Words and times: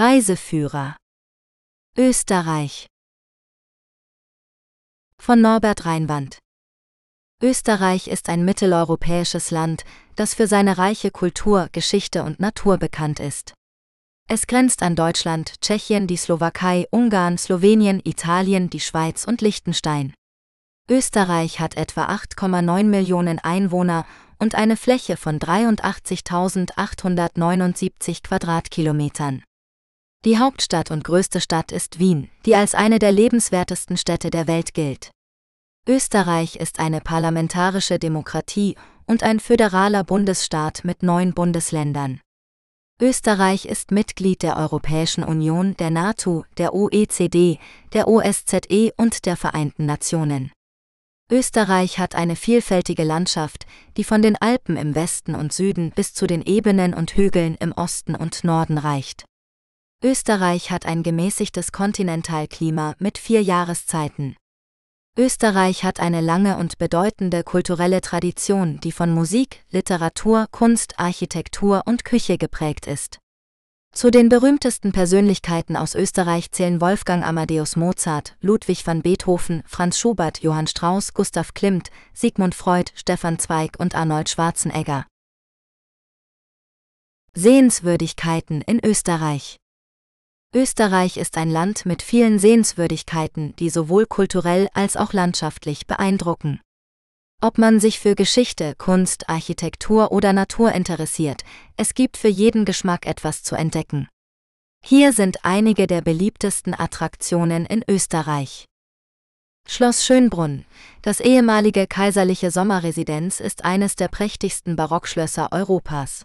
Reiseführer 0.00 0.96
Österreich 1.96 2.86
von 5.20 5.40
Norbert 5.40 5.86
Reinwand 5.86 6.38
Österreich 7.42 8.06
ist 8.06 8.28
ein 8.28 8.44
mitteleuropäisches 8.44 9.50
Land, 9.50 9.82
das 10.14 10.34
für 10.34 10.46
seine 10.46 10.78
reiche 10.78 11.10
Kultur, 11.10 11.68
Geschichte 11.72 12.22
und 12.22 12.38
Natur 12.38 12.78
bekannt 12.78 13.18
ist. 13.18 13.54
Es 14.28 14.46
grenzt 14.46 14.84
an 14.84 14.94
Deutschland, 14.94 15.60
Tschechien, 15.62 16.06
die 16.06 16.16
Slowakei, 16.16 16.86
Ungarn, 16.92 17.36
Slowenien, 17.36 18.00
Italien, 18.04 18.70
die 18.70 18.78
Schweiz 18.78 19.24
und 19.24 19.40
Liechtenstein. 19.40 20.14
Österreich 20.88 21.58
hat 21.58 21.76
etwa 21.76 22.06
8,9 22.06 22.84
Millionen 22.84 23.40
Einwohner 23.40 24.06
und 24.38 24.54
eine 24.54 24.76
Fläche 24.76 25.16
von 25.16 25.40
83.879 25.40 28.22
Quadratkilometern. 28.22 29.42
Die 30.24 30.36
Hauptstadt 30.38 30.90
und 30.90 31.04
größte 31.04 31.40
Stadt 31.40 31.70
ist 31.70 32.00
Wien, 32.00 32.28
die 32.44 32.56
als 32.56 32.74
eine 32.74 32.98
der 32.98 33.12
lebenswertesten 33.12 33.96
Städte 33.96 34.30
der 34.30 34.48
Welt 34.48 34.74
gilt. 34.74 35.12
Österreich 35.86 36.56
ist 36.56 36.80
eine 36.80 37.00
parlamentarische 37.00 38.00
Demokratie 38.00 38.74
und 39.06 39.22
ein 39.22 39.38
föderaler 39.38 40.02
Bundesstaat 40.02 40.84
mit 40.84 41.04
neun 41.04 41.34
Bundesländern. 41.34 42.20
Österreich 43.00 43.64
ist 43.64 43.92
Mitglied 43.92 44.42
der 44.42 44.56
Europäischen 44.56 45.22
Union, 45.22 45.76
der 45.76 45.90
NATO, 45.90 46.44
der 46.56 46.74
OECD, 46.74 47.60
der 47.92 48.08
OSZE 48.08 48.92
und 48.96 49.24
der 49.24 49.36
Vereinten 49.36 49.86
Nationen. 49.86 50.50
Österreich 51.30 52.00
hat 52.00 52.16
eine 52.16 52.34
vielfältige 52.34 53.04
Landschaft, 53.04 53.66
die 53.96 54.02
von 54.02 54.20
den 54.20 54.34
Alpen 54.34 54.76
im 54.76 54.96
Westen 54.96 55.36
und 55.36 55.52
Süden 55.52 55.92
bis 55.92 56.12
zu 56.12 56.26
den 56.26 56.42
Ebenen 56.42 56.92
und 56.92 57.12
Hügeln 57.12 57.54
im 57.60 57.70
Osten 57.70 58.16
und 58.16 58.42
Norden 58.42 58.78
reicht. 58.78 59.24
Österreich 60.04 60.70
hat 60.70 60.86
ein 60.86 61.02
gemäßigtes 61.02 61.72
Kontinentalklima 61.72 62.94
mit 63.00 63.18
vier 63.18 63.42
Jahreszeiten. 63.42 64.36
Österreich 65.18 65.82
hat 65.82 65.98
eine 65.98 66.20
lange 66.20 66.56
und 66.56 66.78
bedeutende 66.78 67.42
kulturelle 67.42 68.00
Tradition, 68.00 68.78
die 68.78 68.92
von 68.92 69.12
Musik, 69.12 69.64
Literatur, 69.70 70.46
Kunst, 70.52 71.00
Architektur 71.00 71.82
und 71.84 72.04
Küche 72.04 72.38
geprägt 72.38 72.86
ist. 72.86 73.18
Zu 73.92 74.12
den 74.12 74.28
berühmtesten 74.28 74.92
Persönlichkeiten 74.92 75.76
aus 75.76 75.96
Österreich 75.96 76.52
zählen 76.52 76.80
Wolfgang 76.80 77.26
Amadeus 77.26 77.74
Mozart, 77.74 78.36
Ludwig 78.40 78.86
van 78.86 79.02
Beethoven, 79.02 79.64
Franz 79.66 79.98
Schubert, 79.98 80.38
Johann 80.44 80.68
Strauss, 80.68 81.12
Gustav 81.12 81.54
Klimt, 81.54 81.90
Sigmund 82.14 82.54
Freud, 82.54 82.92
Stefan 82.94 83.40
Zweig 83.40 83.72
und 83.80 83.96
Arnold 83.96 84.28
Schwarzenegger. 84.28 85.06
Sehenswürdigkeiten 87.34 88.62
in 88.62 88.78
Österreich 88.84 89.58
Österreich 90.54 91.18
ist 91.18 91.36
ein 91.36 91.50
Land 91.50 91.84
mit 91.84 92.00
vielen 92.00 92.38
Sehenswürdigkeiten, 92.38 93.54
die 93.56 93.68
sowohl 93.68 94.06
kulturell 94.06 94.68
als 94.72 94.96
auch 94.96 95.12
landschaftlich 95.12 95.86
beeindrucken. 95.86 96.60
Ob 97.42 97.58
man 97.58 97.80
sich 97.80 98.00
für 98.00 98.14
Geschichte, 98.14 98.74
Kunst, 98.78 99.28
Architektur 99.28 100.10
oder 100.10 100.32
Natur 100.32 100.72
interessiert, 100.72 101.42
es 101.76 101.92
gibt 101.92 102.16
für 102.16 102.28
jeden 102.28 102.64
Geschmack 102.64 103.06
etwas 103.06 103.42
zu 103.42 103.56
entdecken. 103.56 104.08
Hier 104.82 105.12
sind 105.12 105.44
einige 105.44 105.86
der 105.86 106.00
beliebtesten 106.00 106.72
Attraktionen 106.72 107.66
in 107.66 107.84
Österreich. 107.86 108.64
Schloss 109.68 110.06
Schönbrunn, 110.06 110.64
das 111.02 111.20
ehemalige 111.20 111.86
kaiserliche 111.86 112.50
Sommerresidenz, 112.50 113.38
ist 113.38 113.66
eines 113.66 113.96
der 113.96 114.08
prächtigsten 114.08 114.76
Barockschlösser 114.76 115.52
Europas. 115.52 116.24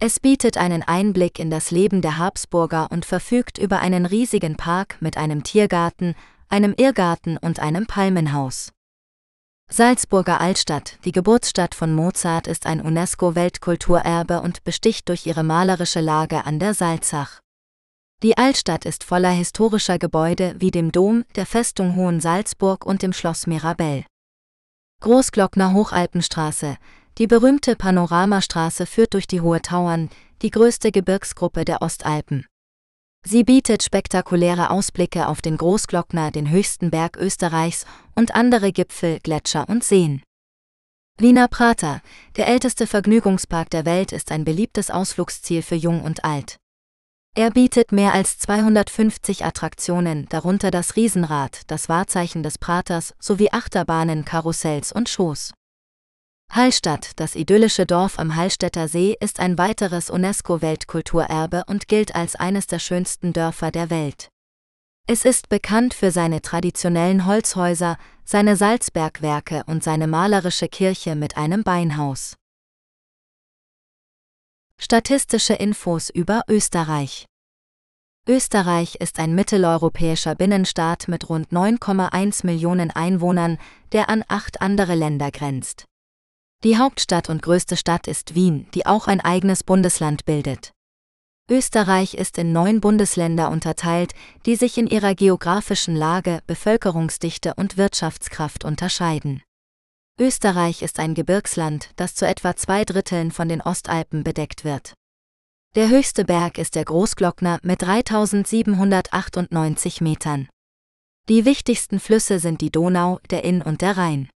Es 0.00 0.20
bietet 0.20 0.56
einen 0.56 0.84
Einblick 0.84 1.40
in 1.40 1.50
das 1.50 1.72
Leben 1.72 2.02
der 2.02 2.18
Habsburger 2.18 2.92
und 2.92 3.04
verfügt 3.04 3.58
über 3.58 3.80
einen 3.80 4.06
riesigen 4.06 4.56
Park 4.56 4.96
mit 5.00 5.16
einem 5.16 5.42
Tiergarten, 5.42 6.14
einem 6.48 6.72
Irrgarten 6.76 7.36
und 7.36 7.58
einem 7.58 7.86
Palmenhaus. 7.86 8.70
Salzburger 9.68 10.40
Altstadt, 10.40 10.98
die 11.04 11.10
Geburtsstadt 11.10 11.74
von 11.74 11.92
Mozart, 11.94 12.46
ist 12.46 12.64
ein 12.64 12.80
UNESCO-Weltkulturerbe 12.80 14.40
und 14.40 14.62
besticht 14.62 15.08
durch 15.08 15.26
ihre 15.26 15.42
malerische 15.42 16.00
Lage 16.00 16.46
an 16.46 16.60
der 16.60 16.74
Salzach. 16.74 17.40
Die 18.22 18.38
Altstadt 18.38 18.84
ist 18.84 19.02
voller 19.02 19.30
historischer 19.30 19.98
Gebäude 19.98 20.54
wie 20.58 20.70
dem 20.70 20.92
Dom, 20.92 21.24
der 21.34 21.44
Festung 21.44 21.96
Hohensalzburg 21.96 22.86
und 22.86 23.02
dem 23.02 23.12
Schloss 23.12 23.48
Mirabell. 23.48 24.04
Großglockner 25.00 25.74
Hochalpenstraße, 25.74 26.76
die 27.18 27.26
berühmte 27.26 27.74
Panoramastraße 27.74 28.86
führt 28.86 29.14
durch 29.14 29.26
die 29.26 29.40
Hohe 29.40 29.60
Tauern, 29.60 30.08
die 30.40 30.50
größte 30.50 30.92
Gebirgsgruppe 30.92 31.64
der 31.64 31.82
Ostalpen. 31.82 32.46
Sie 33.26 33.42
bietet 33.42 33.82
spektakuläre 33.82 34.70
Ausblicke 34.70 35.26
auf 35.26 35.42
den 35.42 35.56
Großglockner, 35.56 36.30
den 36.30 36.50
höchsten 36.50 36.90
Berg 36.90 37.16
Österreichs 37.16 37.84
und 38.14 38.34
andere 38.34 38.72
Gipfel, 38.72 39.18
Gletscher 39.20 39.68
und 39.68 39.82
Seen. 39.82 40.22
Wiener 41.18 41.48
Prater, 41.48 42.00
der 42.36 42.46
älteste 42.46 42.86
Vergnügungspark 42.86 43.70
der 43.70 43.84
Welt, 43.84 44.12
ist 44.12 44.30
ein 44.30 44.44
beliebtes 44.44 44.88
Ausflugsziel 44.88 45.62
für 45.62 45.74
Jung 45.74 46.02
und 46.02 46.24
Alt. 46.24 46.56
Er 47.34 47.50
bietet 47.50 47.90
mehr 47.90 48.14
als 48.14 48.38
250 48.38 49.44
Attraktionen, 49.44 50.26
darunter 50.28 50.70
das 50.70 50.94
Riesenrad, 50.94 51.62
das 51.66 51.88
Wahrzeichen 51.88 52.44
des 52.44 52.58
Praters, 52.58 53.14
sowie 53.18 53.50
Achterbahnen, 53.50 54.24
Karussells 54.24 54.92
und 54.92 55.08
Shows. 55.08 55.52
Hallstatt, 56.50 57.12
das 57.16 57.34
idyllische 57.34 57.86
Dorf 57.86 58.18
am 58.18 58.34
Hallstätter 58.34 58.88
See, 58.88 59.16
ist 59.20 59.38
ein 59.38 59.58
weiteres 59.58 60.10
UNESCO-Weltkulturerbe 60.10 61.64
und 61.66 61.88
gilt 61.88 62.14
als 62.14 62.36
eines 62.36 62.66
der 62.66 62.78
schönsten 62.78 63.32
Dörfer 63.32 63.70
der 63.70 63.90
Welt. 63.90 64.28
Es 65.06 65.24
ist 65.24 65.48
bekannt 65.48 65.94
für 65.94 66.10
seine 66.10 66.42
traditionellen 66.42 67.26
Holzhäuser, 67.26 67.96
seine 68.24 68.56
Salzbergwerke 68.56 69.62
und 69.66 69.84
seine 69.84 70.06
malerische 70.06 70.68
Kirche 70.68 71.14
mit 71.14 71.36
einem 71.36 71.64
Beinhaus. 71.64 72.34
Statistische 74.80 75.54
Infos 75.54 76.10
über 76.10 76.42
Österreich 76.48 77.26
Österreich 78.26 78.96
ist 78.96 79.18
ein 79.18 79.34
mitteleuropäischer 79.34 80.34
Binnenstaat 80.34 81.08
mit 81.08 81.28
rund 81.28 81.50
9,1 81.50 82.44
Millionen 82.44 82.90
Einwohnern, 82.90 83.58
der 83.92 84.10
an 84.10 84.24
acht 84.28 84.60
andere 84.60 84.94
Länder 84.94 85.30
grenzt. 85.30 85.86
Die 86.64 86.76
Hauptstadt 86.76 87.28
und 87.28 87.40
größte 87.40 87.76
Stadt 87.76 88.08
ist 88.08 88.34
Wien, 88.34 88.66
die 88.74 88.84
auch 88.84 89.06
ein 89.06 89.20
eigenes 89.20 89.62
Bundesland 89.62 90.24
bildet. 90.24 90.72
Österreich 91.48 92.14
ist 92.14 92.36
in 92.36 92.52
neun 92.52 92.80
Bundesländer 92.80 93.50
unterteilt, 93.50 94.12
die 94.44 94.56
sich 94.56 94.76
in 94.76 94.88
ihrer 94.88 95.14
geografischen 95.14 95.94
Lage, 95.94 96.40
Bevölkerungsdichte 96.48 97.54
und 97.54 97.76
Wirtschaftskraft 97.76 98.64
unterscheiden. 98.64 99.40
Österreich 100.20 100.82
ist 100.82 100.98
ein 100.98 101.14
Gebirgsland, 101.14 101.90
das 101.94 102.16
zu 102.16 102.26
etwa 102.26 102.56
zwei 102.56 102.84
Dritteln 102.84 103.30
von 103.30 103.48
den 103.48 103.60
Ostalpen 103.60 104.24
bedeckt 104.24 104.64
wird. 104.64 104.94
Der 105.76 105.88
höchste 105.88 106.24
Berg 106.24 106.58
ist 106.58 106.74
der 106.74 106.84
Großglockner 106.84 107.60
mit 107.62 107.82
3798 107.82 110.00
Metern. 110.00 110.48
Die 111.28 111.44
wichtigsten 111.44 112.00
Flüsse 112.00 112.40
sind 112.40 112.62
die 112.62 112.72
Donau, 112.72 113.20
der 113.30 113.44
Inn 113.44 113.62
und 113.62 113.80
der 113.80 113.96
Rhein. 113.96 114.28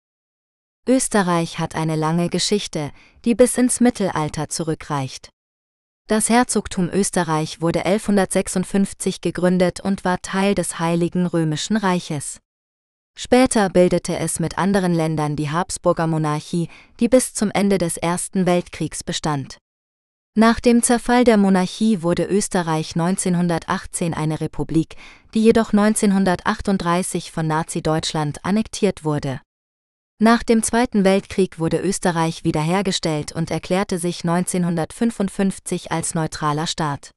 Österreich 0.90 1.60
hat 1.60 1.76
eine 1.76 1.94
lange 1.94 2.28
Geschichte, 2.28 2.90
die 3.24 3.36
bis 3.36 3.56
ins 3.56 3.78
Mittelalter 3.78 4.48
zurückreicht. 4.48 5.30
Das 6.08 6.28
Herzogtum 6.28 6.90
Österreich 6.92 7.60
wurde 7.60 7.86
1156 7.86 9.20
gegründet 9.20 9.78
und 9.78 10.04
war 10.04 10.20
Teil 10.20 10.56
des 10.56 10.80
Heiligen 10.80 11.26
Römischen 11.26 11.76
Reiches. 11.76 12.40
Später 13.16 13.70
bildete 13.70 14.18
es 14.18 14.40
mit 14.40 14.58
anderen 14.58 14.92
Ländern 14.92 15.36
die 15.36 15.50
Habsburger 15.50 16.08
Monarchie, 16.08 16.68
die 16.98 17.08
bis 17.08 17.34
zum 17.34 17.52
Ende 17.52 17.78
des 17.78 17.96
Ersten 17.96 18.44
Weltkriegs 18.44 19.04
bestand. 19.04 19.58
Nach 20.36 20.58
dem 20.58 20.82
Zerfall 20.82 21.22
der 21.22 21.36
Monarchie 21.36 22.02
wurde 22.02 22.24
Österreich 22.24 22.96
1918 22.96 24.12
eine 24.12 24.40
Republik, 24.40 24.96
die 25.34 25.44
jedoch 25.44 25.72
1938 25.72 27.30
von 27.30 27.46
Nazi-Deutschland 27.46 28.44
annektiert 28.44 29.04
wurde. 29.04 29.40
Nach 30.22 30.42
dem 30.42 30.62
Zweiten 30.62 31.02
Weltkrieg 31.02 31.58
wurde 31.58 31.78
Österreich 31.78 32.44
wiederhergestellt 32.44 33.32
und 33.32 33.50
erklärte 33.50 33.98
sich 33.98 34.22
1955 34.22 35.92
als 35.92 36.14
neutraler 36.14 36.66
Staat. 36.66 37.12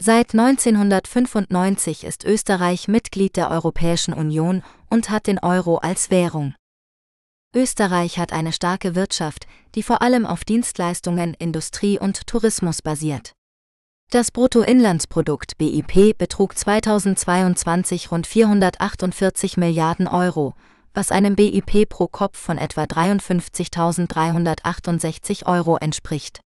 Seit 0.00 0.32
1995 0.32 2.04
ist 2.04 2.22
Österreich 2.22 2.86
Mitglied 2.86 3.34
der 3.34 3.50
Europäischen 3.50 4.14
Union 4.14 4.62
und 4.88 5.10
hat 5.10 5.26
den 5.26 5.40
Euro 5.40 5.78
als 5.78 6.12
Währung. 6.12 6.54
Österreich 7.52 8.20
hat 8.20 8.32
eine 8.32 8.52
starke 8.52 8.94
Wirtschaft, 8.94 9.48
die 9.74 9.82
vor 9.82 10.00
allem 10.00 10.24
auf 10.24 10.44
Dienstleistungen, 10.44 11.34
Industrie 11.34 11.98
und 11.98 12.28
Tourismus 12.28 12.80
basiert. 12.80 13.32
Das 14.12 14.30
Bruttoinlandsprodukt 14.30 15.58
BIP 15.58 16.16
betrug 16.16 16.56
2022 16.56 18.12
rund 18.12 18.28
448 18.28 19.56
Milliarden 19.56 20.06
Euro, 20.06 20.54
was 20.94 21.12
einem 21.12 21.36
BIP 21.36 21.86
pro 21.88 22.08
Kopf 22.08 22.38
von 22.38 22.58
etwa 22.58 22.82
53.368 22.84 25.46
Euro 25.46 25.76
entspricht. 25.76 26.40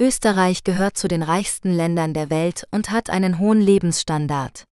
Österreich 0.00 0.64
gehört 0.64 0.96
zu 0.96 1.06
den 1.08 1.22
reichsten 1.22 1.72
Ländern 1.72 2.14
der 2.14 2.30
Welt 2.30 2.66
und 2.70 2.90
hat 2.90 3.10
einen 3.10 3.38
hohen 3.38 3.60
Lebensstandard. 3.60 4.64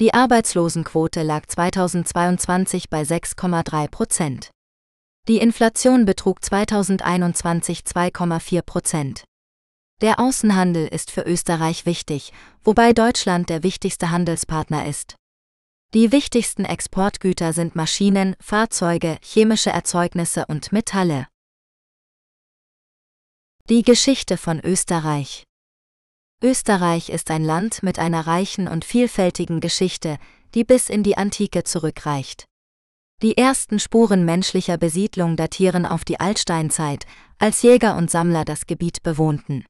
Die 0.00 0.14
Arbeitslosenquote 0.14 1.22
lag 1.22 1.46
2022 1.46 2.90
bei 2.90 3.02
6,3 3.02 3.88
Prozent. 3.88 4.50
Die 5.28 5.38
Inflation 5.38 6.04
betrug 6.04 6.44
2021 6.44 7.80
2,4 7.80 8.62
Prozent. 8.62 9.24
Der 10.02 10.20
Außenhandel 10.20 10.86
ist 10.86 11.10
für 11.10 11.22
Österreich 11.22 11.86
wichtig, 11.86 12.32
wobei 12.62 12.92
Deutschland 12.92 13.48
der 13.48 13.62
wichtigste 13.62 14.10
Handelspartner 14.10 14.86
ist. 14.86 15.16
Die 15.94 16.10
wichtigsten 16.10 16.64
Exportgüter 16.64 17.52
sind 17.52 17.76
Maschinen, 17.76 18.34
Fahrzeuge, 18.40 19.16
chemische 19.22 19.70
Erzeugnisse 19.70 20.44
und 20.46 20.72
Metalle. 20.72 21.28
Die 23.68 23.82
Geschichte 23.82 24.36
von 24.36 24.58
Österreich 24.58 25.44
Österreich 26.42 27.10
ist 27.10 27.30
ein 27.30 27.44
Land 27.44 27.84
mit 27.84 28.00
einer 28.00 28.26
reichen 28.26 28.66
und 28.66 28.84
vielfältigen 28.84 29.60
Geschichte, 29.60 30.18
die 30.56 30.64
bis 30.64 30.90
in 30.90 31.04
die 31.04 31.16
Antike 31.16 31.62
zurückreicht. 31.62 32.44
Die 33.22 33.36
ersten 33.36 33.78
Spuren 33.78 34.24
menschlicher 34.24 34.76
Besiedlung 34.76 35.36
datieren 35.36 35.86
auf 35.86 36.04
die 36.04 36.18
Altsteinzeit, 36.18 37.06
als 37.38 37.62
Jäger 37.62 37.96
und 37.96 38.10
Sammler 38.10 38.44
das 38.44 38.66
Gebiet 38.66 39.04
bewohnten. 39.04 39.64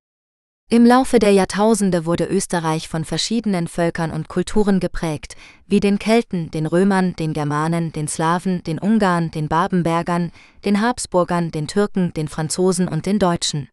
Im 0.70 0.86
Laufe 0.86 1.18
der 1.18 1.30
Jahrtausende 1.30 2.06
wurde 2.06 2.24
Österreich 2.24 2.88
von 2.88 3.04
verschiedenen 3.04 3.68
Völkern 3.68 4.10
und 4.10 4.28
Kulturen 4.28 4.80
geprägt, 4.80 5.36
wie 5.66 5.78
den 5.78 5.98
Kelten, 5.98 6.50
den 6.50 6.64
Römern, 6.64 7.14
den 7.16 7.34
Germanen, 7.34 7.92
den 7.92 8.08
Slawen, 8.08 8.64
den 8.64 8.78
Ungarn, 8.78 9.30
den 9.30 9.48
Babenbergern, 9.48 10.32
den 10.64 10.80
Habsburgern, 10.80 11.50
den 11.50 11.68
Türken, 11.68 12.14
den 12.14 12.28
Franzosen 12.28 12.88
und 12.88 13.04
den 13.04 13.18
Deutschen. 13.18 13.68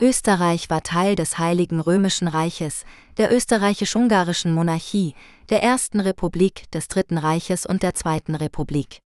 Österreich 0.00 0.70
war 0.70 0.82
Teil 0.82 1.16
des 1.16 1.38
Heiligen 1.38 1.80
Römischen 1.80 2.28
Reiches, 2.28 2.84
der 3.16 3.34
österreichisch-ungarischen 3.34 4.54
Monarchie, 4.54 5.14
der 5.50 5.62
Ersten 5.64 5.98
Republik, 5.98 6.70
des 6.70 6.86
Dritten 6.86 7.18
Reiches 7.18 7.66
und 7.66 7.82
der 7.82 7.94
Zweiten 7.94 8.36
Republik. 8.36 9.00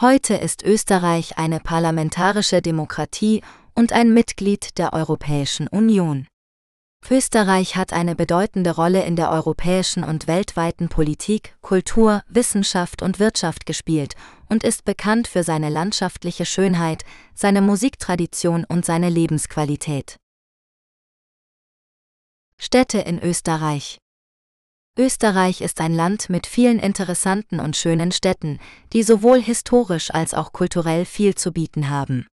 Heute 0.00 0.34
ist 0.34 0.64
Österreich 0.64 1.38
eine 1.38 1.60
parlamentarische 1.60 2.60
Demokratie 2.60 3.42
und 3.74 3.92
ein 3.92 4.12
Mitglied 4.12 4.78
der 4.78 4.92
Europäischen 4.92 5.68
Union. 5.68 6.26
Österreich 7.10 7.76
hat 7.76 7.92
eine 7.92 8.14
bedeutende 8.16 8.70
Rolle 8.70 9.04
in 9.04 9.14
der 9.14 9.30
europäischen 9.30 10.04
und 10.04 10.26
weltweiten 10.26 10.88
Politik, 10.88 11.54
Kultur, 11.60 12.22
Wissenschaft 12.28 13.02
und 13.02 13.18
Wirtschaft 13.18 13.66
gespielt 13.66 14.14
und 14.48 14.64
ist 14.64 14.84
bekannt 14.84 15.28
für 15.28 15.42
seine 15.42 15.68
landschaftliche 15.68 16.46
Schönheit, 16.46 17.04
seine 17.34 17.60
Musiktradition 17.60 18.64
und 18.64 18.86
seine 18.86 19.10
Lebensqualität. 19.10 20.16
Städte 22.58 22.98
in 22.98 23.22
Österreich 23.22 23.98
Österreich 24.96 25.60
ist 25.60 25.80
ein 25.80 25.92
Land 25.92 26.30
mit 26.30 26.46
vielen 26.46 26.78
interessanten 26.78 27.58
und 27.58 27.76
schönen 27.76 28.12
Städten, 28.12 28.60
die 28.92 29.02
sowohl 29.02 29.42
historisch 29.42 30.14
als 30.14 30.34
auch 30.34 30.52
kulturell 30.52 31.04
viel 31.04 31.34
zu 31.34 31.52
bieten 31.52 31.90
haben. 31.90 32.28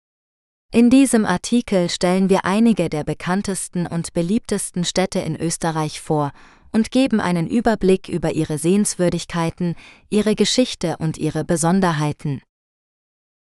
In 0.72 0.92
diesem 0.92 1.26
Artikel 1.26 1.90
stellen 1.90 2.30
wir 2.30 2.46
einige 2.46 2.90
der 2.90 3.04
bekanntesten 3.04 3.88
und 3.88 4.14
beliebtesten 4.14 4.86
Städte 4.86 5.18
in 5.18 5.36
Österreich 5.36 6.00
vor 6.00 6.32
und 6.72 6.92
geben 6.92 7.20
einen 7.20 7.48
Überblick 7.48 8.08
über 8.08 8.34
ihre 8.34 8.60
Sehenswürdigkeiten, 8.60 9.76
ihre 10.12 10.36
Geschichte 10.36 10.98
und 11.00 11.18
ihre 11.18 11.44
Besonderheiten. 11.44 12.44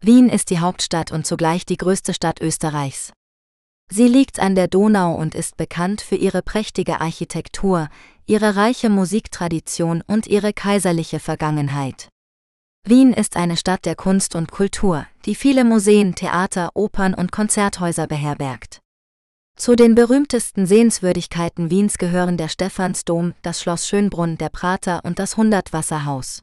Wien 0.00 0.30
ist 0.30 0.48
die 0.48 0.60
Hauptstadt 0.60 1.12
und 1.12 1.26
zugleich 1.26 1.66
die 1.66 1.76
größte 1.76 2.14
Stadt 2.14 2.40
Österreichs. 2.40 3.12
Sie 3.90 4.08
liegt 4.08 4.40
an 4.40 4.54
der 4.54 4.68
Donau 4.68 5.14
und 5.14 5.34
ist 5.34 5.58
bekannt 5.58 6.00
für 6.00 6.16
ihre 6.16 6.40
prächtige 6.40 7.02
Architektur, 7.02 7.90
ihre 8.24 8.56
reiche 8.56 8.88
Musiktradition 8.88 10.02
und 10.06 10.26
ihre 10.26 10.54
kaiserliche 10.54 11.20
Vergangenheit. 11.20 12.08
Wien 12.84 13.12
ist 13.12 13.36
eine 13.36 13.56
Stadt 13.56 13.84
der 13.84 13.96
Kunst 13.96 14.34
und 14.34 14.50
Kultur, 14.50 15.06
die 15.26 15.34
viele 15.34 15.64
Museen, 15.64 16.14
Theater, 16.14 16.70
Opern 16.74 17.14
und 17.14 17.32
Konzerthäuser 17.32 18.06
beherbergt. 18.06 18.80
Zu 19.56 19.74
den 19.74 19.94
berühmtesten 19.94 20.66
Sehenswürdigkeiten 20.66 21.70
Wiens 21.70 21.98
gehören 21.98 22.36
der 22.36 22.48
Stephansdom, 22.48 23.34
das 23.42 23.60
Schloss 23.60 23.88
Schönbrunn, 23.88 24.38
der 24.38 24.50
Prater 24.50 25.04
und 25.04 25.18
das 25.18 25.36
Hundertwasserhaus. 25.36 26.42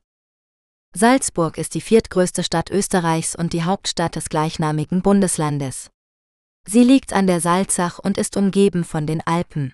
Salzburg 0.94 1.58
ist 1.58 1.76
die 1.76 1.82
viertgrößte 1.82 2.44
Stadt 2.44 2.70
Österreichs 2.70 3.36
und 3.36 3.54
die 3.54 3.64
Hauptstadt 3.64 4.16
des 4.16 4.30
gleichnamigen 4.30 5.02
Bundeslandes. 5.02 5.90
Sie 6.68 6.84
liegt 6.84 7.14
an 7.14 7.26
der 7.26 7.42
Salzach 7.42 8.00
und 8.00 8.18
ist 8.18 8.38
umgeben 8.38 8.84
von 8.84 9.08
den 9.08 9.26
Alpen. 9.26 9.74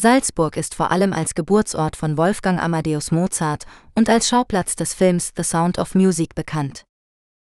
Salzburg 0.00 0.56
ist 0.56 0.76
vor 0.76 0.92
allem 0.92 1.12
als 1.12 1.34
Geburtsort 1.34 1.96
von 1.96 2.16
Wolfgang 2.16 2.62
Amadeus 2.62 3.10
Mozart 3.10 3.66
und 3.96 4.08
als 4.08 4.28
Schauplatz 4.28 4.76
des 4.76 4.94
Films 4.94 5.32
The 5.36 5.42
Sound 5.42 5.76
of 5.76 5.96
Music 5.96 6.36
bekannt. 6.36 6.84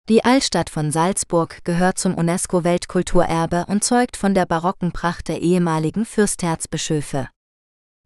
Die 0.09 0.25
Altstadt 0.25 0.71
von 0.71 0.91
Salzburg 0.91 1.63
gehört 1.65 1.99
zum 1.99 2.15
UNESCO-Weltkulturerbe 2.15 3.67
und 3.67 3.83
zeugt 3.83 4.17
von 4.17 4.33
der 4.33 4.47
barocken 4.47 4.91
Pracht 4.91 5.27
der 5.27 5.39
ehemaligen 5.39 6.03
Fürsterzbischöfe. 6.03 7.29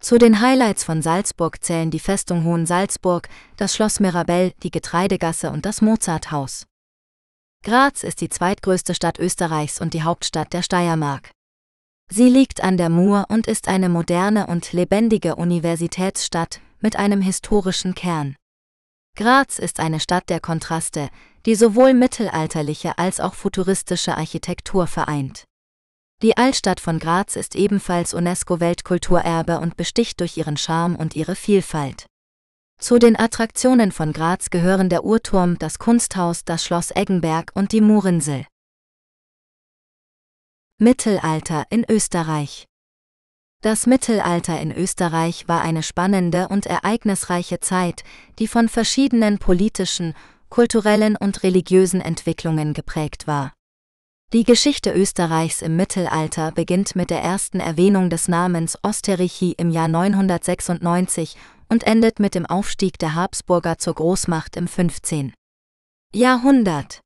Zu 0.02 0.18
den 0.18 0.42
Highlights 0.42 0.84
von 0.84 1.02
Salzburg 1.02 1.64
zählen 1.64 1.90
die 1.90 2.00
Festung 2.00 2.44
Hohensalzburg, 2.44 3.30
das 3.56 3.74
Schloss 3.74 4.02
Mirabell, 4.02 4.52
die 4.64 4.72
Getreidegasse 4.72 5.50
und 5.50 5.66
das 5.66 5.82
Mozarthaus. 5.82 6.66
Graz 7.64 8.04
ist 8.04 8.20
die 8.20 8.30
zweitgrößte 8.30 8.96
Stadt 8.96 9.18
Österreichs 9.18 9.80
und 9.80 9.94
die 9.94 10.04
Hauptstadt 10.04 10.52
der 10.52 10.62
Steiermark. 10.62 11.35
Sie 12.12 12.30
liegt 12.30 12.64
an 12.64 12.78
der 12.78 12.90
Mur 12.90 13.26
und 13.30 13.48
ist 13.48 13.68
eine 13.68 13.90
moderne 13.90 14.48
und 14.48 14.72
lebendige 14.74 15.36
Universitätsstadt 15.36 16.62
mit 16.80 16.98
einem 16.98 17.22
historischen 17.22 17.96
Kern. 17.96 18.36
Graz 19.18 19.60
ist 19.60 19.80
eine 19.80 20.00
Stadt 20.00 20.30
der 20.30 20.40
Kontraste, 20.40 21.10
die 21.46 21.56
sowohl 21.56 21.94
mittelalterliche 21.94 22.98
als 22.98 23.20
auch 23.20 23.34
futuristische 23.34 24.18
Architektur 24.18 24.88
vereint. 24.88 25.46
Die 26.22 26.38
Altstadt 26.38 26.80
von 26.80 27.00
Graz 27.00 27.36
ist 27.36 27.56
ebenfalls 27.56 28.14
UNESCO-Weltkulturerbe 28.14 29.60
und 29.60 29.78
besticht 29.78 30.20
durch 30.20 30.38
ihren 30.38 30.58
Charme 30.58 30.96
und 30.96 31.16
ihre 31.16 31.36
Vielfalt. 31.36 32.08
Zu 32.80 33.00
den 33.00 33.18
Attraktionen 33.18 33.92
von 33.92 34.12
Graz 34.12 34.50
gehören 34.50 34.90
der 34.90 35.06
Uhrturm, 35.06 35.58
das 35.60 35.80
Kunsthaus, 35.80 36.44
das 36.44 36.64
Schloss 36.66 36.92
Eggenberg 36.92 37.52
und 37.54 37.72
die 37.72 37.82
Murinsel. 37.82 38.46
Mittelalter 40.78 41.64
in 41.70 41.86
Österreich 41.90 42.66
Das 43.62 43.88
Mittelalter 43.88 44.60
in 44.60 44.74
Österreich 44.74 45.48
war 45.48 45.62
eine 45.62 45.82
spannende 45.82 46.50
und 46.50 46.66
ereignisreiche 46.66 47.62
Zeit, 47.62 48.04
die 48.40 48.50
von 48.50 48.68
verschiedenen 48.68 49.38
politischen, 49.38 50.14
kulturellen 50.50 51.16
und 51.16 51.44
religiösen 51.44 52.02
Entwicklungen 52.02 52.74
geprägt 52.74 53.26
war. 53.26 53.54
Die 54.34 54.44
Geschichte 54.44 54.92
Österreichs 54.92 55.62
im 55.62 55.78
Mittelalter 55.78 56.52
beginnt 56.52 56.94
mit 56.94 57.10
der 57.10 57.22
ersten 57.22 57.62
Erwähnung 57.62 58.10
des 58.10 58.28
Namens 58.28 58.78
Osterrechi 58.84 59.54
im 59.54 59.70
Jahr 59.70 59.88
996 59.88 61.38
und 61.70 61.86
endet 61.86 62.20
mit 62.20 62.36
dem 62.36 62.46
Aufstieg 62.46 63.00
der 63.00 63.16
Habsburger 63.16 63.78
zur 63.78 63.94
Großmacht 63.94 64.58
im 64.58 64.68
15. 64.68 65.34
Jahrhundert. 66.14 67.00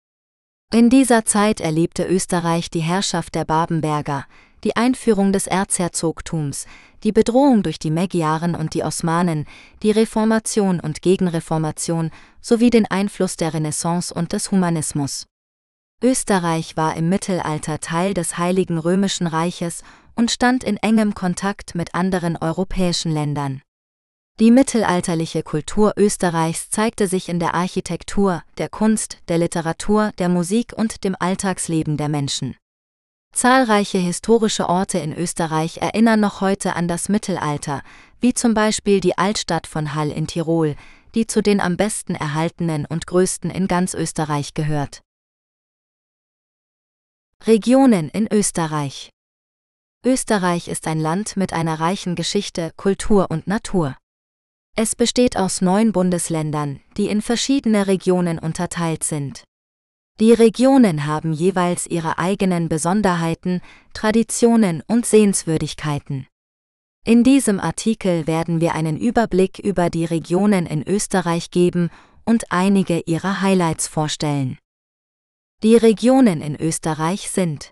In 0.71 0.91
dieser 0.91 1.25
Zeit 1.25 1.61
erlebte 1.61 2.05
Österreich 2.05 2.69
die 2.69 2.81
Herrschaft 2.81 3.33
der 3.33 3.43
Babenberger, 3.43 4.27
die 4.63 4.75
Einführung 4.75 5.33
des 5.33 5.47
Erzherzogtums, 5.47 6.67
die 7.03 7.11
Bedrohung 7.11 7.63
durch 7.63 7.79
die 7.79 7.89
Magyaren 7.89 8.53
und 8.53 8.75
die 8.75 8.83
Osmanen, 8.83 9.47
die 9.81 9.89
Reformation 9.89 10.79
und 10.79 11.01
Gegenreformation 11.01 12.11
sowie 12.39 12.69
den 12.69 12.85
Einfluss 12.85 13.35
der 13.35 13.55
Renaissance 13.55 14.13
und 14.13 14.31
des 14.31 14.51
Humanismus. 14.51 15.25
Österreich 16.03 16.77
war 16.77 16.95
im 16.95 17.09
Mittelalter 17.09 17.79
Teil 17.79 18.13
des 18.13 18.37
Heiligen 18.37 18.77
Römischen 18.77 19.25
Reiches 19.25 19.81
und 20.15 20.29
stand 20.29 20.63
in 20.63 20.77
engem 20.77 21.15
Kontakt 21.15 21.73
mit 21.73 21.95
anderen 21.95 22.37
europäischen 22.37 23.11
Ländern. 23.11 23.63
Die 24.39 24.51
mittelalterliche 24.51 25.43
Kultur 25.43 25.91
Österreichs 25.97 26.69
zeigte 26.69 27.07
sich 27.07 27.27
in 27.27 27.41
der 27.41 27.55
Architektur, 27.55 28.41
der 28.57 28.69
Kunst, 28.69 29.17
der 29.27 29.37
Literatur, 29.37 30.13
der 30.17 30.29
Musik 30.29 30.71
und 30.73 31.03
dem 31.03 31.17
Alltagsleben 31.19 31.97
der 31.97 32.07
Menschen. 32.07 32.55
Zahlreiche 33.35 33.97
historische 33.97 34.69
Orte 34.69 34.97
in 34.97 35.13
Österreich 35.13 35.79
erinnern 35.79 36.21
noch 36.21 36.39
heute 36.39 36.77
an 36.77 36.87
das 36.87 37.09
Mittelalter, 37.09 37.81
wie 38.21 38.33
zum 38.33 38.53
Beispiel 38.53 39.01
die 39.01 39.17
Altstadt 39.17 39.67
von 39.67 39.93
Hall 39.93 40.09
in 40.09 40.25
Tirol, 40.25 40.77
die 41.15 41.27
zu 41.27 41.43
den 41.43 41.59
am 41.59 41.75
besten 41.75 42.15
erhaltenen 42.15 42.85
und 42.85 43.07
größten 43.07 43.51
in 43.51 43.67
ganz 43.67 43.93
Österreich 43.93 44.53
gehört. 44.53 45.01
Regionen 47.45 48.07
in 48.07 48.25
Österreich 48.31 49.09
Österreich 50.05 50.69
ist 50.69 50.87
ein 50.87 51.01
Land 51.01 51.35
mit 51.35 51.51
einer 51.51 51.81
reichen 51.81 52.15
Geschichte, 52.15 52.71
Kultur 52.77 53.29
und 53.29 53.45
Natur. 53.45 53.97
Es 54.75 54.95
besteht 54.95 55.37
aus 55.37 55.61
neun 55.61 55.91
Bundesländern, 55.91 56.79
die 56.97 57.07
in 57.07 57.21
verschiedene 57.21 57.87
Regionen 57.87 58.39
unterteilt 58.39 59.03
sind. 59.03 59.43
Die 60.19 60.33
Regionen 60.33 61.05
haben 61.05 61.31
jeweils 61.31 61.87
ihre 61.87 62.17
eigenen 62.17 62.67
Besonderheiten, 62.67 63.61
Traditionen 63.93 64.83
und 64.87 65.05
Sehenswürdigkeiten. 65.05 66.27
In 67.05 67.23
diesem 67.23 67.59
Artikel 67.59 68.27
werden 68.27 68.59
wir 68.59 68.75
einen 68.75 68.97
Überblick 68.97 69.59
über 69.59 69.89
die 69.89 70.05
Regionen 70.05 70.65
in 70.65 70.85
Österreich 70.87 71.51
geben 71.51 71.89
und 72.25 72.51
einige 72.51 72.99
ihrer 73.05 73.41
Highlights 73.41 73.87
vorstellen. 73.87 74.57
Die 75.63 75.75
Regionen 75.75 76.41
in 76.41 76.55
Österreich 76.55 77.29
sind 77.31 77.71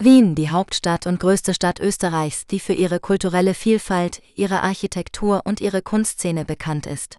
Wien, 0.00 0.36
die 0.36 0.50
Hauptstadt 0.50 1.08
und 1.08 1.18
größte 1.18 1.54
Stadt 1.54 1.80
Österreichs, 1.80 2.46
die 2.46 2.60
für 2.60 2.72
ihre 2.72 3.00
kulturelle 3.00 3.52
Vielfalt, 3.52 4.22
ihre 4.36 4.62
Architektur 4.62 5.42
und 5.44 5.60
ihre 5.60 5.82
Kunstszene 5.82 6.44
bekannt 6.44 6.86
ist. 6.86 7.16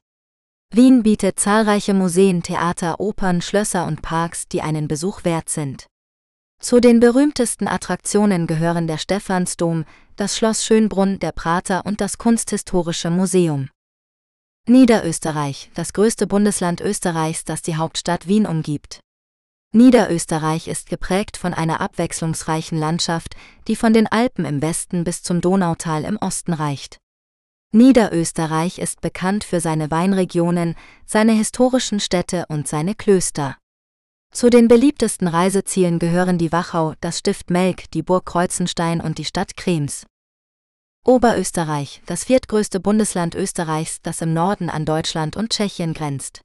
Wien 0.74 1.04
bietet 1.04 1.42
zahlreiche 1.42 1.94
Museen, 1.94 2.42
Theater, 2.42 3.02
Opern, 3.02 3.42
Schlösser 3.42 3.86
und 3.86 4.02
Parks, 4.02 4.48
die 4.48 4.62
einen 4.62 4.88
Besuch 4.88 5.26
wert 5.26 5.50
sind. 5.50 5.88
Zu 6.62 6.80
den 6.80 7.02
berühmtesten 7.02 7.68
Attraktionen 7.68 8.48
gehören 8.48 8.88
der 8.88 8.98
Stephansdom, 8.98 9.84
das 10.16 10.38
Schloss 10.38 10.64
Schönbrunn, 10.64 11.20
der 11.20 11.34
Prater 11.34 11.86
und 11.86 12.00
das 12.00 12.18
Kunsthistorische 12.18 13.10
Museum. 13.10 13.70
Niederösterreich, 14.68 15.70
das 15.74 15.92
größte 15.92 16.28
Bundesland 16.28 16.80
Österreichs, 16.80 17.44
das 17.44 17.62
die 17.62 17.76
Hauptstadt 17.76 18.28
Wien 18.28 18.46
umgibt. 18.46 19.02
Niederösterreich 19.72 20.68
ist 20.68 20.90
geprägt 20.90 21.38
von 21.38 21.54
einer 21.54 21.80
abwechslungsreichen 21.80 22.78
Landschaft, 22.78 23.36
die 23.68 23.76
von 23.76 23.94
den 23.94 24.08
Alpen 24.08 24.44
im 24.46 24.64
Westen 24.64 25.04
bis 25.04 25.22
zum 25.22 25.42
Donautal 25.42 26.06
im 26.06 26.18
Osten 26.18 26.54
reicht. 26.54 26.98
Niederösterreich 27.72 28.80
ist 28.80 29.02
bekannt 29.02 29.44
für 29.44 29.60
seine 29.60 29.92
Weinregionen, 29.92 30.74
seine 31.06 31.34
historischen 31.34 32.00
Städte 32.00 32.48
und 32.50 32.68
seine 32.68 32.96
Klöster. 32.96 33.58
Zu 34.32 34.50
den 34.50 34.68
beliebtesten 34.68 35.28
Reisezielen 35.28 36.00
gehören 36.00 36.40
die 36.40 36.52
Wachau, 36.52 36.96
das 37.00 37.20
Stift 37.20 37.52
Melk, 37.52 37.92
die 37.92 38.02
Burg 38.02 38.26
Kreuzenstein 38.26 39.02
und 39.02 39.20
die 39.20 39.26
Stadt 39.26 39.56
Krems. 39.56 40.08
Oberösterreich, 41.06 42.02
das 42.08 42.24
viertgrößte 42.24 42.80
Bundesland 42.80 43.36
Österreichs, 43.36 44.02
das 44.02 44.22
im 44.22 44.34
Norden 44.34 44.72
an 44.72 44.86
Deutschland 44.86 45.38
und 45.38 45.52
Tschechien 45.52 45.94
grenzt. 45.94 46.42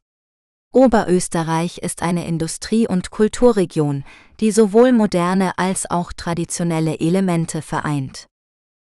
Oberösterreich 0.75 1.79
ist 1.79 2.03
eine 2.03 2.27
Industrie- 2.27 2.89
und 2.89 3.13
Kulturregion, 3.13 4.03
die 4.41 4.51
sowohl 4.51 4.91
moderne 4.91 5.57
als 5.57 5.89
auch 5.89 6.13
traditionelle 6.13 6.99
Elemente 6.99 7.63
vereint. 7.63 8.27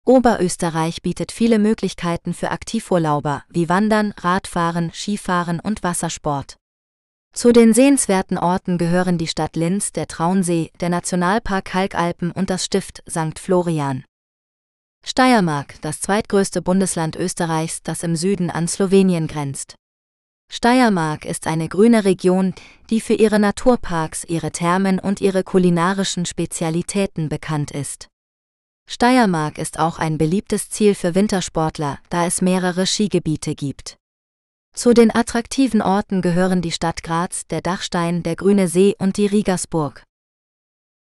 Oberösterreich 0.06 1.02
bietet 1.02 1.32
viele 1.32 1.58
Möglichkeiten 1.58 2.32
für 2.32 2.50
Aktivurlauber 2.50 3.44
wie 3.50 3.68
Wandern, 3.68 4.14
Radfahren, 4.16 4.90
Skifahren 4.94 5.60
und 5.60 5.82
Wassersport. 5.82 6.56
Zu 7.34 7.52
den 7.52 7.74
sehenswerten 7.74 8.38
Orten 8.38 8.78
gehören 8.78 9.18
die 9.18 9.26
Stadt 9.26 9.54
Linz, 9.54 9.92
der 9.92 10.06
Traunsee, 10.06 10.70
der 10.80 10.88
Nationalpark 10.88 11.66
Kalkalpen 11.66 12.30
und 12.30 12.48
das 12.48 12.64
Stift 12.64 13.02
St. 13.06 13.38
Florian. 13.38 14.02
Steiermark, 15.04 15.78
das 15.82 16.00
zweitgrößte 16.00 16.62
Bundesland 16.62 17.16
Österreichs, 17.16 17.82
das 17.82 18.02
im 18.02 18.16
Süden 18.16 18.48
an 18.48 18.66
Slowenien 18.66 19.26
grenzt. 19.26 19.74
Steiermark 20.48 21.24
ist 21.24 21.46
eine 21.46 21.68
grüne 21.68 22.04
Region, 22.04 22.54
die 22.88 23.00
für 23.00 23.14
ihre 23.14 23.38
Naturparks, 23.38 24.24
ihre 24.24 24.52
Thermen 24.52 24.98
und 24.98 25.20
ihre 25.20 25.42
kulinarischen 25.42 26.24
Spezialitäten 26.24 27.28
bekannt 27.28 27.72
ist. 27.72 28.08
Steiermark 28.88 29.58
ist 29.58 29.78
auch 29.80 29.98
ein 29.98 30.16
beliebtes 30.16 30.70
Ziel 30.70 30.94
für 30.94 31.14
Wintersportler, 31.14 31.98
da 32.08 32.24
es 32.24 32.40
mehrere 32.40 32.86
Skigebiete 32.86 33.54
gibt. 33.56 33.96
Zu 34.74 34.94
den 34.94 35.12
attraktiven 35.12 35.82
Orten 35.82 36.22
gehören 36.22 36.62
die 36.62 36.70
Stadt 36.70 37.02
Graz, 37.02 37.46
der 37.48 37.62
Dachstein, 37.62 38.22
der 38.22 38.36
Grüne 38.36 38.68
See 38.68 38.94
und 38.98 39.16
die 39.16 39.26
Riegersburg. 39.26 40.04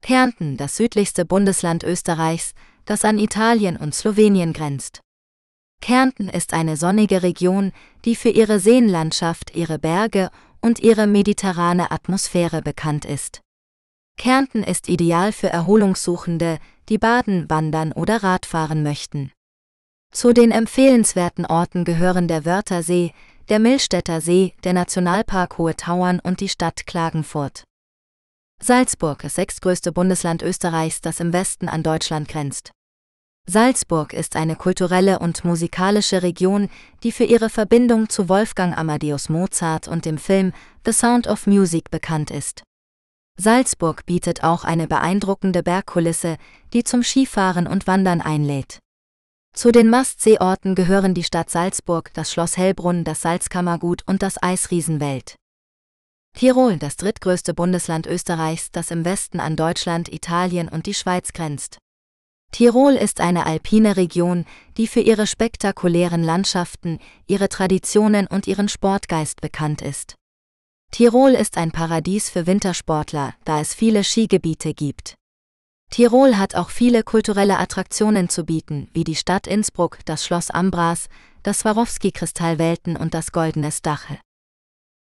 Kärnten, 0.02 0.58
das 0.58 0.78
südlichste 0.78 1.26
Bundesland 1.26 1.84
Österreichs, 1.84 2.54
das 2.86 3.04
an 3.04 3.18
Italien 3.20 3.78
und 3.78 3.94
Slowenien 3.94 4.54
grenzt. 4.54 5.03
Kärnten 5.82 6.30
ist 6.30 6.54
eine 6.54 6.78
sonnige 6.78 7.24
Region, 7.24 7.72
die 8.06 8.16
für 8.16 8.30
ihre 8.30 8.60
Seenlandschaft, 8.60 9.56
ihre 9.56 9.80
Berge 9.80 10.30
und 10.62 10.80
ihre 10.80 11.08
mediterrane 11.08 11.92
Atmosphäre 11.92 12.62
bekannt 12.62 13.06
ist. 13.06 13.42
Kärnten 14.18 14.64
ist 14.64 14.90
ideal 14.90 15.32
für 15.32 15.50
Erholungssuchende, 15.50 16.60
die 16.90 16.98
baden, 16.98 17.50
wandern 17.50 17.92
oder 17.92 18.24
Radfahren 18.24 18.84
möchten. 18.84 19.32
Zu 20.14 20.32
den 20.32 20.52
empfehlenswerten 20.52 21.46
Orten 21.46 21.86
gehören 21.86 22.28
der 22.28 22.46
Wörthersee, 22.46 23.14
der 23.50 23.60
Millstätter 23.60 24.22
See, 24.22 24.54
der 24.64 24.74
Nationalpark 24.74 25.58
Hohe 25.58 25.76
Tauern 25.76 26.20
und 26.20 26.40
die 26.40 26.50
Stadt 26.50 26.86
Klagenfurt. 26.86 27.64
Salzburg, 28.62 29.22
das 29.24 29.36
sechstgrößte 29.36 29.92
Bundesland 29.92 30.42
Österreichs, 30.44 31.02
das 31.02 31.20
im 31.20 31.34
Westen 31.34 31.68
an 31.68 31.84
Deutschland 31.84 32.30
grenzt. 32.30 32.72
Salzburg 33.46 34.14
ist 34.14 34.38
eine 34.38 34.56
kulturelle 34.56 35.20
und 35.20 35.44
musikalische 35.44 36.24
Region, 36.24 36.70
die 37.04 37.12
für 37.12 37.26
ihre 37.26 37.50
Verbindung 37.50 38.08
zu 38.08 38.30
Wolfgang 38.30 38.78
Amadeus 38.78 39.28
Mozart 39.28 39.88
und 39.90 40.06
dem 40.06 40.18
Film 40.18 40.54
The 40.86 40.94
Sound 40.94 41.28
of 41.28 41.46
Music 41.46 41.92
bekannt 41.92 42.32
ist. 42.32 42.64
Salzburg 43.38 44.06
bietet 44.06 44.44
auch 44.44 44.64
eine 44.64 44.88
beeindruckende 44.88 45.62
Bergkulisse, 45.62 46.38
die 46.72 46.84
zum 46.84 47.04
Skifahren 47.04 47.68
und 47.68 47.86
Wandern 47.86 48.22
einlädt. 48.22 48.80
Zu 49.54 49.72
den 49.72 49.90
Mastseeorten 49.90 50.74
gehören 50.74 51.14
die 51.14 51.24
Stadt 51.24 51.50
Salzburg, 51.50 52.12
das 52.14 52.32
Schloss 52.32 52.58
Hellbrunn, 52.58 53.04
das 53.04 53.22
Salzkammergut 53.22 54.04
und 54.08 54.24
das 54.24 54.42
Eisriesenwelt. 54.42 55.36
Tirol, 56.36 56.78
das 56.78 56.96
drittgrößte 56.96 57.54
Bundesland 57.54 58.08
Österreichs, 58.08 58.72
das 58.72 58.90
im 58.90 59.06
Westen 59.06 59.40
an 59.40 59.56
Deutschland, 59.56 60.12
Italien 60.12 60.70
und 60.70 60.86
die 60.86 60.96
Schweiz 60.96 61.34
grenzt. 61.34 61.78
Tirol 62.54 62.94
ist 62.94 63.20
eine 63.20 63.48
alpine 63.48 63.98
Region, 63.98 64.46
die 64.78 64.86
für 64.86 65.00
ihre 65.00 65.26
spektakulären 65.26 66.22
Landschaften, 66.22 67.00
ihre 67.26 67.50
Traditionen 67.50 68.28
und 68.28 68.46
ihren 68.46 68.70
Sportgeist 68.70 69.42
bekannt 69.42 69.82
ist. 69.82 70.14
Tirol 70.92 71.32
ist 71.32 71.58
ein 71.58 71.72
Paradies 71.72 72.30
für 72.30 72.46
Wintersportler, 72.46 73.34
da 73.44 73.60
es 73.60 73.74
viele 73.74 74.04
Skigebiete 74.04 74.76
gibt. 74.76 75.16
Tirol 75.90 76.38
hat 76.38 76.54
auch 76.54 76.70
viele 76.70 77.02
kulturelle 77.02 77.58
Attraktionen 77.58 78.30
zu 78.30 78.44
bieten, 78.44 78.88
wie 78.94 79.04
die 79.04 79.16
Stadt 79.16 79.48
Innsbruck, 79.48 79.98
das 80.06 80.24
Schloss 80.24 80.52
Ambras, 80.52 81.08
das 81.42 81.62
Swarovski-Kristallwelten 81.62 82.96
und 82.96 83.16
das 83.16 83.32
Goldene 83.32 83.72
Stachel. 83.72 84.20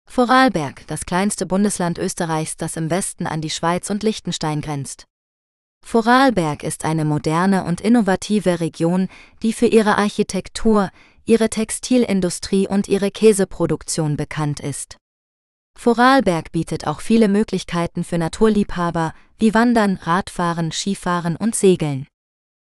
Vorarlberg, 0.09 0.87
das 0.87 1.05
kleinste 1.05 1.45
Bundesland 1.45 1.99
Österreichs, 1.99 2.57
das 2.57 2.75
im 2.75 2.89
Westen 2.89 3.27
an 3.27 3.41
die 3.41 3.51
Schweiz 3.51 3.91
und 3.91 4.01
Liechtenstein 4.01 4.61
grenzt. 4.61 5.05
Vorarlberg 5.87 6.63
ist 6.63 6.83
eine 6.83 7.05
moderne 7.05 7.63
und 7.63 7.79
innovative 7.79 8.59
Region, 8.59 9.07
die 9.43 9.53
für 9.53 9.67
ihre 9.67 9.99
Architektur, 9.99 10.89
ihre 11.25 11.47
Textilindustrie 11.47 12.67
und 12.67 12.87
ihre 12.87 13.11
Käseproduktion 13.11 14.17
bekannt 14.17 14.59
ist. 14.59 14.97
Vorarlberg 15.77 16.51
bietet 16.51 16.87
auch 16.87 17.01
viele 17.01 17.27
Möglichkeiten 17.27 18.03
für 18.03 18.17
Naturliebhaber, 18.17 19.13
wie 19.37 19.53
Wandern, 19.53 19.97
Radfahren, 19.97 20.71
Skifahren 20.71 21.35
und 21.35 21.55
Segeln. 21.55 22.07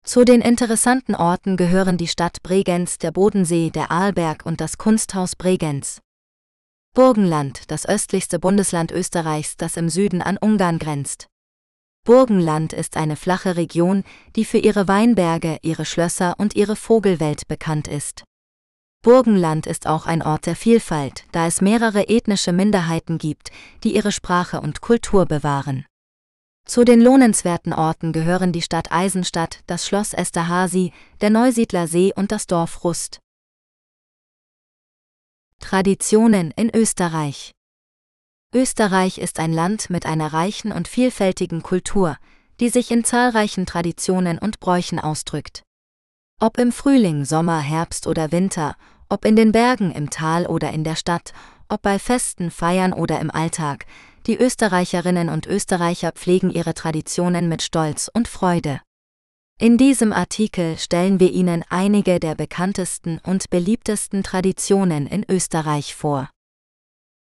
Zu 0.04 0.26
den 0.26 0.42
interessanten 0.42 1.14
Orten 1.14 1.58
gehören 1.58 1.98
die 1.98 2.08
Stadt 2.08 2.42
Bregenz, 2.42 2.98
der 2.98 3.12
Bodensee, 3.12 3.70
der 3.70 3.92
Arlberg 3.92 4.48
und 4.48 4.60
das 4.60 4.80
Kunsthaus 4.80 5.36
Bregenz. 5.36 6.02
Burgenland, 6.96 7.70
das 7.70 7.88
östlichste 7.88 8.40
Bundesland 8.40 8.92
Österreichs, 8.92 9.58
das 9.58 9.78
im 9.78 9.90
Süden 9.90 10.24
an 10.24 10.38
Ungarn 10.38 10.80
grenzt. 10.80 11.28
Burgenland 12.06 12.72
ist 12.72 12.98
eine 12.98 13.16
flache 13.16 13.56
Region, 13.56 14.04
die 14.36 14.46
für 14.46 14.60
ihre 14.60 14.88
Weinberge, 14.88 15.58
ihre 15.64 15.86
Schlösser 15.86 16.36
und 16.38 16.56
ihre 16.56 16.76
Vogelwelt 16.76 17.48
bekannt 17.48 17.88
ist. 17.88 18.24
Burgenland 19.02 19.66
ist 19.66 19.88
auch 19.88 20.06
ein 20.06 20.22
Ort 20.22 20.46
der 20.46 20.56
Vielfalt, 20.56 21.26
da 21.32 21.48
es 21.48 21.62
mehrere 21.62 22.08
ethnische 22.08 22.54
Minderheiten 22.54 23.18
gibt, 23.18 23.52
die 23.84 23.96
ihre 23.96 24.12
Sprache 24.12 24.62
und 24.62 24.82
Kultur 24.82 25.26
bewahren. 25.26 25.88
Zu 26.68 26.84
den 26.84 27.02
lohnenswerten 27.02 27.74
Orten 27.74 28.14
gehören 28.14 28.52
die 28.52 28.62
Stadt 28.62 28.92
Eisenstadt, 28.92 29.62
das 29.66 29.88
Schloss 29.88 30.14
Esterhazy, 30.14 30.94
der 31.22 31.32
Neusiedler 31.32 31.88
See 31.88 32.14
und 32.16 32.32
das 32.32 32.46
Dorf 32.46 32.84
Rust. 32.84 33.20
Traditionen 35.60 36.52
in 36.56 36.70
Österreich 36.76 37.52
Österreich 38.56 39.18
ist 39.18 39.40
ein 39.42 39.52
Land 39.52 39.90
mit 39.90 40.06
einer 40.06 40.32
reichen 40.32 40.72
und 40.72 40.88
vielfältigen 40.88 41.62
Kultur, 41.62 42.16
die 42.62 42.70
sich 42.70 42.90
in 42.90 43.04
zahlreichen 43.04 43.66
Traditionen 43.66 44.40
und 44.40 44.62
Bräuchen 44.62 44.98
ausdrückt. 44.98 45.64
Ob 46.40 46.58
im 46.58 46.72
Frühling, 46.72 47.26
Sommer, 47.26 47.60
Herbst 47.60 48.08
oder 48.08 48.32
Winter, 48.32 48.78
ob 49.10 49.26
in 49.26 49.36
den 49.36 49.52
Bergen, 49.52 49.92
im 49.92 50.10
Tal 50.10 50.48
oder 50.48 50.72
in 50.72 50.86
der 50.86 50.96
Stadt, 50.96 51.34
ob 51.68 51.82
bei 51.82 52.00
Festen, 52.00 52.50
Feiern 52.50 52.94
oder 52.94 53.20
im 53.20 53.30
Alltag, 53.30 53.88
die 54.26 54.38
Österreicherinnen 54.38 55.28
und 55.28 55.48
Österreicher 55.48 56.14
pflegen 56.14 56.50
ihre 56.50 56.74
Traditionen 56.74 57.50
mit 57.50 57.62
Stolz 57.62 58.10
und 58.14 58.30
Freude. 58.30 58.80
In 59.60 59.78
diesem 59.78 60.14
Artikel 60.14 60.78
stellen 60.78 61.20
wir 61.20 61.32
Ihnen 61.32 61.66
einige 61.70 62.22
der 62.22 62.36
bekanntesten 62.36 63.20
und 63.22 63.50
beliebtesten 63.50 64.24
Traditionen 64.24 65.08
in 65.08 65.26
Österreich 65.30 65.94
vor. 65.94 66.30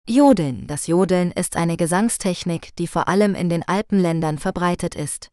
Jodeln. 0.10 0.66
Das 0.66 0.88
Jodeln 0.88 1.32
ist 1.32 1.56
eine 1.56 1.78
Gesangstechnik, 1.78 2.75
die 2.78 2.88
vor 2.88 3.08
allem 3.08 3.36
in 3.36 3.48
den 3.48 3.62
Alpenländern 3.68 4.39
verbreitet 4.39 4.96
ist. 4.96 5.30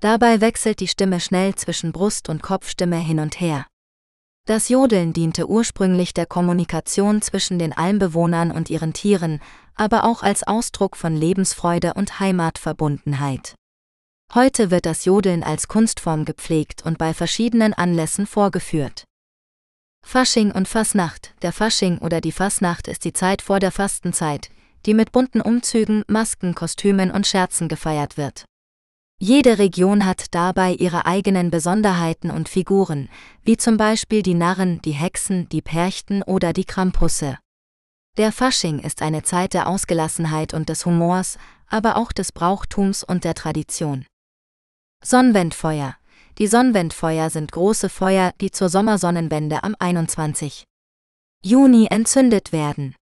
Dabei 0.00 0.40
wechselt 0.40 0.80
die 0.80 0.88
Stimme 0.88 1.20
schnell 1.20 1.54
zwischen 1.54 1.92
Brust- 1.92 2.30
und 2.30 2.42
Kopfstimme 2.42 2.96
hin 2.96 3.20
und 3.20 3.38
her. 3.40 3.66
Das 4.46 4.70
Jodeln 4.70 5.12
diente 5.12 5.50
ursprünglich 5.50 6.14
der 6.14 6.24
Kommunikation 6.24 7.20
zwischen 7.20 7.58
den 7.58 7.74
Almbewohnern 7.74 8.50
und 8.50 8.70
ihren 8.70 8.94
Tieren, 8.94 9.38
aber 9.74 10.04
auch 10.04 10.22
als 10.22 10.44
Ausdruck 10.44 10.96
von 10.96 11.14
Lebensfreude 11.14 11.92
und 11.92 12.20
Heimatverbundenheit. 12.20 13.54
Heute 14.32 14.70
wird 14.70 14.86
das 14.86 15.04
Jodeln 15.04 15.42
als 15.42 15.68
Kunstform 15.68 16.24
gepflegt 16.24 16.86
und 16.86 16.96
bei 16.96 17.12
verschiedenen 17.12 17.74
Anlässen 17.74 18.26
vorgeführt. 18.26 19.04
Fasching 20.06 20.50
und 20.50 20.66
Fasnacht. 20.66 21.34
Der 21.42 21.52
Fasching 21.52 21.98
oder 21.98 22.20
die 22.20 22.32
Fasnacht 22.32 22.88
ist 22.88 23.04
die 23.04 23.12
Zeit 23.12 23.42
vor 23.42 23.60
der 23.60 23.70
Fastenzeit, 23.70 24.50
die 24.86 24.94
mit 24.94 25.12
bunten 25.12 25.40
Umzügen, 25.40 26.02
Masken, 26.08 26.54
Kostümen 26.54 27.10
und 27.10 27.26
Scherzen 27.26 27.68
gefeiert 27.68 28.16
wird. 28.16 28.44
Jede 29.22 29.58
Region 29.58 30.06
hat 30.06 30.34
dabei 30.34 30.72
ihre 30.72 31.04
eigenen 31.04 31.50
Besonderheiten 31.50 32.30
und 32.30 32.48
Figuren, 32.48 33.10
wie 33.42 33.58
zum 33.58 33.76
Beispiel 33.76 34.22
die 34.22 34.34
Narren, 34.34 34.80
die 34.82 34.92
Hexen, 34.92 35.46
die 35.50 35.60
Perchten 35.60 36.22
oder 36.22 36.54
die 36.54 36.64
Krampusse. 36.64 37.38
Der 38.16 38.32
Fasching 38.32 38.78
ist 38.78 39.02
eine 39.02 39.22
Zeit 39.22 39.52
der 39.52 39.68
Ausgelassenheit 39.68 40.54
und 40.54 40.70
des 40.70 40.86
Humors, 40.86 41.38
aber 41.68 41.96
auch 41.96 42.12
des 42.12 42.32
Brauchtums 42.32 43.04
und 43.04 43.24
der 43.24 43.34
Tradition. 43.34 44.06
Sonnenwendfeuer. 45.04 45.96
Die 46.40 46.46
Sonnenwendfeuer 46.46 47.28
sind 47.28 47.52
große 47.52 47.90
Feuer, 47.90 48.32
die 48.40 48.50
zur 48.50 48.70
Sommersonnenwende 48.70 49.62
am 49.62 49.76
21. 49.78 50.64
Juni 51.44 51.86
entzündet 51.90 52.50
werden. 52.50 52.96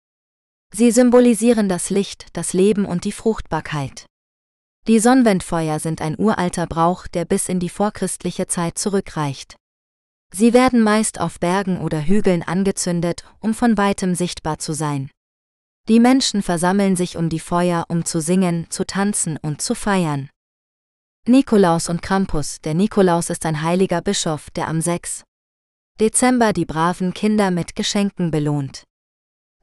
Sie 0.72 0.90
symbolisieren 0.90 1.68
das 1.68 1.90
Licht, 1.90 2.28
das 2.32 2.54
Leben 2.54 2.86
und 2.86 3.04
die 3.04 3.12
Fruchtbarkeit. 3.12 4.06
Die 4.88 4.98
Sonnenwendfeuer 5.00 5.80
sind 5.80 6.00
ein 6.00 6.18
uralter 6.18 6.66
Brauch, 6.66 7.06
der 7.08 7.26
bis 7.26 7.50
in 7.50 7.60
die 7.60 7.68
vorchristliche 7.68 8.46
Zeit 8.46 8.78
zurückreicht. 8.78 9.56
Sie 10.32 10.54
werden 10.54 10.80
meist 10.80 11.20
auf 11.20 11.38
Bergen 11.38 11.78
oder 11.82 12.06
Hügeln 12.06 12.42
angezündet, 12.42 13.24
um 13.40 13.52
von 13.52 13.76
weitem 13.76 14.14
sichtbar 14.14 14.60
zu 14.60 14.72
sein. 14.72 15.10
Die 15.88 16.00
Menschen 16.00 16.40
versammeln 16.40 16.96
sich 16.96 17.18
um 17.18 17.28
die 17.28 17.40
Feuer, 17.40 17.84
um 17.90 18.06
zu 18.06 18.22
singen, 18.22 18.66
zu 18.70 18.86
tanzen 18.86 19.36
und 19.36 19.60
zu 19.60 19.74
feiern. 19.74 20.30
Nikolaus 21.28 21.88
und 21.88 22.02
Krampus 22.02 22.60
Der 22.60 22.74
Nikolaus 22.74 23.30
ist 23.30 23.46
ein 23.46 23.60
heiliger 23.60 24.00
Bischof, 24.00 24.48
der 24.50 24.68
am 24.68 24.80
6. 24.80 25.24
Dezember 25.98 26.52
die 26.52 26.64
braven 26.64 27.14
Kinder 27.14 27.50
mit 27.50 27.74
Geschenken 27.74 28.30
belohnt. 28.30 28.84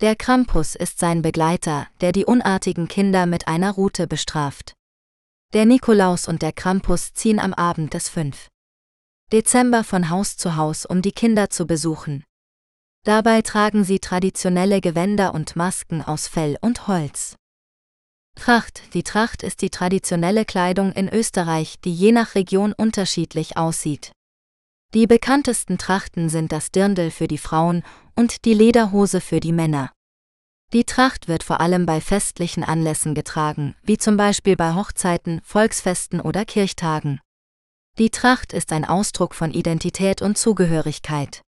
Der 0.01 0.17
Krampus 0.17 0.75
ist 0.75 0.99
sein 0.99 1.21
Begleiter, 1.21 1.87
der 2.01 2.11
die 2.11 2.25
unartigen 2.25 2.89
Kinder 2.89 3.27
mit 3.27 3.47
einer 3.47 3.71
Rute 3.71 4.07
bestraft. 4.07 4.73
Der 5.53 5.63
Nikolaus 5.65 6.27
und 6.27 6.41
der 6.41 6.51
Krampus 6.51 7.13
ziehen 7.13 7.39
am 7.39 7.53
Abend 7.53 7.93
des 7.93 8.09
5. 8.09 8.49
Dezember 9.31 9.85
von 9.85 10.09
Haus 10.09 10.35
zu 10.35 10.57
Haus, 10.57 10.85
um 10.85 11.01
die 11.01 11.13
Kinder 11.13 11.49
zu 11.49 11.65
besuchen. 11.65 12.25
Dabei 13.05 13.41
tragen 13.41 13.85
sie 13.85 13.99
traditionelle 13.99 14.81
Gewänder 14.81 15.33
und 15.33 15.55
Masken 15.55 16.01
aus 16.01 16.27
Fell 16.27 16.57
und 16.59 16.89
Holz. 16.89 17.37
Tracht 18.35 18.93
Die 18.93 19.03
Tracht 19.03 19.41
ist 19.41 19.61
die 19.61 19.69
traditionelle 19.69 20.43
Kleidung 20.43 20.91
in 20.91 21.07
Österreich, 21.07 21.79
die 21.83 21.93
je 21.93 22.11
nach 22.11 22.35
Region 22.35 22.73
unterschiedlich 22.73 23.55
aussieht. 23.57 24.11
Die 24.93 25.07
bekanntesten 25.07 25.77
Trachten 25.77 26.29
sind 26.29 26.51
das 26.51 26.69
Dirndl 26.69 27.09
für 27.09 27.27
die 27.27 27.37
Frauen 27.37 27.83
und 28.15 28.45
die 28.45 28.53
Lederhose 28.53 29.21
für 29.21 29.39
die 29.39 29.53
Männer. 29.53 29.91
Die 30.73 30.83
Tracht 30.83 31.27
wird 31.27 31.43
vor 31.43 31.61
allem 31.61 31.85
bei 31.85 32.01
festlichen 32.01 32.63
Anlässen 32.63 33.15
getragen, 33.15 33.75
wie 33.83 33.97
zum 33.97 34.17
Beispiel 34.17 34.55
bei 34.55 34.73
Hochzeiten, 34.73 35.39
Volksfesten 35.43 36.19
oder 36.19 36.45
Kirchtagen. 36.45 37.21
Die 37.97 38.09
Tracht 38.09 38.53
ist 38.53 38.71
ein 38.71 38.85
Ausdruck 38.85 39.35
von 39.35 39.51
Identität 39.51 40.21
und 40.21 40.37
Zugehörigkeit. 40.37 41.41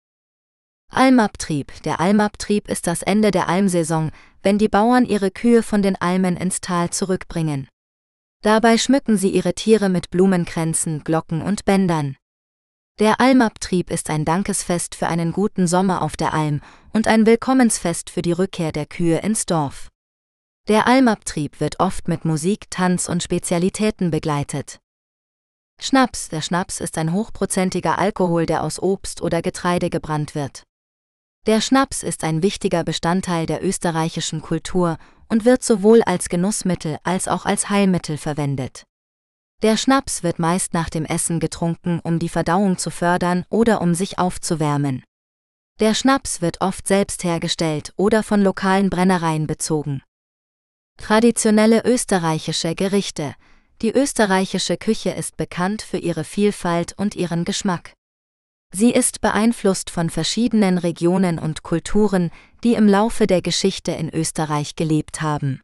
Almabtrieb 0.96 1.82
Der 1.84 2.00
Almabtrieb 2.00 2.70
ist 2.70 2.86
das 2.86 3.02
Ende 3.02 3.32
der 3.32 3.50
Almsaison, 3.50 4.12
wenn 4.44 4.60
die 4.60 4.70
Bauern 4.70 5.06
ihre 5.06 5.32
Kühe 5.32 5.64
von 5.64 5.82
den 5.82 6.00
Almen 6.00 6.38
ins 6.38 6.62
Tal 6.62 6.92
zurückbringen. 6.92 7.68
Dabei 8.44 8.78
schmücken 8.78 9.18
sie 9.18 9.30
ihre 9.30 9.56
Tiere 9.56 9.90
mit 9.90 10.12
Blumenkränzen, 10.12 11.04
Glocken 11.04 11.42
und 11.42 11.66
Bändern. 11.66 12.16
Der 13.00 13.20
Almabtrieb 13.20 13.90
ist 13.90 14.12
ein 14.12 14.24
Dankesfest 14.24 14.94
für 14.94 15.08
einen 15.08 15.32
guten 15.32 15.66
Sommer 15.66 16.04
auf 16.04 16.16
der 16.16 16.34
Alm 16.34 16.62
und 16.94 17.08
ein 17.08 17.26
Willkommensfest 17.26 18.12
für 18.12 18.22
die 18.22 18.34
Rückkehr 18.34 18.72
der 18.72 18.86
Kühe 18.86 19.18
ins 19.18 19.48
Dorf. 19.48 19.90
Der 20.68 20.86
Almabtrieb 20.86 21.60
wird 21.60 21.80
oft 21.80 22.08
mit 22.08 22.24
Musik, 22.24 22.70
Tanz 22.70 23.10
und 23.10 23.24
Spezialitäten 23.24 24.12
begleitet. 24.12 24.80
Schnaps 25.82 26.30
Der 26.30 26.42
Schnaps 26.42 26.80
ist 26.80 27.00
ein 27.00 27.14
hochprozentiger 27.14 27.98
Alkohol, 27.98 28.46
der 28.46 28.64
aus 28.64 28.80
Obst 28.80 29.24
oder 29.24 29.42
Getreide 29.42 29.90
gebrannt 29.90 30.36
wird. 30.36 30.64
Der 31.46 31.60
Schnaps 31.60 32.04
ist 32.04 32.24
ein 32.24 32.42
wichtiger 32.42 32.86
Bestandteil 32.86 33.46
der 33.46 33.66
österreichischen 33.66 34.42
Kultur 34.42 34.98
und 35.28 35.44
wird 35.44 35.62
sowohl 35.62 36.02
als 36.04 36.30
Genussmittel 36.30 37.00
als 37.04 37.28
auch 37.28 37.46
als 37.46 37.70
Heilmittel 37.70 38.18
verwendet. 38.18 38.84
Der 39.62 39.76
Schnaps 39.76 40.24
wird 40.24 40.40
meist 40.40 40.74
nach 40.74 40.90
dem 40.90 41.04
Essen 41.04 41.42
getrunken, 41.42 42.00
um 42.02 42.18
die 42.18 42.30
Verdauung 42.30 42.78
zu 42.78 42.90
fördern 42.92 43.46
oder 43.50 43.82
um 43.82 43.94
sich 43.94 44.20
aufzuwärmen. 44.20 45.04
Der 45.82 45.94
Schnaps 45.96 46.42
wird 46.42 46.62
oft 46.62 46.88
selbst 46.88 47.26
hergestellt 47.26 47.94
oder 47.98 48.24
von 48.24 48.42
lokalen 48.42 48.90
Brennereien 48.90 49.46
bezogen. 49.46 50.02
Traditionelle 50.98 51.84
österreichische 51.84 52.74
Gerichte. 52.74 53.36
Die 53.82 53.92
österreichische 53.92 54.78
Küche 54.78 55.10
ist 55.10 55.36
bekannt 55.36 55.82
für 55.82 55.98
ihre 55.98 56.24
Vielfalt 56.24 56.94
und 56.98 57.16
ihren 57.16 57.44
Geschmack. 57.44 57.94
Sie 58.76 58.92
ist 58.92 59.22
beeinflusst 59.22 59.92
von 59.92 60.10
verschiedenen 60.10 60.80
Regionen 60.80 61.38
und 61.38 61.62
Kulturen, 61.62 62.32
die 62.64 62.74
im 62.74 62.88
Laufe 62.88 63.28
der 63.28 63.44
Geschichte 63.44 63.92
in 63.92 64.10
Österreich 64.10 64.76
gelebt 64.76 65.22
haben. 65.22 65.62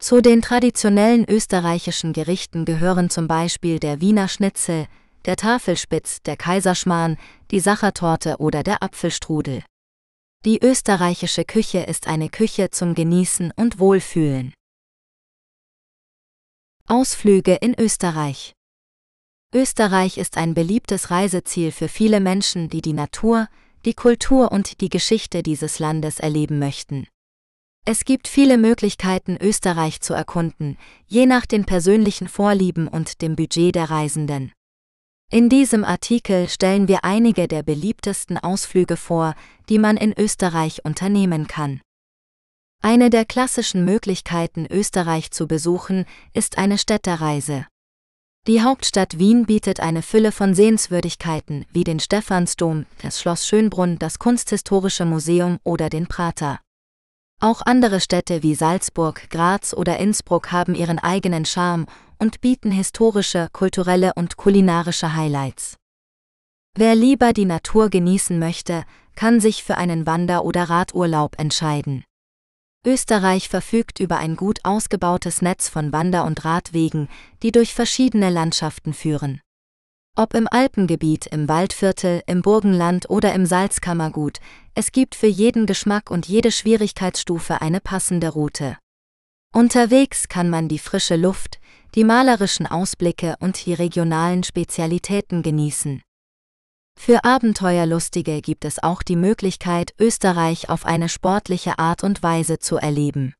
Zu 0.00 0.20
den 0.20 0.42
traditionellen 0.42 1.24
österreichischen 1.28 2.12
Gerichten 2.12 2.64
gehören 2.64 3.08
zum 3.08 3.28
Beispiel 3.28 3.78
der 3.78 4.00
Wiener 4.00 4.26
Schnitzel, 4.26 4.88
der 5.26 5.36
Tafelspitz, 5.36 6.22
der 6.22 6.36
Kaiserschmarrn, 6.36 7.18
die 7.52 7.60
Sachertorte 7.60 8.38
oder 8.38 8.64
der 8.64 8.82
Apfelstrudel. 8.82 9.62
Die 10.44 10.58
österreichische 10.60 11.44
Küche 11.44 11.84
ist 11.84 12.08
eine 12.08 12.28
Küche 12.28 12.70
zum 12.70 12.96
Genießen 12.96 13.52
und 13.54 13.78
Wohlfühlen. 13.78 14.52
Ausflüge 16.88 17.54
in 17.54 17.78
Österreich 17.78 18.54
Österreich 19.54 20.18
ist 20.18 20.36
ein 20.36 20.52
beliebtes 20.52 21.12
Reiseziel 21.12 21.70
für 21.70 21.86
viele 21.86 22.18
Menschen, 22.18 22.68
die 22.68 22.82
die 22.82 22.92
Natur, 22.92 23.46
die 23.84 23.94
Kultur 23.94 24.50
und 24.50 24.80
die 24.80 24.88
Geschichte 24.88 25.44
dieses 25.44 25.78
Landes 25.78 26.18
erleben 26.18 26.58
möchten. 26.58 27.06
Es 27.86 28.04
gibt 28.04 28.26
viele 28.26 28.58
Möglichkeiten, 28.58 29.36
Österreich 29.40 30.00
zu 30.00 30.12
erkunden, 30.12 30.76
je 31.06 31.26
nach 31.26 31.46
den 31.46 31.66
persönlichen 31.66 32.26
Vorlieben 32.26 32.88
und 32.88 33.22
dem 33.22 33.36
Budget 33.36 33.76
der 33.76 33.90
Reisenden. 33.90 34.50
In 35.30 35.48
diesem 35.48 35.84
Artikel 35.84 36.48
stellen 36.48 36.88
wir 36.88 37.04
einige 37.04 37.46
der 37.46 37.62
beliebtesten 37.62 38.38
Ausflüge 38.38 38.96
vor, 38.96 39.34
die 39.68 39.78
man 39.78 39.96
in 39.96 40.12
Österreich 40.18 40.84
unternehmen 40.84 41.46
kann. 41.46 41.80
Eine 42.82 43.08
der 43.08 43.24
klassischen 43.24 43.84
Möglichkeiten, 43.84 44.66
Österreich 44.66 45.30
zu 45.30 45.46
besuchen, 45.46 46.06
ist 46.32 46.58
eine 46.58 46.76
Städtereise. 46.76 47.66
Die 48.46 48.60
Hauptstadt 48.60 49.18
Wien 49.18 49.46
bietet 49.46 49.80
eine 49.80 50.02
Fülle 50.02 50.30
von 50.30 50.52
Sehenswürdigkeiten 50.54 51.64
wie 51.72 51.82
den 51.82 51.98
Stephansdom, 51.98 52.84
das 53.00 53.18
Schloss 53.18 53.46
Schönbrunn, 53.46 53.98
das 53.98 54.18
Kunsthistorische 54.18 55.06
Museum 55.06 55.58
oder 55.64 55.88
den 55.88 56.08
Prater. 56.08 56.60
Auch 57.40 57.62
andere 57.62 58.00
Städte 58.00 58.42
wie 58.42 58.54
Salzburg, 58.54 59.30
Graz 59.30 59.72
oder 59.72 59.98
Innsbruck 59.98 60.52
haben 60.52 60.74
ihren 60.74 60.98
eigenen 60.98 61.46
Charme 61.46 61.86
und 62.18 62.42
bieten 62.42 62.70
historische, 62.70 63.48
kulturelle 63.52 64.12
und 64.14 64.36
kulinarische 64.36 65.14
Highlights. 65.14 65.78
Wer 66.76 66.94
lieber 66.94 67.32
die 67.32 67.46
Natur 67.46 67.88
genießen 67.88 68.38
möchte, 68.38 68.84
kann 69.16 69.40
sich 69.40 69.64
für 69.64 69.78
einen 69.78 70.04
Wander- 70.04 70.44
oder 70.44 70.64
Radurlaub 70.64 71.38
entscheiden. 71.38 72.04
Österreich 72.86 73.48
verfügt 73.48 73.98
über 74.00 74.18
ein 74.18 74.36
gut 74.36 74.60
ausgebautes 74.62 75.42
Netz 75.42 75.68
von 75.68 75.92
Wander- 75.92 76.24
und 76.24 76.44
Radwegen, 76.44 77.08
die 77.42 77.50
durch 77.50 77.74
verschiedene 77.74 78.30
Landschaften 78.30 78.92
führen. 78.92 79.40
Ob 80.16 80.34
im 80.34 80.46
Alpengebiet, 80.48 81.26
im 81.26 81.48
Waldviertel, 81.48 82.22
im 82.26 82.42
Burgenland 82.42 83.10
oder 83.10 83.34
im 83.34 83.46
Salzkammergut, 83.46 84.38
es 84.74 84.92
gibt 84.92 85.14
für 85.14 85.26
jeden 85.26 85.66
Geschmack 85.66 86.10
und 86.10 86.28
jede 86.28 86.52
Schwierigkeitsstufe 86.52 87.60
eine 87.60 87.80
passende 87.80 88.28
Route. 88.28 88.76
Unterwegs 89.52 90.28
kann 90.28 90.50
man 90.50 90.68
die 90.68 90.78
frische 90.78 91.16
Luft, 91.16 91.58
die 91.94 92.04
malerischen 92.04 92.66
Ausblicke 92.66 93.36
und 93.40 93.66
die 93.66 93.74
regionalen 93.74 94.44
Spezialitäten 94.44 95.42
genießen. 95.42 96.02
Für 96.98 97.24
Abenteuerlustige 97.24 98.40
gibt 98.40 98.64
es 98.64 98.82
auch 98.82 99.02
die 99.02 99.16
Möglichkeit, 99.16 99.94
Österreich 99.98 100.70
auf 100.70 100.86
eine 100.86 101.08
sportliche 101.08 101.78
Art 101.78 102.02
und 102.02 102.22
Weise 102.22 102.58
zu 102.58 102.76
erleben. 102.76 103.34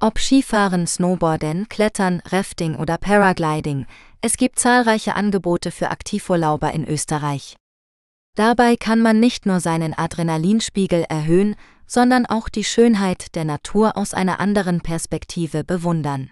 Ob 0.00 0.18
Skifahren, 0.18 0.86
Snowboarden, 0.86 1.68
Klettern, 1.68 2.22
Rafting 2.26 2.74
oder 2.74 2.98
Paragliding, 2.98 3.86
es 4.22 4.36
gibt 4.36 4.58
zahlreiche 4.58 5.14
Angebote 5.14 5.70
für 5.70 5.90
Aktivurlauber 5.90 6.72
in 6.72 6.88
Österreich. 6.88 7.56
Dabei 8.34 8.76
kann 8.76 9.02
man 9.02 9.20
nicht 9.20 9.46
nur 9.46 9.60
seinen 9.60 9.92
Adrenalinspiegel 9.92 11.04
erhöhen, 11.08 11.56
sondern 11.86 12.26
auch 12.26 12.48
die 12.48 12.64
Schönheit 12.64 13.34
der 13.34 13.44
Natur 13.44 13.96
aus 13.96 14.14
einer 14.14 14.40
anderen 14.40 14.80
Perspektive 14.80 15.64
bewundern. 15.64 16.30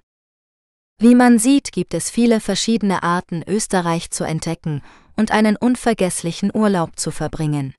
Wie 1.00 1.14
man 1.14 1.38
sieht, 1.38 1.70
gibt 1.70 1.94
es 1.94 2.11
viele 2.11 2.40
verschiedene 2.40 3.02
Arten, 3.02 3.44
Österreich 3.46 4.11
zu 4.11 4.24
entdecken 4.24 4.82
und 5.18 5.33
einen 5.33 5.57
unvergesslichen 5.57 6.50
Urlaub 6.54 6.98
zu 6.98 7.11
verbringen. 7.11 7.74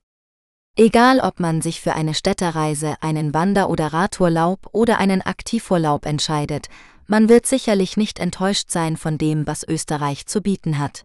Egal 0.76 1.20
ob 1.20 1.40
man 1.40 1.62
sich 1.62 1.80
für 1.80 1.94
eine 1.94 2.14
Städtereise, 2.14 2.96
einen 3.00 3.34
Wander- 3.34 3.70
oder 3.70 3.92
Radurlaub 3.92 4.68
oder 4.72 4.98
einen 4.98 5.22
Aktivurlaub 5.22 6.06
entscheidet, 6.06 6.68
man 7.06 7.28
wird 7.28 7.46
sicherlich 7.46 7.96
nicht 7.96 8.20
enttäuscht 8.20 8.70
sein 8.70 8.96
von 8.96 9.18
dem, 9.18 9.46
was 9.46 9.66
Österreich 9.66 10.26
zu 10.26 10.40
bieten 10.42 10.78
hat. 10.78 11.04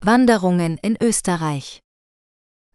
Wanderungen 0.00 0.78
in 0.78 0.96
Österreich 1.00 1.80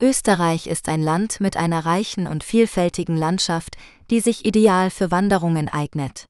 Österreich 0.01 0.67
ist 0.67 0.89
ein 0.89 1.01
Land 1.01 1.39
mit 1.39 1.57
einer 1.57 1.85
reichen 1.85 2.27
und 2.27 2.43
vielfältigen 2.43 3.15
Landschaft, 3.17 3.77
die 4.09 4.19
sich 4.19 4.45
ideal 4.45 4.89
für 4.89 5.09
Wanderungen 5.09 5.69
eignet. 5.69 6.25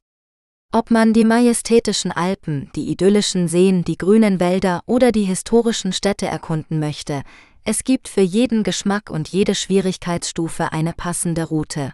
Ob 0.76 0.92
man 0.92 1.14
die 1.14 1.24
majestätischen 1.24 2.12
Alpen, 2.12 2.70
die 2.76 2.92
idyllischen 2.92 3.48
Seen, 3.48 3.86
die 3.86 3.98
grünen 3.98 4.42
Wälder 4.42 4.84
oder 4.86 5.14
die 5.14 5.24
historischen 5.24 5.94
Städte 5.94 6.26
erkunden 6.26 6.80
möchte, 6.80 7.24
es 7.64 7.86
gibt 7.86 8.10
für 8.10 8.20
jeden 8.20 8.64
Geschmack 8.64 9.10
und 9.10 9.30
jede 9.30 9.56
Schwierigkeitsstufe 9.56 10.74
eine 10.74 10.92
passende 10.92 11.46
Route. 11.46 11.94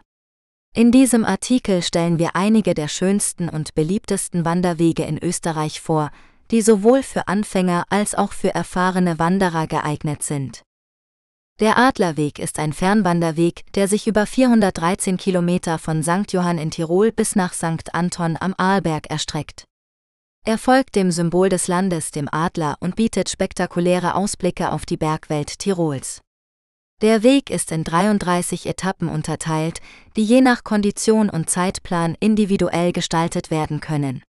In 0.76 0.92
diesem 0.92 1.26
Artikel 1.26 1.84
stellen 1.84 2.18
wir 2.18 2.36
einige 2.36 2.74
der 2.74 2.88
schönsten 2.88 3.50
und 3.50 3.76
beliebtesten 3.76 4.46
Wanderwege 4.46 5.04
in 5.04 5.20
Österreich 5.24 5.80
vor, 5.80 6.10
die 6.50 6.64
sowohl 6.64 7.04
für 7.04 7.28
Anfänger 7.28 7.84
als 7.92 8.16
auch 8.16 8.34
für 8.34 8.56
erfahrene 8.56 9.20
Wanderer 9.20 9.68
geeignet 9.68 10.24
sind. 10.24 10.64
Der 11.62 11.78
Adlerweg 11.78 12.40
ist 12.40 12.58
ein 12.58 12.74
Fernwanderweg, 12.74 13.72
der 13.76 13.88
sich 13.88 14.08
über 14.08 14.26
413 14.26 15.18
Kilometer 15.18 15.78
von 15.78 16.02
St. 16.02 16.34
Johann 16.34 16.58
in 16.58 16.72
Tirol 16.72 17.12
bis 17.12 17.36
nach 17.36 17.54
St. 17.54 17.94
Anton 17.94 18.36
am 18.40 18.56
Arlberg 18.58 19.12
erstreckt. 19.12 19.66
Er 20.44 20.58
folgt 20.58 20.96
dem 20.96 21.12
Symbol 21.12 21.50
des 21.50 21.68
Landes, 21.68 22.10
dem 22.10 22.28
Adler, 22.32 22.78
und 22.80 22.96
bietet 22.96 23.30
spektakuläre 23.30 24.16
Ausblicke 24.16 24.72
auf 24.72 24.88
die 24.88 24.98
Bergwelt 24.98 25.60
Tirols. 25.60 26.22
Der 27.04 27.22
Weg 27.22 27.52
ist 27.52 27.72
in 27.72 27.84
33 27.84 28.66
Etappen 28.66 29.08
unterteilt, 29.08 29.82
die 30.16 30.24
je 30.24 30.42
nach 30.42 30.64
Kondition 30.64 31.30
und 31.30 31.52
Zeitplan 31.52 32.18
individuell 32.20 32.92
gestaltet 32.92 33.52
werden 33.52 33.82
können. 33.82 34.24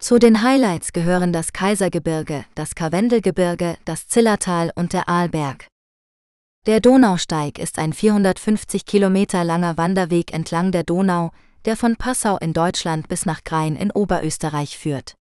Zu 0.00 0.18
den 0.18 0.40
Highlights 0.40 0.94
gehören 0.94 1.34
das 1.34 1.52
Kaisergebirge, 1.52 2.46
das 2.54 2.74
Karwendelgebirge, 2.74 3.76
das 3.84 4.08
Zillertal 4.08 4.72
und 4.74 4.94
der 4.94 5.10
Arlberg. 5.10 5.66
Der 6.66 6.80
Donausteig 6.80 7.58
ist 7.58 7.78
ein 7.78 7.92
450 7.92 8.86
Kilometer 8.86 9.44
langer 9.44 9.76
Wanderweg 9.76 10.32
entlang 10.32 10.72
der 10.72 10.82
Donau, 10.82 11.30
der 11.66 11.76
von 11.76 11.96
Passau 11.96 12.38
in 12.38 12.54
Deutschland 12.54 13.06
bis 13.06 13.26
nach 13.26 13.44
Krain 13.44 13.76
in 13.76 13.90
Oberösterreich 13.90 14.78
führt. 14.78 15.14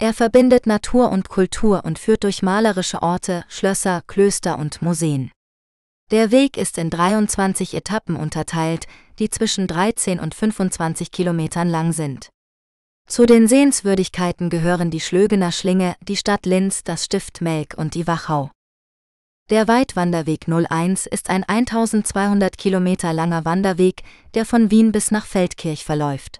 Er 0.00 0.14
verbindet 0.14 0.66
Natur 0.66 1.10
und 1.10 1.28
Kultur 1.28 1.84
und 1.84 1.98
führt 1.98 2.24
durch 2.24 2.42
malerische 2.42 3.02
Orte, 3.02 3.44
Schlösser, 3.48 4.00
Klöster 4.06 4.58
und 4.58 4.80
Museen. 4.80 5.30
Der 6.10 6.30
Weg 6.30 6.56
ist 6.56 6.78
in 6.78 6.88
23 6.88 7.74
Etappen 7.74 8.16
unterteilt, 8.16 8.86
die 9.18 9.28
zwischen 9.28 9.66
13 9.66 10.20
und 10.20 10.34
25 10.34 11.10
Kilometern 11.10 11.68
lang 11.68 11.92
sind. 11.92 12.30
Zu 13.06 13.26
den 13.26 13.46
Sehenswürdigkeiten 13.46 14.48
gehören 14.48 14.90
die 14.90 15.00
Schlögener 15.00 15.52
Schlinge, 15.52 15.96
die 16.00 16.16
Stadt 16.16 16.46
Linz, 16.46 16.82
das 16.82 17.04
Stift 17.04 17.42
Melk 17.42 17.74
und 17.76 17.94
die 17.94 18.06
Wachau. 18.06 18.50
Der 19.52 19.68
Weitwanderweg 19.68 20.48
01 20.48 21.04
ist 21.04 21.28
ein 21.28 21.44
1200 21.44 22.56
Kilometer 22.56 23.12
langer 23.12 23.44
Wanderweg, 23.44 24.02
der 24.32 24.46
von 24.46 24.70
Wien 24.70 24.92
bis 24.92 25.10
nach 25.10 25.26
Feldkirch 25.26 25.84
verläuft. 25.84 26.38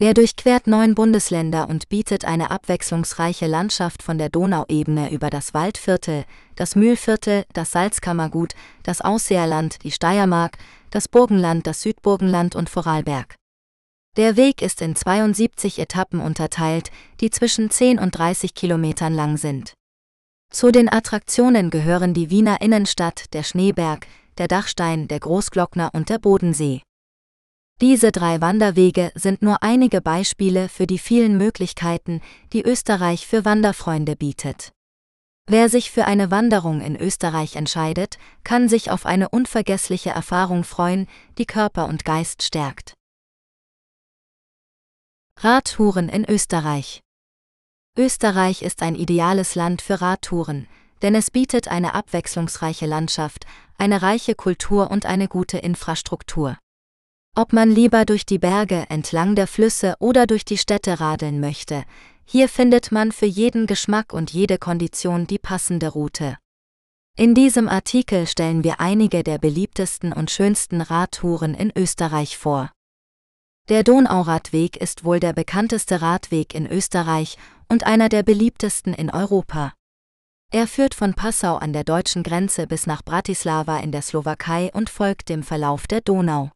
Er 0.00 0.14
durchquert 0.14 0.68
neun 0.68 0.94
Bundesländer 0.94 1.68
und 1.68 1.88
bietet 1.88 2.24
eine 2.24 2.52
abwechslungsreiche 2.52 3.48
Landschaft 3.48 4.04
von 4.04 4.18
der 4.18 4.28
Donauebene 4.28 5.10
über 5.10 5.30
das 5.30 5.52
Waldviertel, 5.52 6.26
das 6.54 6.76
Mühlviertel, 6.76 7.44
das 7.54 7.72
Salzkammergut, 7.72 8.54
das 8.84 9.00
Ausseerland, 9.00 9.82
die 9.82 9.90
Steiermark, 9.90 10.58
das 10.92 11.08
Burgenland, 11.08 11.66
das 11.66 11.82
Südburgenland 11.82 12.54
und 12.54 12.70
Vorarlberg. 12.70 13.34
Der 14.16 14.36
Weg 14.36 14.62
ist 14.62 14.80
in 14.80 14.94
72 14.94 15.80
Etappen 15.80 16.20
unterteilt, 16.20 16.92
die 17.20 17.30
zwischen 17.30 17.68
10 17.68 17.98
und 17.98 18.12
30 18.12 18.54
Kilometern 18.54 19.12
lang 19.12 19.38
sind. 19.38 19.74
Zu 20.50 20.72
den 20.72 20.90
Attraktionen 20.90 21.70
gehören 21.70 22.14
die 22.14 22.30
Wiener 22.30 22.60
Innenstadt, 22.60 23.32
der 23.34 23.42
Schneeberg, 23.42 24.06
der 24.38 24.48
Dachstein, 24.48 25.06
der 25.06 25.20
Großglockner 25.20 25.90
und 25.92 26.08
der 26.08 26.18
Bodensee. 26.18 26.82
Diese 27.80 28.10
drei 28.10 28.40
Wanderwege 28.40 29.12
sind 29.14 29.42
nur 29.42 29.62
einige 29.62 30.00
Beispiele 30.00 30.68
für 30.68 30.86
die 30.86 30.98
vielen 30.98 31.36
Möglichkeiten, 31.36 32.20
die 32.52 32.62
Österreich 32.62 33.26
für 33.26 33.44
Wanderfreunde 33.44 34.16
bietet. 34.16 34.72
Wer 35.46 35.68
sich 35.68 35.90
für 35.90 36.06
eine 36.06 36.30
Wanderung 36.30 36.80
in 36.80 36.96
Österreich 36.96 37.54
entscheidet, 37.54 38.18
kann 38.42 38.68
sich 38.68 38.90
auf 38.90 39.06
eine 39.06 39.28
unvergessliche 39.28 40.10
Erfahrung 40.10 40.64
freuen, 40.64 41.06
die 41.38 41.46
Körper 41.46 41.86
und 41.86 42.04
Geist 42.04 42.42
stärkt. 42.42 42.94
Radtouren 45.36 46.08
in 46.08 46.24
Österreich 46.28 47.00
Österreich 47.98 48.62
ist 48.62 48.80
ein 48.80 48.94
ideales 48.94 49.56
Land 49.56 49.82
für 49.82 50.00
Radtouren, 50.00 50.68
denn 51.02 51.16
es 51.16 51.32
bietet 51.32 51.66
eine 51.66 51.94
abwechslungsreiche 51.94 52.86
Landschaft, 52.86 53.44
eine 53.76 54.02
reiche 54.02 54.36
Kultur 54.36 54.92
und 54.92 55.04
eine 55.04 55.26
gute 55.26 55.58
Infrastruktur. 55.58 56.56
Ob 57.34 57.52
man 57.52 57.72
lieber 57.72 58.04
durch 58.04 58.24
die 58.24 58.38
Berge, 58.38 58.86
entlang 58.88 59.34
der 59.34 59.48
Flüsse 59.48 59.96
oder 59.98 60.28
durch 60.28 60.44
die 60.44 60.58
Städte 60.58 61.00
radeln 61.00 61.40
möchte, 61.40 61.82
hier 62.24 62.48
findet 62.48 62.92
man 62.92 63.10
für 63.10 63.26
jeden 63.26 63.66
Geschmack 63.66 64.12
und 64.12 64.30
jede 64.32 64.58
Kondition 64.58 65.26
die 65.26 65.38
passende 65.38 65.88
Route. 65.88 66.38
In 67.16 67.34
diesem 67.34 67.68
Artikel 67.68 68.28
stellen 68.28 68.62
wir 68.62 68.78
einige 68.78 69.24
der 69.24 69.38
beliebtesten 69.38 70.12
und 70.12 70.30
schönsten 70.30 70.82
Radtouren 70.82 71.54
in 71.54 71.72
Österreich 71.76 72.38
vor. 72.38 72.70
Der 73.68 73.82
Donauradweg 73.82 74.76
ist 74.76 75.04
wohl 75.04 75.20
der 75.20 75.32
bekannteste 75.32 76.00
Radweg 76.00 76.54
in 76.54 76.66
Österreich 76.66 77.36
und 77.68 77.84
einer 77.84 78.08
der 78.08 78.22
beliebtesten 78.22 78.94
in 78.94 79.10
Europa. 79.10 79.72
Er 80.50 80.66
führt 80.66 80.94
von 80.94 81.14
Passau 81.14 81.56
an 81.56 81.72
der 81.72 81.84
deutschen 81.84 82.22
Grenze 82.22 82.66
bis 82.66 82.86
nach 82.86 83.02
Bratislava 83.02 83.78
in 83.80 83.92
der 83.92 84.02
Slowakei 84.02 84.70
und 84.72 84.88
folgt 84.88 85.28
dem 85.28 85.42
Verlauf 85.42 85.86
der 85.86 86.00
Donau. 86.00 86.50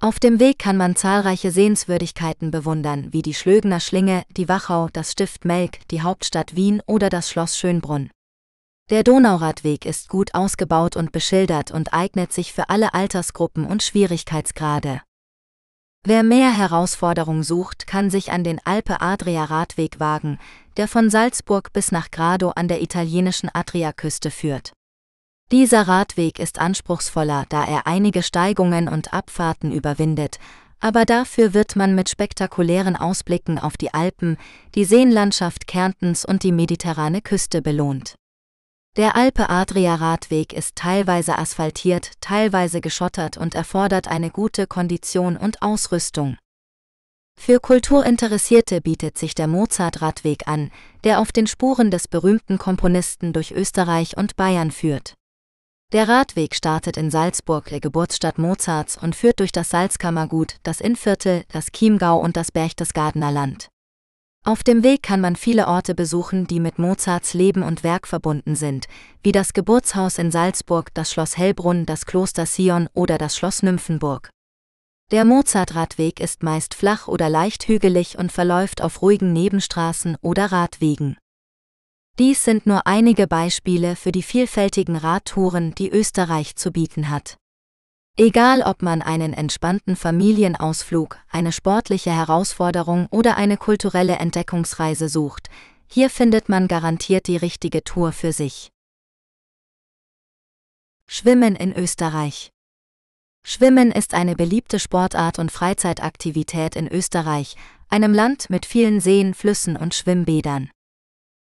Auf 0.00 0.20
dem 0.20 0.38
Weg 0.38 0.60
kann 0.60 0.76
man 0.76 0.94
zahlreiche 0.94 1.50
Sehenswürdigkeiten 1.50 2.52
bewundern, 2.52 3.12
wie 3.12 3.22
die 3.22 3.34
Schlögener 3.34 3.80
Schlinge, 3.80 4.22
die 4.36 4.48
Wachau, 4.48 4.88
das 4.92 5.10
Stift 5.10 5.44
Melk, 5.44 5.88
die 5.88 6.02
Hauptstadt 6.02 6.54
Wien 6.54 6.80
oder 6.86 7.10
das 7.10 7.28
Schloss 7.28 7.58
Schönbrunn. 7.58 8.10
Der 8.90 9.02
Donauradweg 9.02 9.84
ist 9.84 10.08
gut 10.08 10.34
ausgebaut 10.34 10.94
und 10.94 11.10
beschildert 11.10 11.72
und 11.72 11.92
eignet 11.92 12.32
sich 12.32 12.52
für 12.52 12.68
alle 12.68 12.94
Altersgruppen 12.94 13.66
und 13.66 13.82
Schwierigkeitsgrade. 13.82 15.02
Wer 16.04 16.22
mehr 16.22 16.56
Herausforderung 16.56 17.42
sucht, 17.42 17.86
kann 17.86 18.08
sich 18.08 18.32
an 18.32 18.44
den 18.44 18.60
Alpe-Adria-Radweg 18.64 20.00
wagen, 20.00 20.38
der 20.76 20.88
von 20.88 21.10
Salzburg 21.10 21.72
bis 21.72 21.92
nach 21.92 22.10
Grado 22.10 22.50
an 22.50 22.68
der 22.68 22.82
italienischen 22.82 23.50
Adriaküste 23.52 24.30
führt. 24.30 24.72
Dieser 25.50 25.88
Radweg 25.88 26.38
ist 26.38 26.58
anspruchsvoller, 26.58 27.46
da 27.48 27.64
er 27.64 27.86
einige 27.86 28.22
Steigungen 28.22 28.88
und 28.88 29.12
Abfahrten 29.12 29.72
überwindet, 29.72 30.38
aber 30.80 31.04
dafür 31.04 31.54
wird 31.54 31.74
man 31.74 31.94
mit 31.94 32.08
spektakulären 32.08 32.96
Ausblicken 32.96 33.58
auf 33.58 33.76
die 33.76 33.92
Alpen, 33.92 34.36
die 34.74 34.84
Seenlandschaft 34.84 35.66
Kärntens 35.66 36.24
und 36.24 36.42
die 36.42 36.52
mediterrane 36.52 37.20
Küste 37.20 37.62
belohnt. 37.62 38.14
Der 38.96 39.14
Alpe-Adria-Radweg 39.14 40.52
ist 40.52 40.74
teilweise 40.74 41.38
asphaltiert, 41.38 42.12
teilweise 42.20 42.80
geschottert 42.80 43.36
und 43.36 43.54
erfordert 43.54 44.08
eine 44.08 44.30
gute 44.30 44.66
Kondition 44.66 45.36
und 45.36 45.62
Ausrüstung. 45.62 46.36
Für 47.38 47.60
Kulturinteressierte 47.60 48.80
bietet 48.80 49.16
sich 49.16 49.34
der 49.34 49.46
Mozart-Radweg 49.46 50.48
an, 50.48 50.72
der 51.04 51.20
auf 51.20 51.30
den 51.30 51.46
Spuren 51.46 51.92
des 51.92 52.08
berühmten 52.08 52.58
Komponisten 52.58 53.32
durch 53.32 53.52
Österreich 53.52 54.16
und 54.16 54.34
Bayern 54.34 54.72
führt. 54.72 55.14
Der 55.92 56.08
Radweg 56.08 56.54
startet 56.54 56.96
in 56.96 57.10
Salzburg, 57.10 57.66
der 57.66 57.80
Geburtsstadt 57.80 58.36
Mozarts, 58.36 58.98
und 58.98 59.14
führt 59.14 59.38
durch 59.40 59.52
das 59.52 59.70
Salzkammergut, 59.70 60.56
das 60.64 60.80
Innviertel, 60.80 61.44
das 61.50 61.68
Chiemgau 61.68 62.18
und 62.18 62.36
das 62.36 62.50
Berchtesgadener 62.50 63.30
Land. 63.30 63.68
Auf 64.44 64.62
dem 64.62 64.82
Weg 64.82 65.02
kann 65.02 65.20
man 65.20 65.36
viele 65.36 65.68
Orte 65.68 65.94
besuchen, 65.94 66.46
die 66.46 66.60
mit 66.60 66.78
Mozarts 66.78 67.34
Leben 67.34 67.62
und 67.62 67.84
Werk 67.84 68.06
verbunden 68.06 68.56
sind, 68.56 68.86
wie 69.22 69.32
das 69.32 69.52
Geburtshaus 69.52 70.18
in 70.18 70.30
Salzburg, 70.30 70.94
das 70.94 71.12
Schloss 71.12 71.36
Hellbrunn, 71.36 71.84
das 71.84 72.06
Kloster 72.06 72.46
Sion 72.46 72.88
oder 72.94 73.18
das 73.18 73.36
Schloss 73.36 73.62
Nymphenburg. 73.62 74.30
Der 75.10 75.24
Mozartradweg 75.24 76.20
ist 76.20 76.42
meist 76.42 76.74
flach 76.74 77.08
oder 77.08 77.28
leicht 77.28 77.66
hügelig 77.66 78.18
und 78.18 78.30
verläuft 78.30 78.82
auf 78.82 79.00
ruhigen 79.00 79.32
Nebenstraßen 79.32 80.16
oder 80.20 80.52
Radwegen. 80.52 81.16
Dies 82.18 82.44
sind 82.44 82.66
nur 82.66 82.86
einige 82.86 83.26
Beispiele 83.26 83.96
für 83.96 84.12
die 84.12 84.22
vielfältigen 84.22 84.96
Radtouren, 84.96 85.74
die 85.74 85.88
Österreich 85.88 86.56
zu 86.56 86.72
bieten 86.72 87.10
hat. 87.10 87.36
Egal 88.20 88.62
ob 88.62 88.82
man 88.82 89.00
einen 89.00 89.32
entspannten 89.32 89.94
Familienausflug, 89.94 91.20
eine 91.30 91.52
sportliche 91.52 92.10
Herausforderung 92.10 93.06
oder 93.12 93.36
eine 93.36 93.56
kulturelle 93.56 94.16
Entdeckungsreise 94.16 95.08
sucht, 95.08 95.48
hier 95.86 96.10
findet 96.10 96.48
man 96.48 96.66
garantiert 96.66 97.28
die 97.28 97.36
richtige 97.36 97.84
Tour 97.84 98.10
für 98.10 98.32
sich. 98.32 98.70
Schwimmen 101.06 101.54
in 101.54 101.72
Österreich 101.72 102.50
Schwimmen 103.44 103.92
ist 103.92 104.14
eine 104.14 104.34
beliebte 104.34 104.80
Sportart 104.80 105.38
und 105.38 105.52
Freizeitaktivität 105.52 106.74
in 106.74 106.88
Österreich, 106.88 107.54
einem 107.88 108.12
Land 108.12 108.50
mit 108.50 108.66
vielen 108.66 108.98
Seen, 108.98 109.32
Flüssen 109.32 109.76
und 109.76 109.94
Schwimmbädern. 109.94 110.70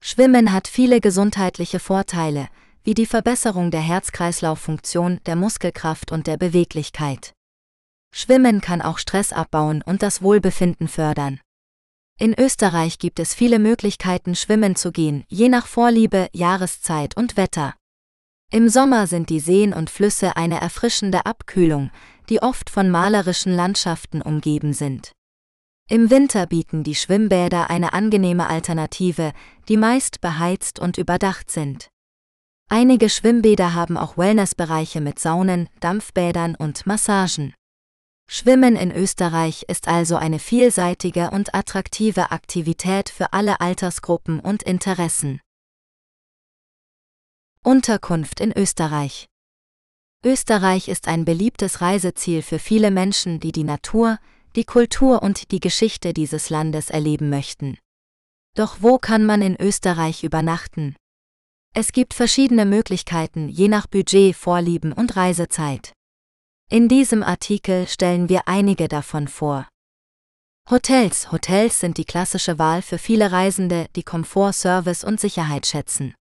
Schwimmen 0.03 0.51
hat 0.51 0.67
viele 0.67 1.01
gesundheitliche 1.01 1.79
Vorteile, 1.79 2.49
wie 2.83 2.93
die 2.93 3.05
Verbesserung 3.05 3.71
der 3.71 3.81
Herz-Kreislauf-Funktion, 3.81 5.19
der 5.25 5.35
Muskelkraft 5.35 6.11
und 6.11 6.27
der 6.27 6.37
Beweglichkeit. 6.37 7.33
Schwimmen 8.13 8.61
kann 8.61 8.81
auch 8.81 8.99
Stress 8.99 9.33
abbauen 9.33 9.81
und 9.81 10.03
das 10.03 10.21
Wohlbefinden 10.21 10.87
fördern. 10.87 11.39
In 12.19 12.33
Österreich 12.37 12.99
gibt 12.99 13.19
es 13.19 13.33
viele 13.33 13.57
Möglichkeiten, 13.57 14.35
schwimmen 14.35 14.75
zu 14.75 14.91
gehen, 14.91 15.23
je 15.29 15.49
nach 15.49 15.65
Vorliebe, 15.65 16.27
Jahreszeit 16.31 17.17
und 17.17 17.37
Wetter. 17.37 17.73
Im 18.51 18.69
Sommer 18.69 19.07
sind 19.07 19.29
die 19.29 19.39
Seen 19.39 19.73
und 19.73 19.89
Flüsse 19.89 20.37
eine 20.37 20.61
erfrischende 20.61 21.25
Abkühlung, 21.25 21.89
die 22.29 22.41
oft 22.41 22.69
von 22.69 22.91
malerischen 22.91 23.55
Landschaften 23.55 24.21
umgeben 24.21 24.73
sind. 24.73 25.11
Im 25.89 26.11
Winter 26.11 26.45
bieten 26.45 26.83
die 26.83 26.95
Schwimmbäder 26.95 27.69
eine 27.69 27.93
angenehme 27.93 28.47
Alternative, 28.47 29.33
die 29.67 29.77
meist 29.77 30.21
beheizt 30.21 30.79
und 30.79 30.97
überdacht 30.97 31.49
sind. 31.49 31.89
Einige 32.75 33.07
Schwimmbäder 33.07 33.75
haben 33.75 33.97
auch 33.97 34.17
Wellnessbereiche 34.17 34.99
mit 34.99 35.19
Saunen, 35.19 35.69
Dampfbädern 35.79 36.55
und 36.55 36.87
Massagen. 36.87 37.53
Schwimmen 38.27 38.75
in 38.75 38.91
Österreich 38.91 39.65
ist 39.67 39.87
also 39.87 40.15
eine 40.15 40.39
vielseitige 40.39 41.29
und 41.29 41.53
attraktive 41.53 42.31
Aktivität 42.31 43.09
für 43.09 43.31
alle 43.31 43.61
Altersgruppen 43.61 44.39
und 44.39 44.63
Interessen. 44.63 45.39
Unterkunft 47.63 48.39
in 48.39 48.51
Österreich. 48.51 49.27
Österreich 50.25 50.87
ist 50.87 51.07
ein 51.07 51.25
beliebtes 51.25 51.79
Reiseziel 51.79 52.41
für 52.41 52.57
viele 52.57 52.89
Menschen, 52.89 53.39
die 53.39 53.51
die 53.51 53.65
Natur, 53.65 54.17
die 54.55 54.65
Kultur 54.65 55.21
und 55.21 55.51
die 55.51 55.59
Geschichte 55.59 56.11
dieses 56.11 56.49
Landes 56.49 56.89
erleben 56.89 57.29
möchten. 57.29 57.77
Doch 58.55 58.77
wo 58.79 58.97
kann 58.97 59.27
man 59.27 59.43
in 59.43 59.61
Österreich 59.61 60.23
übernachten? 60.23 60.95
Es 61.75 61.91
gibt 61.91 62.13
verschiedene 62.13 62.65
Möglichkeiten 62.65 63.49
je 63.49 63.67
nach 63.67 63.87
Budget, 63.87 64.35
Vorlieben 64.35 64.93
und 64.93 65.15
Reisezeit. 65.15 65.91
In 66.69 66.87
diesem 66.87 67.23
Artikel 67.23 67.87
stellen 67.87 68.29
wir 68.29 68.47
einige 68.47 68.87
davon 68.87 69.27
vor. 69.27 69.67
Hotels. 70.69 71.31
Hotels 71.31 71.79
sind 71.79 71.97
die 71.97 72.05
klassische 72.05 72.59
Wahl 72.59 72.83
für 72.83 72.99
viele 72.99 73.31
Reisende, 73.31 73.87
die 73.95 74.03
Komfort, 74.03 74.53
Service 74.53 75.03
und 75.03 75.19
Sicherheit 75.19 75.65
schätzen. 75.65 76.13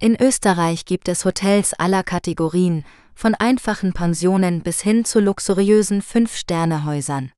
In 0.00 0.20
Österreich 0.20 0.84
gibt 0.84 1.08
es 1.08 1.24
Hotels 1.24 1.74
aller 1.74 2.02
Kategorien, 2.02 2.84
von 3.14 3.36
einfachen 3.36 3.92
Pensionen 3.92 4.62
bis 4.62 4.80
hin 4.80 5.04
zu 5.04 5.20
luxuriösen 5.20 6.02
Fünf-Sterne-Häusern. 6.02 7.30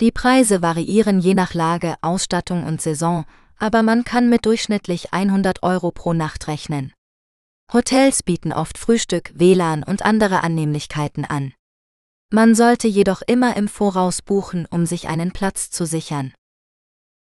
Die 0.00 0.10
Preise 0.10 0.62
variieren 0.62 1.20
je 1.20 1.34
nach 1.34 1.52
Lage, 1.52 1.96
Ausstattung 2.00 2.64
und 2.64 2.80
Saison, 2.80 3.26
aber 3.62 3.84
man 3.84 4.02
kann 4.02 4.28
mit 4.28 4.44
durchschnittlich 4.44 5.12
100 5.12 5.62
Euro 5.62 5.92
pro 5.92 6.12
Nacht 6.12 6.48
rechnen. 6.48 6.92
Hotels 7.72 8.24
bieten 8.24 8.52
oft 8.52 8.76
Frühstück, 8.76 9.30
WLAN 9.36 9.84
und 9.84 10.04
andere 10.04 10.42
Annehmlichkeiten 10.42 11.24
an. 11.24 11.54
Man 12.32 12.56
sollte 12.56 12.88
jedoch 12.88 13.22
immer 13.24 13.56
im 13.56 13.68
Voraus 13.68 14.20
buchen, 14.20 14.66
um 14.68 14.84
sich 14.84 15.06
einen 15.06 15.30
Platz 15.30 15.70
zu 15.70 15.86
sichern. 15.86 16.34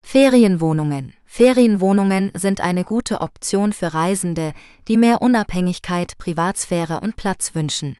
Ferienwohnungen. 0.06 1.15
Ferienwohnungen 1.26 2.32
sind 2.36 2.62
eine 2.62 2.84
gute 2.84 3.21
Option 3.21 3.73
für 3.73 3.95
Reisende, 3.95 4.54
die 4.88 4.97
mehr 4.97 5.23
Unabhängigkeit, 5.23 6.19
Privatsphäre 6.19 7.00
und 7.00 7.15
Platz 7.15 7.56
wünschen. 7.56 7.97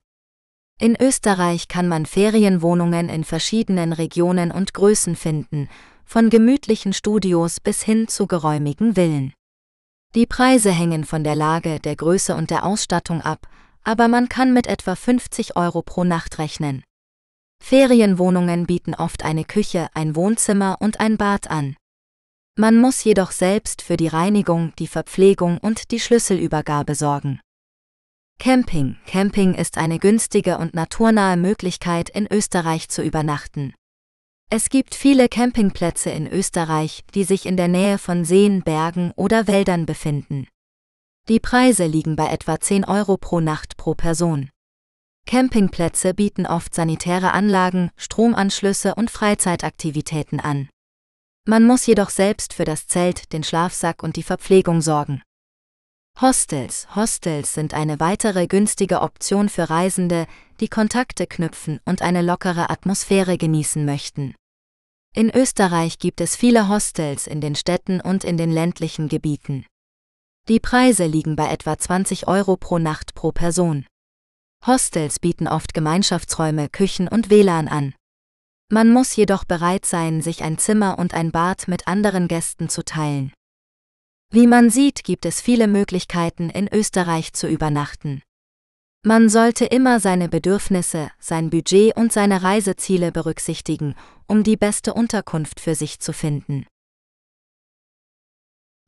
In 0.80 0.95
Österreich 0.95 1.67
kann 1.67 1.88
man 1.88 2.06
Ferienwohnungen 2.06 3.10
in 3.10 3.23
verschiedenen 3.23 3.93
Regionen 3.93 4.52
und 4.52 4.76
Größen 4.76 5.15
finden, 5.15 5.69
von 6.08 6.30
gemütlichen 6.30 6.93
Studios 6.93 7.60
bis 7.60 7.84
hin 7.84 8.08
zu 8.08 8.28
geräumigen 8.28 8.96
Villen. 8.96 9.34
Die 10.15 10.26
Preise 10.26 10.72
hängen 10.72 11.04
von 11.04 11.26
der 11.26 11.36
Lage, 11.36 11.82
der 11.82 11.98
Größe 11.98 12.34
und 12.34 12.50
der 12.50 12.65
Ausstattung 12.65 13.22
ab, 13.22 13.48
aber 13.84 14.08
man 14.08 14.30
kann 14.30 14.54
mit 14.54 14.67
etwa 14.67 14.96
50 14.96 15.58
Euro 15.58 15.82
pro 15.82 16.06
Nacht 16.06 16.39
rechnen. 16.39 16.84
Ferienwohnungen 17.62 18.65
bieten 18.65 18.96
oft 18.96 19.26
eine 19.26 19.43
Küche, 19.43 19.89
ein 19.93 20.15
Wohnzimmer 20.15 20.78
und 20.80 21.02
ein 21.02 21.17
Bad 21.17 21.50
an. 21.52 21.76
Man 22.58 22.80
muss 22.80 23.04
jedoch 23.04 23.32
selbst 23.32 23.82
für 23.82 23.98
die 23.98 24.08
Reinigung, 24.08 24.74
die 24.80 24.88
Verpflegung 24.88 25.58
und 25.58 25.91
die 25.91 26.00
Schlüsselübergabe 26.00 26.96
sorgen. 26.96 27.41
Camping. 28.39 28.98
Camping 29.08 29.56
ist 29.56 29.78
eine 29.78 30.00
günstige 30.00 30.58
und 30.58 30.74
naturnahe 30.74 31.36
Möglichkeit, 31.36 32.10
in 32.10 32.28
Österreich 32.32 32.88
zu 32.88 33.04
übernachten. 33.04 33.74
Es 34.49 34.69
gibt 34.69 34.95
viele 34.95 35.27
Campingplätze 35.27 36.10
in 36.10 36.25
Österreich, 36.25 37.03
die 37.13 37.25
sich 37.25 37.45
in 37.45 37.57
der 37.57 37.67
Nähe 37.67 37.97
von 37.97 38.23
Seen, 38.23 38.62
Bergen 38.62 39.12
oder 39.17 39.45
Wäldern 39.45 39.86
befinden. 39.86 40.47
Die 41.27 41.41
Preise 41.41 41.86
liegen 41.86 42.15
bei 42.15 42.27
etwa 42.27 42.57
10 42.57 42.86
Euro 42.86 43.17
pro 43.17 43.41
Nacht 43.41 43.75
pro 43.75 43.93
Person. 43.93 44.49
Campingplätze 45.25 46.13
bieten 46.13 46.45
oft 46.45 46.73
sanitäre 46.73 47.33
Anlagen, 47.33 47.91
Stromanschlüsse 47.97 48.95
und 48.95 49.12
Freizeitaktivitäten 49.12 50.39
an. 50.39 50.69
Man 51.45 51.65
muss 51.65 51.86
jedoch 51.86 52.10
selbst 52.10 52.53
für 52.53 52.63
das 52.63 52.88
Zelt, 52.88 53.33
den 53.33 53.43
Schlafsack 53.43 54.01
und 54.01 54.15
die 54.15 54.23
Verpflegung 54.23 54.79
sorgen. 54.79 55.21
Hostels. 56.21 56.88
Hostels 56.95 57.53
sind 57.53 57.73
eine 57.73 57.99
weitere 57.99 58.47
günstige 58.47 59.01
Option 59.01 59.49
für 59.49 59.69
Reisende, 59.69 60.25
die 60.60 60.67
Kontakte 60.67 61.28
knüpfen 61.28 61.80
und 61.86 62.02
eine 62.02 62.22
lockere 62.22 62.70
Atmosphäre 62.70 63.38
genießen 63.38 63.86
möchten. 63.86 64.36
In 65.13 65.30
Österreich 65.34 66.00
gibt 66.00 66.22
es 66.22 66.36
viele 66.36 66.67
Hostels 66.70 67.28
in 67.28 67.41
den 67.41 67.56
Städten 67.56 68.02
und 68.02 68.24
in 68.24 68.38
den 68.38 68.52
ländlichen 68.52 69.08
Gebieten. 69.08 69.65
Die 70.48 70.60
Preise 70.60 71.06
liegen 71.06 71.36
bei 71.36 71.50
etwa 71.50 71.78
20 71.78 72.28
Euro 72.28 72.56
pro 72.56 72.78
Nacht 72.78 73.15
pro 73.15 73.32
Person. 73.32 73.86
Hostels 74.65 75.20
bieten 75.20 75.48
oft 75.48 75.74
Gemeinschaftsräume, 75.74 76.70
Küchen 76.70 77.08
und 77.08 77.30
WLAN 77.30 77.67
an. 77.67 77.93
Man 78.70 78.91
muss 78.91 79.15
jedoch 79.15 79.46
bereit 79.46 79.86
sein, 79.86 80.22
sich 80.22 80.43
ein 80.43 80.58
Zimmer 80.58 81.00
und 81.00 81.13
ein 81.13 81.32
Bad 81.32 81.67
mit 81.67 81.88
anderen 81.88 82.28
Gästen 82.28 82.70
zu 82.70 82.84
teilen. 82.84 83.32
Wie 84.30 84.46
man 84.46 84.70
sieht, 84.70 85.04
gibt 85.04 85.26
es 85.26 85.39
viele 85.39 85.67
Möglichkeiten, 85.67 86.50
in 86.50 86.67
Österreich 86.67 87.32
zu 87.34 87.48
übernachten. 87.48 88.22
Man 89.08 89.30
sollte 89.30 89.63
immer 89.63 90.02
seine 90.02 90.28
Bedürfnisse, 90.28 91.10
sein 91.17 91.50
Budget 91.50 91.96
und 91.96 92.12
seine 92.12 92.43
Reiseziele 92.43 93.13
berücksichtigen, 93.13 93.96
um 94.28 94.43
die 94.43 94.58
beste 94.58 94.93
Unterkunft 94.93 95.62
für 95.62 95.76
sich 95.76 96.02
zu 96.02 96.12
finden. 96.12 96.65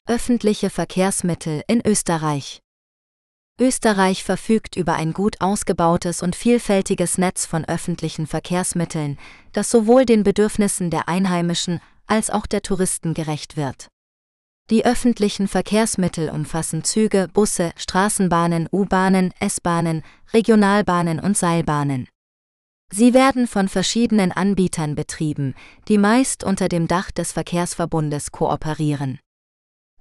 Öffentliche 0.06 0.70
Verkehrsmittel 0.70 1.64
in 1.70 1.82
Österreich 1.88 2.60
Österreich 3.62 4.26
verfügt 4.26 4.76
über 4.76 4.96
ein 4.96 5.14
gut 5.14 5.40
ausgebautes 5.40 6.22
und 6.22 6.36
vielfältiges 6.36 7.18
Netz 7.18 7.46
von 7.46 7.64
öffentlichen 7.64 8.28
Verkehrsmitteln, 8.28 9.18
das 9.54 9.72
sowohl 9.72 10.06
den 10.06 10.24
Bedürfnissen 10.24 10.90
der 10.90 11.08
Einheimischen 11.08 11.80
als 12.08 12.30
auch 12.30 12.46
der 12.46 12.62
Touristen 12.62 13.14
gerecht 13.14 13.56
wird. 13.56 13.88
Die 14.70 14.86
öffentlichen 14.86 15.48
Verkehrsmittel 15.48 16.30
umfassen 16.30 16.84
Züge, 16.84 17.28
Busse, 17.34 17.72
Straßenbahnen, 17.76 18.70
U-Bahnen, 18.72 19.34
S-Bahnen, 19.40 20.04
Regionalbahnen 20.32 21.20
und 21.20 21.36
Seilbahnen. 21.36 22.08
Sie 22.92 23.16
werden 23.16 23.48
von 23.48 23.68
verschiedenen 23.68 24.32
Anbietern 24.32 24.96
betrieben, 24.96 25.56
die 25.88 25.98
meist 25.98 26.44
unter 26.44 26.70
dem 26.70 26.88
Dach 26.88 27.10
des 27.10 27.32
Verkehrsverbundes 27.32 28.32
kooperieren. 28.32 29.20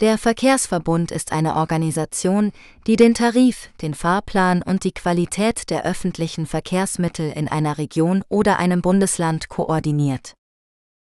Der 0.00 0.16
Verkehrsverbund 0.16 1.10
ist 1.10 1.32
eine 1.32 1.56
Organisation, 1.56 2.52
die 2.86 2.96
den 2.96 3.14
Tarif, 3.14 3.70
den 3.82 3.94
Fahrplan 3.94 4.62
und 4.62 4.84
die 4.84 4.92
Qualität 4.92 5.70
der 5.70 5.84
öffentlichen 5.84 6.46
Verkehrsmittel 6.46 7.32
in 7.32 7.48
einer 7.48 7.78
Region 7.78 8.22
oder 8.28 8.58
einem 8.58 8.80
Bundesland 8.80 9.48
koordiniert. 9.48 10.37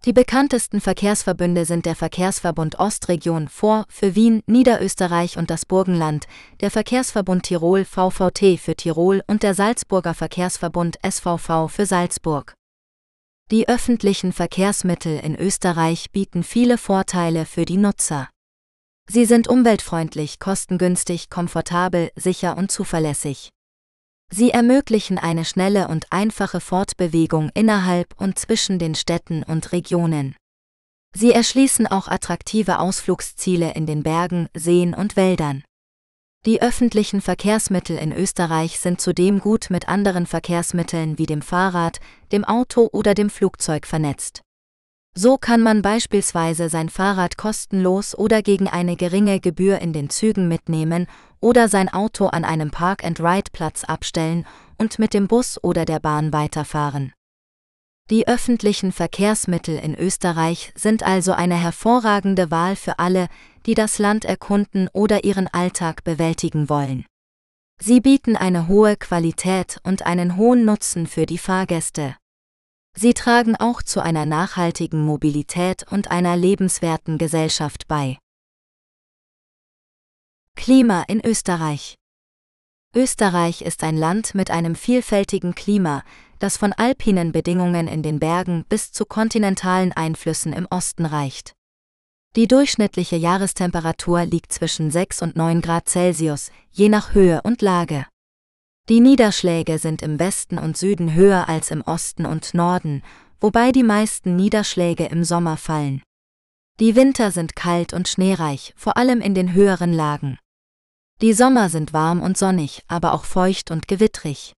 Die 0.04 0.12
bekanntesten 0.12 0.80
Verkehrsverbünde 0.80 1.64
sind 1.64 1.84
der 1.84 1.96
Verkehrsverbund 1.96 2.78
Ostregion 2.78 3.48
vor 3.48 3.84
für 3.88 4.14
Wien, 4.14 4.42
Niederösterreich 4.46 5.36
und 5.36 5.50
das 5.50 5.66
Burgenland, 5.66 6.26
der 6.60 6.70
Verkehrsverbund 6.70 7.42
Tirol 7.42 7.84
VVT 7.84 8.60
für 8.60 8.76
Tirol 8.76 9.22
und 9.26 9.42
der 9.42 9.54
Salzburger 9.54 10.14
Verkehrsverbund 10.14 10.98
SVV 11.04 11.68
für 11.68 11.84
Salzburg. 11.84 12.54
Die 13.50 13.68
öffentlichen 13.68 14.32
Verkehrsmittel 14.32 15.18
in 15.18 15.34
Österreich 15.34 16.12
bieten 16.12 16.44
viele 16.44 16.78
Vorteile 16.78 17.44
für 17.44 17.64
die 17.64 17.78
Nutzer. 17.78 18.28
Sie 19.10 19.24
sind 19.24 19.48
umweltfreundlich, 19.48 20.38
kostengünstig, 20.38 21.28
komfortabel, 21.28 22.10
sicher 22.14 22.56
und 22.56 22.70
zuverlässig. 22.70 23.50
Sie 24.30 24.50
ermöglichen 24.50 25.18
eine 25.18 25.44
schnelle 25.44 25.88
und 25.88 26.06
einfache 26.10 26.60
Fortbewegung 26.60 27.50
innerhalb 27.54 28.14
und 28.20 28.38
zwischen 28.38 28.78
den 28.78 28.94
Städten 28.94 29.42
und 29.42 29.72
Regionen. 29.72 30.36
Sie 31.14 31.32
erschließen 31.32 31.86
auch 31.86 32.08
attraktive 32.08 32.78
Ausflugsziele 32.78 33.72
in 33.72 33.86
den 33.86 34.02
Bergen, 34.02 34.48
Seen 34.54 34.92
und 34.94 35.16
Wäldern. 35.16 35.64
Die 36.46 36.62
öffentlichen 36.62 37.20
Verkehrsmittel 37.20 37.96
in 37.96 38.12
Österreich 38.12 38.78
sind 38.78 39.00
zudem 39.00 39.40
gut 39.40 39.68
mit 39.70 39.88
anderen 39.88 40.26
Verkehrsmitteln 40.26 41.18
wie 41.18 41.26
dem 41.26 41.42
Fahrrad, 41.42 41.98
dem 42.30 42.44
Auto 42.44 42.88
oder 42.92 43.14
dem 43.14 43.30
Flugzeug 43.30 43.86
vernetzt. 43.86 44.42
So 45.14 45.36
kann 45.36 45.62
man 45.62 45.82
beispielsweise 45.82 46.68
sein 46.68 46.90
Fahrrad 46.90 47.36
kostenlos 47.36 48.16
oder 48.16 48.42
gegen 48.42 48.68
eine 48.68 48.94
geringe 48.94 49.40
Gebühr 49.40 49.80
in 49.80 49.92
den 49.92 50.10
Zügen 50.10 50.46
mitnehmen 50.46 51.08
oder 51.40 51.68
sein 51.68 51.88
Auto 51.88 52.26
an 52.26 52.44
einem 52.44 52.70
Park-and-Ride-Platz 52.70 53.84
abstellen 53.84 54.46
und 54.78 54.98
mit 54.98 55.14
dem 55.14 55.28
Bus 55.28 55.62
oder 55.62 55.84
der 55.84 56.00
Bahn 56.00 56.32
weiterfahren. 56.32 57.12
Die 58.10 58.26
öffentlichen 58.26 58.90
Verkehrsmittel 58.90 59.78
in 59.78 59.94
Österreich 59.94 60.72
sind 60.74 61.02
also 61.02 61.32
eine 61.32 61.56
hervorragende 61.56 62.50
Wahl 62.50 62.74
für 62.74 62.98
alle, 62.98 63.28
die 63.66 63.74
das 63.74 63.98
Land 63.98 64.24
erkunden 64.24 64.88
oder 64.94 65.24
ihren 65.24 65.46
Alltag 65.46 66.04
bewältigen 66.04 66.70
wollen. 66.70 67.04
Sie 67.80 68.00
bieten 68.00 68.34
eine 68.34 68.66
hohe 68.66 68.96
Qualität 68.96 69.78
und 69.84 70.06
einen 70.06 70.36
hohen 70.36 70.64
Nutzen 70.64 71.06
für 71.06 71.26
die 71.26 71.38
Fahrgäste. 71.38 72.16
Sie 72.96 73.14
tragen 73.14 73.54
auch 73.54 73.82
zu 73.82 74.00
einer 74.00 74.26
nachhaltigen 74.26 75.04
Mobilität 75.04 75.84
und 75.88 76.10
einer 76.10 76.36
lebenswerten 76.36 77.18
Gesellschaft 77.18 77.86
bei. 77.86 78.18
Klima 80.60 81.04
in 81.06 81.24
Österreich 81.24 81.94
Österreich 82.94 83.62
ist 83.62 83.84
ein 83.84 83.96
Land 83.96 84.34
mit 84.34 84.50
einem 84.50 84.74
vielfältigen 84.74 85.54
Klima, 85.54 86.02
das 86.40 86.56
von 86.56 86.72
alpinen 86.72 87.30
Bedingungen 87.30 87.86
in 87.86 88.02
den 88.02 88.18
Bergen 88.18 88.64
bis 88.68 88.90
zu 88.90 89.06
kontinentalen 89.06 89.92
Einflüssen 89.92 90.52
im 90.52 90.66
Osten 90.68 91.06
reicht. 91.06 91.52
Die 92.34 92.48
durchschnittliche 92.48 93.14
Jahrestemperatur 93.14 94.24
liegt 94.24 94.52
zwischen 94.52 94.90
6 94.90 95.22
und 95.22 95.36
9 95.36 95.60
Grad 95.62 95.88
Celsius, 95.88 96.50
je 96.72 96.88
nach 96.88 97.14
Höhe 97.14 97.40
und 97.42 97.62
Lage. 97.62 98.04
Die 98.88 99.00
Niederschläge 99.00 99.78
sind 99.78 100.02
im 100.02 100.18
Westen 100.18 100.58
und 100.58 100.76
Süden 100.76 101.14
höher 101.14 101.48
als 101.48 101.70
im 101.70 101.82
Osten 101.82 102.26
und 102.26 102.52
Norden, 102.52 103.02
wobei 103.40 103.70
die 103.70 103.84
meisten 103.84 104.34
Niederschläge 104.34 105.06
im 105.06 105.22
Sommer 105.22 105.56
fallen. 105.56 106.02
Die 106.80 106.96
Winter 106.96 107.30
sind 107.30 107.54
kalt 107.54 107.92
und 107.92 108.08
schneereich, 108.08 108.74
vor 108.76 108.96
allem 108.96 109.20
in 109.20 109.34
den 109.34 109.54
höheren 109.54 109.92
Lagen. 109.92 110.36
Die 111.20 111.32
Sommer 111.32 111.68
sind 111.68 111.92
warm 111.92 112.22
und 112.22 112.38
sonnig, 112.38 112.84
aber 112.86 113.12
auch 113.12 113.24
feucht 113.24 113.72
und 113.72 113.88
gewittrig. 113.88 114.52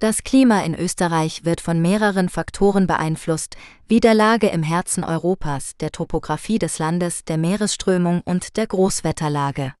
Das 0.00 0.24
Klima 0.24 0.60
in 0.62 0.74
Österreich 0.74 1.44
wird 1.44 1.60
von 1.60 1.80
mehreren 1.80 2.28
Faktoren 2.28 2.88
beeinflusst, 2.88 3.56
wie 3.86 4.00
der 4.00 4.14
Lage 4.14 4.48
im 4.48 4.64
Herzen 4.64 5.04
Europas, 5.04 5.76
der 5.78 5.92
Topographie 5.92 6.58
des 6.58 6.80
Landes, 6.80 7.24
der 7.24 7.38
Meeresströmung 7.38 8.20
und 8.22 8.56
der 8.56 8.66
Großwetterlage. 8.66 9.74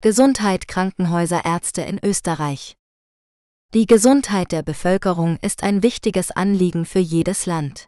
Gesundheit 0.00 0.68
Krankenhäuser 0.68 1.44
Ärzte 1.44 1.82
in 1.82 1.98
Österreich 2.04 2.74
Die 3.74 3.86
Gesundheit 3.86 4.50
der 4.50 4.62
Bevölkerung 4.62 5.38
ist 5.40 5.62
ein 5.62 5.84
wichtiges 5.84 6.32
Anliegen 6.32 6.84
für 6.84 6.98
jedes 6.98 7.46
Land. 7.46 7.86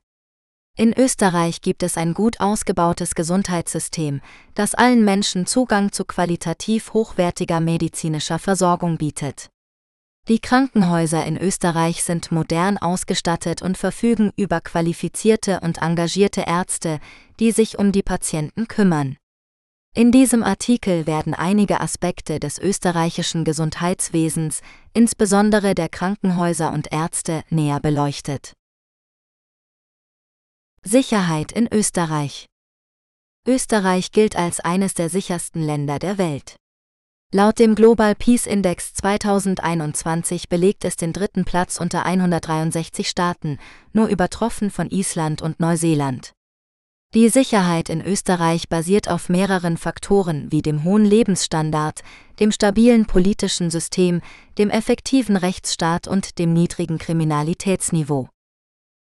In 0.80 0.94
Österreich 0.94 1.60
gibt 1.60 1.82
es 1.82 1.98
ein 1.98 2.14
gut 2.14 2.40
ausgebautes 2.40 3.14
Gesundheitssystem, 3.14 4.22
das 4.54 4.74
allen 4.74 5.04
Menschen 5.04 5.44
Zugang 5.44 5.92
zu 5.92 6.06
qualitativ 6.06 6.94
hochwertiger 6.94 7.60
medizinischer 7.60 8.38
Versorgung 8.38 8.96
bietet. 8.96 9.50
Die 10.26 10.38
Krankenhäuser 10.38 11.22
in 11.26 11.36
Österreich 11.36 12.02
sind 12.02 12.32
modern 12.32 12.78
ausgestattet 12.78 13.60
und 13.60 13.76
verfügen 13.76 14.32
über 14.36 14.62
qualifizierte 14.62 15.60
und 15.60 15.82
engagierte 15.82 16.44
Ärzte, 16.46 16.98
die 17.40 17.52
sich 17.52 17.78
um 17.78 17.92
die 17.92 18.02
Patienten 18.02 18.66
kümmern. 18.66 19.18
In 19.94 20.10
diesem 20.10 20.42
Artikel 20.42 21.06
werden 21.06 21.34
einige 21.34 21.82
Aspekte 21.82 22.40
des 22.40 22.58
österreichischen 22.58 23.44
Gesundheitswesens, 23.44 24.62
insbesondere 24.94 25.74
der 25.74 25.90
Krankenhäuser 25.90 26.72
und 26.72 26.90
Ärzte, 26.90 27.42
näher 27.50 27.80
beleuchtet. 27.80 28.54
Sicherheit 30.86 31.52
in 31.52 31.68
Österreich. 31.70 32.46
Österreich 33.46 34.12
gilt 34.12 34.34
als 34.34 34.60
eines 34.60 34.94
der 34.94 35.10
sichersten 35.10 35.62
Länder 35.62 35.98
der 35.98 36.16
Welt. 36.16 36.56
Laut 37.32 37.58
dem 37.58 37.74
Global 37.74 38.14
Peace 38.14 38.46
Index 38.46 38.94
2021 38.94 40.48
belegt 40.48 40.84
es 40.86 40.96
den 40.96 41.12
dritten 41.12 41.44
Platz 41.44 41.78
unter 41.78 42.06
163 42.06 43.08
Staaten, 43.08 43.58
nur 43.92 44.08
übertroffen 44.08 44.70
von 44.70 44.88
Island 44.90 45.42
und 45.42 45.60
Neuseeland. 45.60 46.32
Die 47.14 47.28
Sicherheit 47.28 47.90
in 47.90 48.00
Österreich 48.00 48.68
basiert 48.68 49.10
auf 49.10 49.28
mehreren 49.28 49.76
Faktoren 49.76 50.50
wie 50.50 50.62
dem 50.62 50.82
hohen 50.82 51.04
Lebensstandard, 51.04 52.00
dem 52.40 52.50
stabilen 52.52 53.04
politischen 53.04 53.70
System, 53.70 54.22
dem 54.56 54.70
effektiven 54.70 55.36
Rechtsstaat 55.36 56.08
und 56.08 56.38
dem 56.38 56.54
niedrigen 56.54 56.98
Kriminalitätsniveau. 56.98 58.28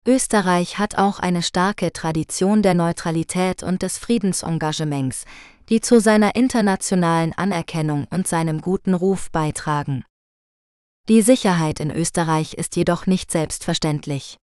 Österreich 0.09 0.79
hat 0.79 0.97
auch 0.97 1.19
eine 1.19 1.43
starke 1.43 1.93
Tradition 1.93 2.63
der 2.63 2.73
Neutralität 2.73 3.63
und 3.63 3.83
des 3.83 3.99
Friedensengagements, 3.99 5.27
die 5.69 5.83
zu 5.83 6.01
seiner 6.01 6.35
internationalen 6.35 7.35
Anerkennung 7.35 8.07
und 8.09 8.27
seinem 8.27 8.63
guten 8.63 8.95
Ruf 8.95 9.31
beitragen. 9.31 10.05
Die 11.11 11.21
Sicherheit 11.21 11.79
in 11.79 11.91
Österreich 11.91 12.55
ist 12.55 12.75
jedoch 12.77 13.07
nicht 13.07 13.31
selbstverständlich. 13.31 14.39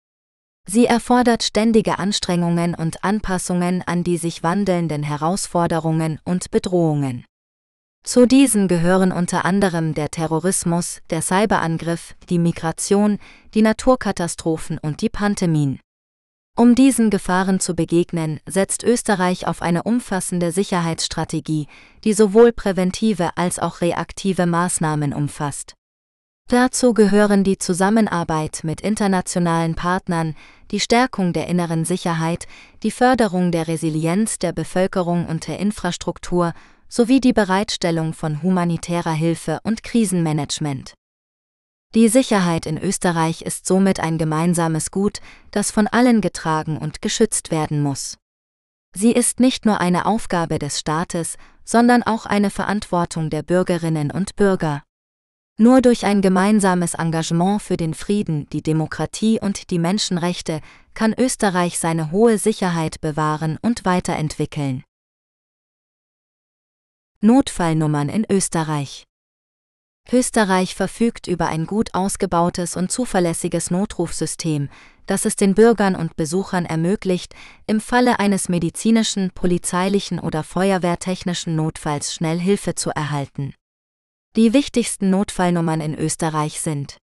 Sie 0.66 0.86
erfordert 0.86 1.42
ständige 1.42 1.98
Anstrengungen 1.98 2.74
und 2.74 3.04
Anpassungen 3.04 3.82
an 3.82 4.02
die 4.02 4.16
sich 4.16 4.42
wandelnden 4.42 5.02
Herausforderungen 5.02 6.20
und 6.24 6.50
Bedrohungen. 6.50 7.26
Zu 8.02 8.26
diesen 8.26 8.66
gehören 8.66 9.12
unter 9.12 9.44
anderem 9.44 9.92
der 9.92 10.10
Terrorismus, 10.10 11.00
der 11.10 11.20
Cyberangriff, 11.20 12.14
die 12.30 12.38
Migration, 12.38 13.18
die 13.54 13.62
Naturkatastrophen 13.62 14.78
und 14.78 15.02
die 15.02 15.10
Pandemien. 15.10 15.80
Um 16.56 16.74
diesen 16.74 17.10
Gefahren 17.10 17.60
zu 17.60 17.74
begegnen, 17.74 18.40
setzt 18.46 18.82
Österreich 18.82 19.46
auf 19.46 19.62
eine 19.62 19.82
umfassende 19.82 20.50
Sicherheitsstrategie, 20.50 21.68
die 22.04 22.12
sowohl 22.12 22.52
präventive 22.52 23.36
als 23.36 23.58
auch 23.58 23.80
reaktive 23.80 24.46
Maßnahmen 24.46 25.12
umfasst. 25.12 25.74
Dazu 26.48 26.94
gehören 26.94 27.44
die 27.44 27.58
Zusammenarbeit 27.58 28.60
mit 28.64 28.80
internationalen 28.80 29.76
Partnern, 29.76 30.34
die 30.72 30.80
Stärkung 30.80 31.32
der 31.32 31.46
inneren 31.46 31.84
Sicherheit, 31.84 32.48
die 32.82 32.90
Förderung 32.90 33.52
der 33.52 33.68
Resilienz 33.68 34.38
der 34.38 34.52
Bevölkerung 34.52 35.26
und 35.26 35.46
der 35.46 35.60
Infrastruktur 35.60 36.52
sowie 36.90 37.20
die 37.20 37.32
Bereitstellung 37.32 38.12
von 38.12 38.42
humanitärer 38.42 39.12
Hilfe 39.12 39.60
und 39.62 39.82
Krisenmanagement. 39.82 40.94
Die 41.94 42.08
Sicherheit 42.08 42.66
in 42.66 42.78
Österreich 42.78 43.42
ist 43.42 43.66
somit 43.66 44.00
ein 44.00 44.18
gemeinsames 44.18 44.90
Gut, 44.90 45.20
das 45.50 45.70
von 45.70 45.86
allen 45.86 46.20
getragen 46.20 46.76
und 46.76 47.00
geschützt 47.00 47.50
werden 47.50 47.82
muss. 47.82 48.18
Sie 48.94 49.12
ist 49.12 49.40
nicht 49.40 49.66
nur 49.66 49.80
eine 49.80 50.06
Aufgabe 50.06 50.58
des 50.58 50.78
Staates, 50.78 51.36
sondern 51.64 52.02
auch 52.02 52.26
eine 52.26 52.50
Verantwortung 52.50 53.30
der 53.30 53.42
Bürgerinnen 53.42 54.10
und 54.10 54.36
Bürger. 54.36 54.82
Nur 55.58 55.82
durch 55.82 56.06
ein 56.06 56.22
gemeinsames 56.22 56.94
Engagement 56.94 57.60
für 57.60 57.76
den 57.76 57.94
Frieden, 57.94 58.46
die 58.50 58.62
Demokratie 58.62 59.38
und 59.40 59.70
die 59.70 59.78
Menschenrechte 59.78 60.60
kann 60.94 61.14
Österreich 61.16 61.78
seine 61.78 62.10
hohe 62.10 62.38
Sicherheit 62.38 63.00
bewahren 63.00 63.58
und 63.62 63.84
weiterentwickeln. 63.84 64.84
Notfallnummern 67.22 68.08
in 68.08 68.24
Österreich. 68.30 69.04
Österreich 70.10 70.74
verfügt 70.74 71.26
über 71.26 71.48
ein 71.48 71.66
gut 71.66 71.92
ausgebautes 71.92 72.78
und 72.78 72.90
zuverlässiges 72.90 73.70
Notrufsystem, 73.70 74.70
das 75.04 75.26
es 75.26 75.36
den 75.36 75.54
Bürgern 75.54 75.96
und 75.96 76.16
Besuchern 76.16 76.64
ermöglicht, 76.64 77.34
im 77.66 77.82
Falle 77.82 78.18
eines 78.20 78.48
medizinischen, 78.48 79.32
polizeilichen 79.32 80.18
oder 80.18 80.42
feuerwehrtechnischen 80.42 81.56
Notfalls 81.56 82.14
schnell 82.14 82.40
Hilfe 82.40 82.74
zu 82.74 82.88
erhalten. 82.88 83.52
Die 84.34 84.54
wichtigsten 84.54 85.10
Notfallnummern 85.10 85.82
in 85.82 85.94
Österreich 85.94 86.62
sind 86.62 86.96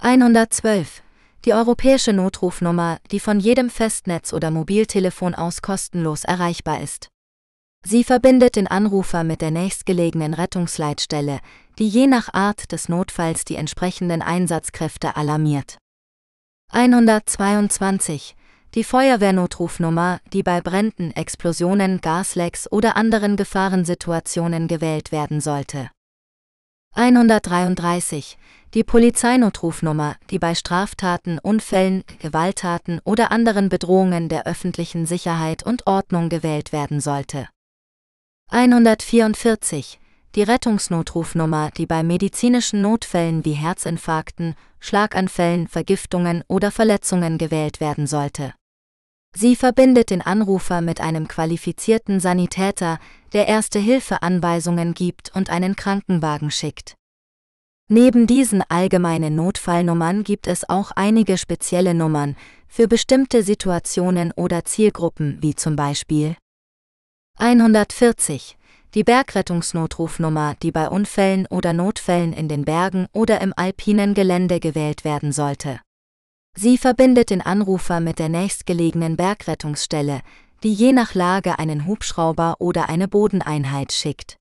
112, 0.00 1.04
die 1.44 1.54
europäische 1.54 2.12
Notrufnummer, 2.12 2.98
die 3.12 3.20
von 3.20 3.38
jedem 3.38 3.70
Festnetz 3.70 4.32
oder 4.32 4.50
Mobiltelefon 4.50 5.36
aus 5.36 5.62
kostenlos 5.62 6.24
erreichbar 6.24 6.80
ist. 6.80 7.11
Sie 7.84 8.04
verbindet 8.04 8.56
den 8.56 8.68
Anrufer 8.68 9.24
mit 9.24 9.40
der 9.40 9.50
nächstgelegenen 9.50 10.34
Rettungsleitstelle, 10.34 11.40
die 11.78 11.88
je 11.88 12.06
nach 12.06 12.32
Art 12.32 12.70
des 12.70 12.88
Notfalls 12.88 13.44
die 13.44 13.56
entsprechenden 13.56 14.22
Einsatzkräfte 14.22 15.16
alarmiert. 15.16 15.78
122. 16.70 18.36
Die 18.74 18.84
Feuerwehrnotrufnummer, 18.84 20.20
die 20.32 20.42
bei 20.42 20.60
Bränden, 20.60 21.10
Explosionen, 21.10 22.00
Gaslecks 22.00 22.70
oder 22.70 22.96
anderen 22.96 23.36
Gefahrensituationen 23.36 24.68
gewählt 24.68 25.12
werden 25.12 25.40
sollte. 25.40 25.90
133. 26.94 28.38
Die 28.74 28.84
Polizeinotrufnummer, 28.84 30.16
die 30.30 30.38
bei 30.38 30.54
Straftaten, 30.54 31.38
Unfällen, 31.38 32.04
Gewalttaten 32.20 33.00
oder 33.04 33.32
anderen 33.32 33.68
Bedrohungen 33.68 34.28
der 34.28 34.46
öffentlichen 34.46 35.04
Sicherheit 35.04 35.62
und 35.62 35.86
Ordnung 35.86 36.28
gewählt 36.28 36.72
werden 36.72 37.00
sollte. 37.00 37.48
144. 38.54 39.98
Die 40.34 40.42
Rettungsnotrufnummer, 40.42 41.70
die 41.74 41.86
bei 41.86 42.02
medizinischen 42.02 42.82
Notfällen 42.82 43.46
wie 43.46 43.54
Herzinfarkten, 43.54 44.56
Schlaganfällen, 44.78 45.68
Vergiftungen 45.68 46.44
oder 46.48 46.70
Verletzungen 46.70 47.38
gewählt 47.38 47.80
werden 47.80 48.06
sollte. 48.06 48.52
Sie 49.34 49.56
verbindet 49.56 50.10
den 50.10 50.20
Anrufer 50.20 50.82
mit 50.82 51.00
einem 51.00 51.28
qualifizierten 51.28 52.20
Sanitäter, 52.20 52.98
der 53.32 53.48
Erste-Hilfe-Anweisungen 53.48 54.92
gibt 54.92 55.34
und 55.34 55.48
einen 55.48 55.74
Krankenwagen 55.74 56.50
schickt. 56.50 56.94
Neben 57.88 58.26
diesen 58.26 58.62
allgemeinen 58.68 59.34
Notfallnummern 59.34 60.24
gibt 60.24 60.46
es 60.46 60.68
auch 60.68 60.90
einige 60.94 61.38
spezielle 61.38 61.94
Nummern 61.94 62.36
für 62.68 62.86
bestimmte 62.86 63.42
Situationen 63.42 64.30
oder 64.32 64.66
Zielgruppen, 64.66 65.38
wie 65.40 65.54
zum 65.54 65.74
Beispiel 65.74 66.36
140, 67.42 68.56
die 68.94 69.02
Bergrettungsnotrufnummer, 69.02 70.54
die 70.62 70.70
bei 70.70 70.88
Unfällen 70.88 71.48
oder 71.48 71.72
Notfällen 71.72 72.32
in 72.32 72.46
den 72.46 72.64
Bergen 72.64 73.08
oder 73.12 73.40
im 73.40 73.52
alpinen 73.56 74.14
Gelände 74.14 74.60
gewählt 74.60 75.04
werden 75.04 75.32
sollte. 75.32 75.80
Sie 76.56 76.78
verbindet 76.78 77.30
den 77.30 77.40
Anrufer 77.40 77.98
mit 77.98 78.20
der 78.20 78.28
nächstgelegenen 78.28 79.16
Bergrettungsstelle, 79.16 80.20
die 80.62 80.72
je 80.72 80.92
nach 80.92 81.14
Lage 81.14 81.58
einen 81.58 81.88
Hubschrauber 81.88 82.58
oder 82.60 82.88
eine 82.88 83.08
Bodeneinheit 83.08 83.90
schickt. 83.90 84.36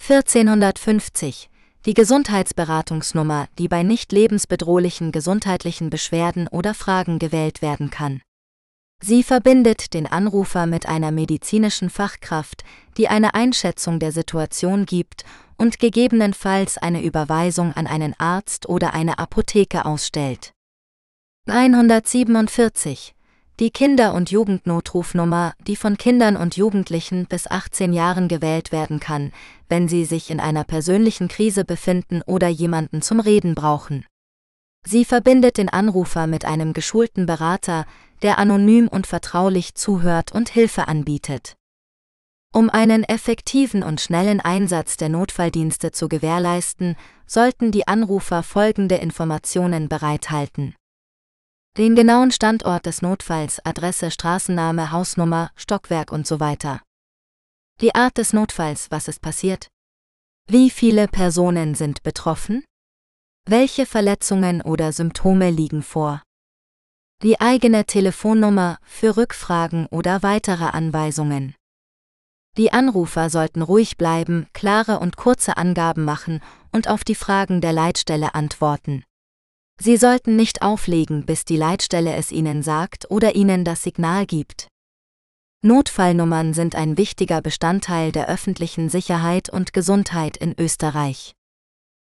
1450 0.00 1.50
die 1.86 1.94
Gesundheitsberatungsnummer, 1.94 3.48
die 3.58 3.66
bei 3.66 3.82
nicht 3.82 4.12
lebensbedrohlichen 4.12 5.10
gesundheitlichen 5.10 5.90
Beschwerden 5.90 6.46
oder 6.46 6.72
Fragen 6.74 7.18
gewählt 7.18 7.62
werden 7.62 7.90
kann. 7.90 8.22
Sie 9.02 9.22
verbindet 9.22 9.92
den 9.94 10.06
Anrufer 10.06 10.66
mit 10.66 10.86
einer 10.86 11.10
medizinischen 11.10 11.90
Fachkraft, 11.90 12.64
die 12.96 13.08
eine 13.08 13.34
Einschätzung 13.34 13.98
der 13.98 14.10
Situation 14.10 14.86
gibt 14.86 15.24
und 15.58 15.78
gegebenenfalls 15.78 16.78
eine 16.78 17.02
Überweisung 17.02 17.72
an 17.74 17.86
einen 17.86 18.14
Arzt 18.18 18.68
oder 18.68 18.94
eine 18.94 19.18
Apotheke 19.18 19.84
ausstellt. 19.84 20.52
147. 21.48 23.14
Die 23.60 23.70
Kinder- 23.70 24.12
und 24.12 24.30
Jugendnotrufnummer, 24.30 25.54
die 25.66 25.76
von 25.76 25.96
Kindern 25.96 26.36
und 26.36 26.56
Jugendlichen 26.56 27.26
bis 27.26 27.46
18 27.46 27.92
Jahren 27.92 28.28
gewählt 28.28 28.72
werden 28.72 29.00
kann, 29.00 29.32
wenn 29.68 29.88
sie 29.88 30.04
sich 30.04 30.30
in 30.30 30.40
einer 30.40 30.64
persönlichen 30.64 31.28
Krise 31.28 31.64
befinden 31.64 32.22
oder 32.26 32.48
jemanden 32.48 33.00
zum 33.00 33.20
Reden 33.20 33.54
brauchen. 33.54 34.04
Sie 34.86 35.04
verbindet 35.04 35.58
den 35.58 35.68
Anrufer 35.68 36.26
mit 36.26 36.44
einem 36.44 36.72
geschulten 36.72 37.26
Berater, 37.26 37.86
der 38.22 38.38
anonym 38.38 38.88
und 38.88 39.06
vertraulich 39.06 39.74
zuhört 39.74 40.32
und 40.32 40.48
Hilfe 40.48 40.88
anbietet. 40.88 41.56
Um 42.54 42.70
einen 42.70 43.04
effektiven 43.04 43.82
und 43.82 44.00
schnellen 44.00 44.40
Einsatz 44.40 44.96
der 44.96 45.08
Notfalldienste 45.08 45.90
zu 45.90 46.08
gewährleisten, 46.08 46.96
sollten 47.26 47.72
die 47.72 47.86
Anrufer 47.88 48.42
folgende 48.42 48.94
Informationen 48.96 49.88
bereithalten 49.88 50.74
den 51.76 51.94
genauen 51.94 52.30
Standort 52.30 52.86
des 52.86 53.02
Notfalls, 53.02 53.60
Adresse, 53.64 54.10
Straßenname, 54.10 54.92
Hausnummer, 54.92 55.50
Stockwerk 55.56 56.10
und 56.10 56.26
so 56.26 56.40
weiter. 56.40 56.80
Die 57.82 57.94
Art 57.94 58.16
des 58.16 58.32
Notfalls, 58.32 58.90
was 58.90 59.08
ist 59.08 59.20
passiert? 59.20 59.68
Wie 60.48 60.70
viele 60.70 61.06
Personen 61.06 61.74
sind 61.74 62.02
betroffen? 62.02 62.64
Welche 63.48 63.86
Verletzungen 63.86 64.60
oder 64.60 64.90
Symptome 64.90 65.50
liegen 65.50 65.84
vor? 65.84 66.20
Die 67.22 67.40
eigene 67.40 67.84
Telefonnummer 67.84 68.78
für 68.82 69.16
Rückfragen 69.16 69.86
oder 69.86 70.24
weitere 70.24 70.64
Anweisungen. 70.64 71.54
Die 72.56 72.72
Anrufer 72.72 73.30
sollten 73.30 73.62
ruhig 73.62 73.96
bleiben, 73.96 74.48
klare 74.52 74.98
und 74.98 75.16
kurze 75.16 75.56
Angaben 75.56 76.04
machen 76.04 76.40
und 76.72 76.88
auf 76.88 77.04
die 77.04 77.14
Fragen 77.14 77.60
der 77.60 77.72
Leitstelle 77.72 78.34
antworten. 78.34 79.04
Sie 79.80 79.96
sollten 79.96 80.34
nicht 80.34 80.62
auflegen, 80.62 81.24
bis 81.24 81.44
die 81.44 81.56
Leitstelle 81.56 82.16
es 82.16 82.32
Ihnen 82.32 82.64
sagt 82.64 83.08
oder 83.12 83.36
Ihnen 83.36 83.64
das 83.64 83.84
Signal 83.84 84.26
gibt. 84.26 84.66
Notfallnummern 85.62 86.52
sind 86.52 86.74
ein 86.74 86.98
wichtiger 86.98 87.42
Bestandteil 87.42 88.10
der 88.10 88.28
öffentlichen 88.28 88.88
Sicherheit 88.88 89.48
und 89.50 89.72
Gesundheit 89.72 90.36
in 90.36 90.58
Österreich. 90.58 91.36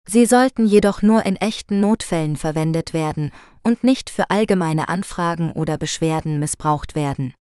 Sie 0.06 0.26
sollten 0.26 0.66
jedoch 0.66 1.02
nur 1.02 1.24
in 1.24 1.36
echten 1.36 1.80
Notfällen 1.80 2.36
verwendet 2.36 2.92
werden 2.92 3.32
und 3.62 3.84
nicht 3.84 4.10
für 4.10 4.30
allgemeine 4.30 4.88
Anfragen 4.88 5.52
oder 5.52 5.78
Beschwerden 5.78 6.38
missbraucht 6.38 6.94
werden. 6.94 7.34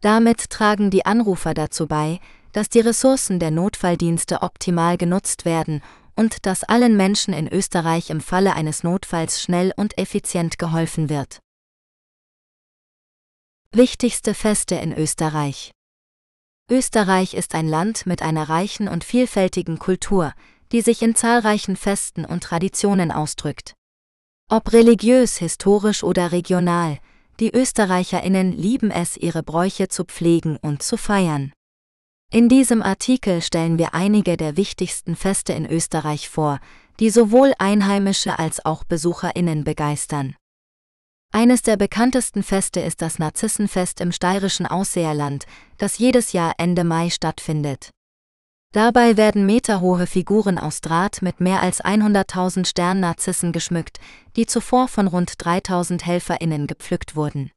Damit 0.00 0.50
tragen 0.50 0.90
die 0.90 1.04
Anrufer 1.04 1.54
dazu 1.54 1.86
bei, 1.86 2.18
dass 2.52 2.68
die 2.68 2.80
Ressourcen 2.80 3.38
der 3.38 3.50
Notfalldienste 3.50 4.42
optimal 4.42 4.96
genutzt 4.96 5.44
werden 5.44 5.82
und 6.16 6.44
dass 6.46 6.64
allen 6.64 6.96
Menschen 6.96 7.32
in 7.32 7.48
Österreich 7.48 8.10
im 8.10 8.20
Falle 8.20 8.54
eines 8.54 8.82
Notfalls 8.82 9.40
schnell 9.40 9.72
und 9.76 9.96
effizient 9.98 10.58
geholfen 10.58 11.08
wird. 11.08 11.40
Wichtigste 13.70 14.34
Feste 14.34 14.74
in 14.74 14.92
Österreich 14.92 15.72
Österreich 16.70 17.34
ist 17.34 17.54
ein 17.54 17.68
Land 17.68 18.06
mit 18.06 18.22
einer 18.22 18.48
reichen 18.48 18.88
und 18.88 19.04
vielfältigen 19.04 19.78
Kultur, 19.78 20.32
die 20.72 20.80
sich 20.80 21.02
in 21.02 21.14
zahlreichen 21.14 21.76
Festen 21.76 22.24
und 22.24 22.42
Traditionen 22.42 23.12
ausdrückt. 23.12 23.74
Ob 24.50 24.72
religiös, 24.72 25.38
historisch 25.38 26.02
oder 26.02 26.32
regional, 26.32 26.98
die 27.40 27.54
Österreicherinnen 27.54 28.52
lieben 28.52 28.90
es, 28.90 29.16
ihre 29.16 29.42
Bräuche 29.42 29.88
zu 29.88 30.04
pflegen 30.04 30.56
und 30.56 30.82
zu 30.82 30.96
feiern. 30.96 31.52
In 32.30 32.48
diesem 32.48 32.82
Artikel 32.82 33.42
stellen 33.42 33.78
wir 33.78 33.94
einige 33.94 34.36
der 34.36 34.56
wichtigsten 34.56 35.16
Feste 35.16 35.52
in 35.52 35.66
Österreich 35.66 36.28
vor, 36.28 36.60
die 36.98 37.10
sowohl 37.10 37.52
Einheimische 37.58 38.38
als 38.38 38.64
auch 38.64 38.84
Besucherinnen 38.84 39.64
begeistern. 39.64 40.34
Eines 41.30 41.62
der 41.62 41.76
bekanntesten 41.76 42.42
Feste 42.42 42.80
ist 42.80 43.00
das 43.00 43.18
Narzissenfest 43.18 44.00
im 44.02 44.12
steirischen 44.12 44.66
Ausseerland, 44.66 45.46
das 45.78 45.98
jedes 45.98 46.32
Jahr 46.32 46.54
Ende 46.58 46.84
Mai 46.84 47.08
stattfindet. 47.08 47.90
Dabei 48.72 49.18
werden 49.18 49.44
meterhohe 49.44 50.06
Figuren 50.06 50.58
aus 50.58 50.80
Draht 50.80 51.20
mit 51.20 51.40
mehr 51.40 51.60
als 51.60 51.84
100.000 51.84 52.66
Sternnarzissen 52.66 53.52
geschmückt, 53.52 54.00
die 54.34 54.46
zuvor 54.46 54.88
von 54.88 55.08
rund 55.08 55.32
3.000 55.32 56.02
HelferInnen 56.02 56.66
gepflückt 56.66 57.14
wurden. 57.14 57.50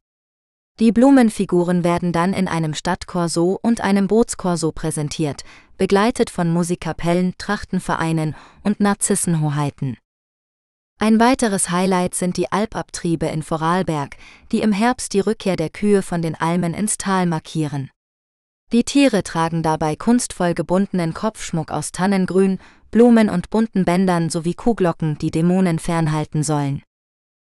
Die 0.78 0.92
Blumenfiguren 0.92 1.84
werden 1.84 2.12
dann 2.12 2.34
in 2.34 2.48
einem 2.48 2.74
Stadtkorso 2.74 3.58
und 3.62 3.80
einem 3.80 4.08
Bootskorso 4.08 4.72
präsentiert, 4.72 5.42
begleitet 5.78 6.28
von 6.28 6.52
Musikkapellen, 6.52 7.32
Trachtenvereinen 7.38 8.36
und 8.62 8.80
Narzissenhoheiten. 8.80 9.96
Ein 10.98 11.18
weiteres 11.18 11.70
Highlight 11.70 12.14
sind 12.14 12.36
die 12.36 12.52
Alpabtriebe 12.52 13.26
in 13.26 13.42
Vorarlberg, 13.42 14.16
die 14.52 14.60
im 14.60 14.72
Herbst 14.72 15.14
die 15.14 15.20
Rückkehr 15.20 15.56
der 15.56 15.70
Kühe 15.70 16.02
von 16.02 16.20
den 16.20 16.34
Almen 16.34 16.74
ins 16.74 16.98
Tal 16.98 17.24
markieren. 17.24 17.90
Die 18.72 18.82
Tiere 18.82 19.22
tragen 19.22 19.62
dabei 19.62 19.94
kunstvoll 19.94 20.52
gebundenen 20.52 21.14
Kopfschmuck 21.14 21.70
aus 21.70 21.92
Tannengrün, 21.92 22.58
Blumen 22.90 23.30
und 23.30 23.48
bunten 23.48 23.84
Bändern 23.84 24.28
sowie 24.28 24.54
Kuhglocken, 24.54 25.18
die 25.18 25.30
Dämonen 25.30 25.78
fernhalten 25.78 26.42
sollen. 26.42 26.82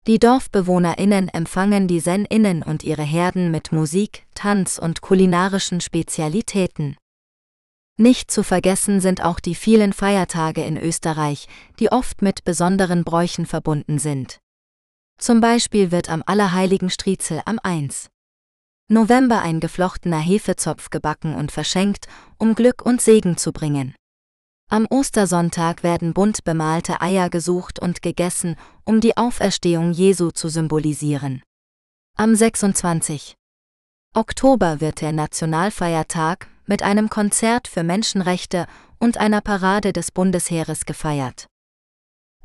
Die 0.06 0.18
DorfbewohnerInnen 0.18 1.28
empfangen 1.28 1.88
die 1.88 2.00
SenInnen 2.00 2.62
und 2.62 2.84
ihre 2.84 3.02
Herden 3.02 3.50
mit 3.50 3.72
Musik, 3.72 4.26
Tanz 4.34 4.78
und 4.78 5.00
kulinarischen 5.00 5.80
Spezialitäten. 5.80 6.96
Nicht 7.96 8.30
zu 8.30 8.42
vergessen 8.42 9.00
sind 9.00 9.24
auch 9.24 9.40
die 9.40 9.54
vielen 9.54 9.92
Feiertage 9.92 10.62
in 10.62 10.76
Österreich, 10.76 11.48
die 11.78 11.90
oft 11.90 12.22
mit 12.22 12.44
besonderen 12.44 13.04
Bräuchen 13.04 13.46
verbunden 13.46 13.98
sind. 13.98 14.38
Zum 15.18 15.40
Beispiel 15.40 15.90
wird 15.90 16.10
am 16.10 16.22
Allerheiligen 16.24 16.90
Striezel 16.90 17.42
am 17.44 17.58
1. 17.62 18.08
November 18.90 19.42
ein 19.42 19.60
geflochtener 19.60 20.18
Hefezopf 20.18 20.88
gebacken 20.88 21.34
und 21.34 21.52
verschenkt, 21.52 22.06
um 22.38 22.54
Glück 22.54 22.80
und 22.84 23.02
Segen 23.02 23.36
zu 23.36 23.52
bringen. 23.52 23.94
Am 24.70 24.86
Ostersonntag 24.88 25.82
werden 25.82 26.14
bunt 26.14 26.44
bemalte 26.44 27.00
Eier 27.00 27.28
gesucht 27.28 27.78
und 27.78 28.00
gegessen, 28.00 28.56
um 28.84 29.00
die 29.00 29.16
Auferstehung 29.16 29.92
Jesu 29.92 30.30
zu 30.30 30.48
symbolisieren. 30.48 31.42
Am 32.16 32.34
26. 32.34 33.34
Oktober 34.14 34.80
wird 34.80 35.02
der 35.02 35.12
Nationalfeiertag 35.12 36.48
mit 36.66 36.82
einem 36.82 37.10
Konzert 37.10 37.68
für 37.68 37.82
Menschenrechte 37.82 38.66
und 38.98 39.18
einer 39.18 39.42
Parade 39.42 39.92
des 39.92 40.10
Bundesheeres 40.10 40.86
gefeiert. 40.86 41.46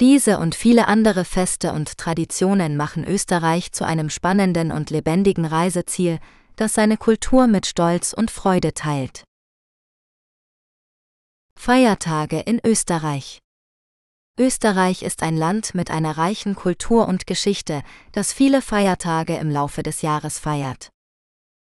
Diese 0.04 0.38
und 0.38 0.54
viele 0.54 0.90
andere 0.90 1.24
Feste 1.24 1.72
und 1.72 1.98
Traditionen 1.98 2.76
machen 2.76 3.06
Österreich 3.06 3.72
zu 3.72 3.86
einem 3.86 4.10
spannenden 4.10 4.74
und 4.74 4.90
lebendigen 4.90 5.46
Reiseziel, 5.46 6.20
das 6.58 6.74
seine 6.74 6.98
Kultur 6.98 7.48
mit 7.48 7.66
Stolz 7.68 8.12
und 8.12 8.30
Freude 8.30 8.74
teilt. 8.74 9.24
Feiertage 11.58 12.42
in 12.42 12.60
Österreich 12.66 13.40
Österreich 14.38 15.04
ist 15.04 15.24
ein 15.24 15.38
Land 15.38 15.74
mit 15.74 15.90
einer 15.90 16.18
reichen 16.18 16.56
Kultur 16.56 17.08
und 17.08 17.26
Geschichte, 17.26 17.82
das 18.12 18.34
viele 18.34 18.62
Feiertage 18.62 19.38
im 19.38 19.50
Laufe 19.50 19.84
des 19.84 20.02
Jahres 20.02 20.38
feiert. 20.38 20.90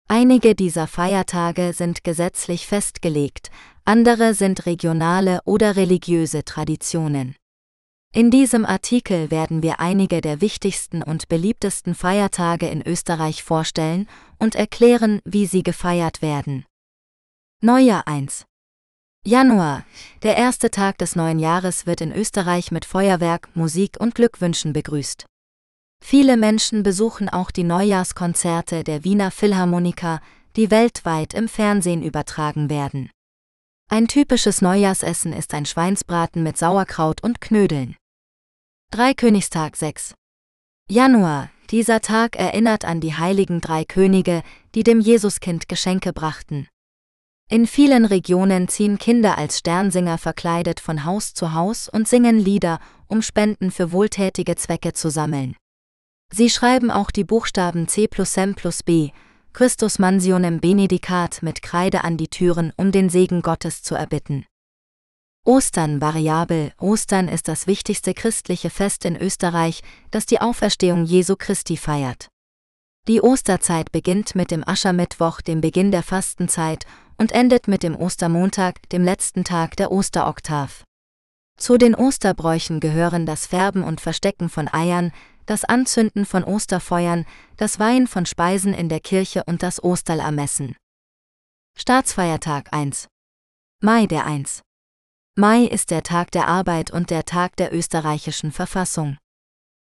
Einige 0.10 0.56
dieser 0.56 0.88
Feiertage 0.88 1.74
sind 1.74 2.04
gesetzlich 2.04 2.66
festgelegt, 2.66 3.52
andere 3.86 4.34
sind 4.34 4.66
regionale 4.66 5.42
oder 5.46 5.76
religiöse 5.76 6.44
Traditionen. 6.44 7.36
In 8.14 8.30
diesem 8.30 8.66
Artikel 8.66 9.32
werden 9.32 9.64
wir 9.64 9.80
einige 9.80 10.20
der 10.20 10.42
wichtigsten 10.42 11.02
und 11.02 11.30
beliebtesten 11.30 11.96
Feiertage 11.96 12.68
in 12.68 12.86
Österreich 12.86 13.42
vorstellen 13.42 14.06
und 14.38 14.56
erklären, 14.56 15.22
wie 15.24 15.46
sie 15.46 15.64
gefeiert 15.64 16.22
werden. 16.22 16.66
Neujahr 17.62 18.10
1 18.10 18.44
Januar. 19.26 19.86
Der 20.24 20.36
erste 20.36 20.70
Tag 20.72 20.98
des 20.98 21.16
neuen 21.16 21.40
Jahres 21.40 21.86
wird 21.86 22.02
in 22.02 22.12
Österreich 22.12 22.70
mit 22.70 22.84
Feuerwerk, 22.84 23.48
Musik 23.56 23.96
und 23.98 24.14
Glückwünschen 24.14 24.74
begrüßt. 24.74 25.26
Viele 26.04 26.36
Menschen 26.36 26.84
besuchen 26.84 27.30
auch 27.30 27.50
die 27.50 27.64
Neujahrskonzerte 27.64 28.84
der 28.84 29.06
Wiener 29.06 29.32
Philharmoniker, 29.32 30.20
die 30.58 30.70
weltweit 30.70 31.34
im 31.34 31.48
Fernsehen 31.48 32.04
übertragen 32.04 32.70
werden. 32.70 33.10
Ein 33.90 34.10
typisches 34.10 34.62
Neujahrsessen 34.62 35.32
ist 35.32 35.54
ein 35.54 35.66
Schweinsbraten 35.66 36.44
mit 36.44 36.58
Sauerkraut 36.58 37.24
und 37.24 37.40
Knödeln. 37.40 37.96
Dreikönigstag 38.94 39.78
6. 39.78 40.16
Januar. 40.90 41.50
Dieser 41.70 42.02
Tag 42.02 42.36
erinnert 42.36 42.84
an 42.84 43.00
die 43.00 43.14
heiligen 43.14 43.62
drei 43.62 43.86
Könige, 43.86 44.44
die 44.76 44.84
dem 44.84 45.00
Jesuskind 45.00 45.70
Geschenke 45.70 46.12
brachten. 46.12 46.68
In 47.50 47.68
vielen 47.68 48.04
Regionen 48.04 48.68
ziehen 48.68 48.98
Kinder 48.98 49.38
als 49.38 49.60
Sternsinger 49.60 50.18
verkleidet 50.18 50.82
von 50.82 51.06
Haus 51.06 51.34
zu 51.34 51.54
Haus 51.54 51.88
und 51.88 52.06
singen 52.06 52.38
Lieder, 52.38 52.82
um 53.08 53.22
Spenden 53.22 53.72
für 53.72 53.94
wohltätige 53.94 54.58
Zwecke 54.58 54.92
zu 54.92 55.10
sammeln. 55.10 55.56
Sie 56.34 56.50
schreiben 56.50 56.92
auch 56.92 57.12
die 57.12 57.24
Buchstaben 57.24 57.88
C 57.88 58.10
plus 58.10 58.36
M 58.36 58.56
plus 58.56 58.84
B, 58.84 59.12
Christus 59.54 60.00
Mansionem 60.00 60.60
Benedicat 60.60 61.42
mit 61.44 61.62
Kreide 61.62 62.04
an 62.04 62.18
die 62.18 62.28
Türen, 62.28 62.74
um 62.76 62.92
den 62.92 63.10
Segen 63.10 63.42
Gottes 63.42 63.84
zu 63.84 63.96
erbitten. 63.96 64.46
Ostern 65.44 66.00
variabel. 66.02 66.72
Ostern 66.80 67.28
ist 67.28 67.48
das 67.48 67.66
wichtigste 67.66 68.14
christliche 68.14 68.70
Fest 68.70 69.06
in 69.06 69.16
Österreich, 69.16 69.82
das 70.12 70.28
die 70.28 70.40
Auferstehung 70.40 71.04
Jesu 71.04 71.36
Christi 71.36 71.78
feiert. 71.78 72.28
Die 73.08 73.24
Osterzeit 73.24 73.92
beginnt 73.92 74.36
mit 74.36 74.52
dem 74.52 74.68
Aschermittwoch, 74.68 75.42
dem 75.42 75.60
Beginn 75.60 75.90
der 75.90 76.04
Fastenzeit, 76.04 76.86
und 77.18 77.32
endet 77.32 77.68
mit 77.68 77.82
dem 77.82 77.96
Ostermontag, 77.96 78.88
dem 78.90 79.04
letzten 79.04 79.44
Tag 79.44 79.76
der 79.78 79.92
Osteroktav. 79.92 80.84
Zu 81.58 81.80
den 81.80 81.96
Osterbräuchen 81.96 82.80
gehören 82.80 83.26
das 83.26 83.48
Färben 83.48 83.84
und 83.84 84.00
Verstecken 84.00 84.48
von 84.48 84.68
Eiern, 84.72 85.12
das 85.48 85.66
Anzünden 85.66 86.28
von 86.28 86.44
Osterfeuern, 86.44 87.26
das 87.58 87.80
Weihen 87.80 88.06
von 88.06 88.28
Speisen 88.28 88.76
in 88.76 88.90
der 88.90 89.00
Kirche 89.00 89.44
und 89.46 89.64
das 89.64 89.84
Osterlermessen. 89.84 90.76
Staatsfeiertag 91.76 92.72
1. 92.72 93.08
Mai 93.82 94.06
der 94.06 94.26
1. 94.26 94.62
Mai 95.38 95.64
ist 95.64 95.92
der 95.92 96.04
Tag 96.04 96.30
der 96.32 96.50
Arbeit 96.50 96.92
und 96.92 97.10
der 97.10 97.24
Tag 97.24 97.56
der 97.56 97.74
österreichischen 97.74 98.52
Verfassung. 98.52 99.18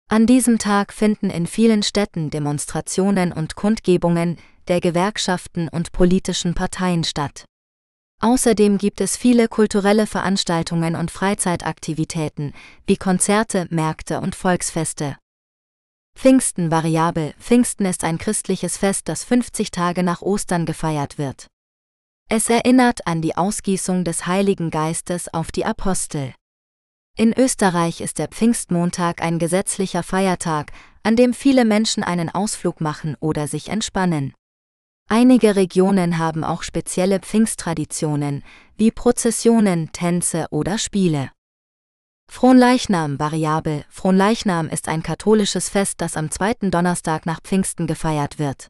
An 0.08 0.28
diesem 0.28 0.60
Tag 0.60 0.94
finden 0.94 1.32
in 1.32 1.48
vielen 1.48 1.82
Städten 1.82 2.30
Demonstrationen 2.30 3.32
und 3.34 3.56
Kundgebungen 3.56 4.38
der 4.68 4.80
Gewerkschaften 4.82 5.68
und 5.68 5.94
politischen 5.94 6.54
Parteien 6.54 7.04
statt. 7.04 7.46
Außerdem 8.22 8.78
gibt 8.78 9.02
es 9.02 9.18
viele 9.18 9.48
kulturelle 9.48 10.06
Veranstaltungen 10.06 10.96
und 10.96 11.10
Freizeitaktivitäten, 11.10 12.54
wie 12.86 12.98
Konzerte, 12.98 13.66
Märkte 13.72 14.22
und 14.22 14.36
Volksfeste. 14.36 15.18
Pfingsten 16.16 16.70
variabel 16.70 17.34
Pfingsten 17.40 17.88
ist 17.88 18.04
ein 18.04 18.20
christliches 18.20 18.78
Fest, 18.78 19.10
das 19.10 19.24
50 19.24 19.72
Tage 19.72 20.04
nach 20.04 20.22
Ostern 20.22 20.68
gefeiert 20.68 21.18
wird. 21.18 21.48
Es 22.34 22.50
erinnert 22.50 23.08
an 23.08 23.22
die 23.22 23.36
Ausgießung 23.36 24.06
des 24.06 24.26
Heiligen 24.26 24.70
Geistes 24.70 25.34
auf 25.34 25.52
die 25.52 25.66
Apostel. 25.66 26.34
In 27.18 27.38
Österreich 27.38 28.00
ist 28.00 28.20
der 28.20 28.30
Pfingstmontag 28.30 29.22
ein 29.22 29.38
gesetzlicher 29.38 30.02
Feiertag, 30.02 30.72
an 31.04 31.18
dem 31.18 31.34
viele 31.34 31.66
Menschen 31.66 32.04
einen 32.04 32.30
Ausflug 32.30 32.80
machen 32.80 33.18
oder 33.20 33.50
sich 33.50 33.68
entspannen. 33.68 34.34
Einige 35.10 35.58
Regionen 35.58 36.20
haben 36.20 36.46
auch 36.46 36.64
spezielle 36.64 37.20
Pfingsttraditionen, 37.20 38.46
wie 38.78 38.92
Prozessionen, 38.92 39.92
Tänze 39.92 40.48
oder 40.52 40.78
Spiele. 40.78 41.32
Fronleichnam 42.32 43.20
variabel 43.20 43.84
Fronleichnam 43.90 44.70
ist 44.70 44.88
ein 44.88 45.04
katholisches 45.04 45.68
Fest, 45.68 45.96
das 45.98 46.16
am 46.16 46.32
zweiten 46.32 46.72
Donnerstag 46.72 47.26
nach 47.26 47.42
Pfingsten 47.42 47.88
gefeiert 47.88 48.40
wird. 48.40 48.70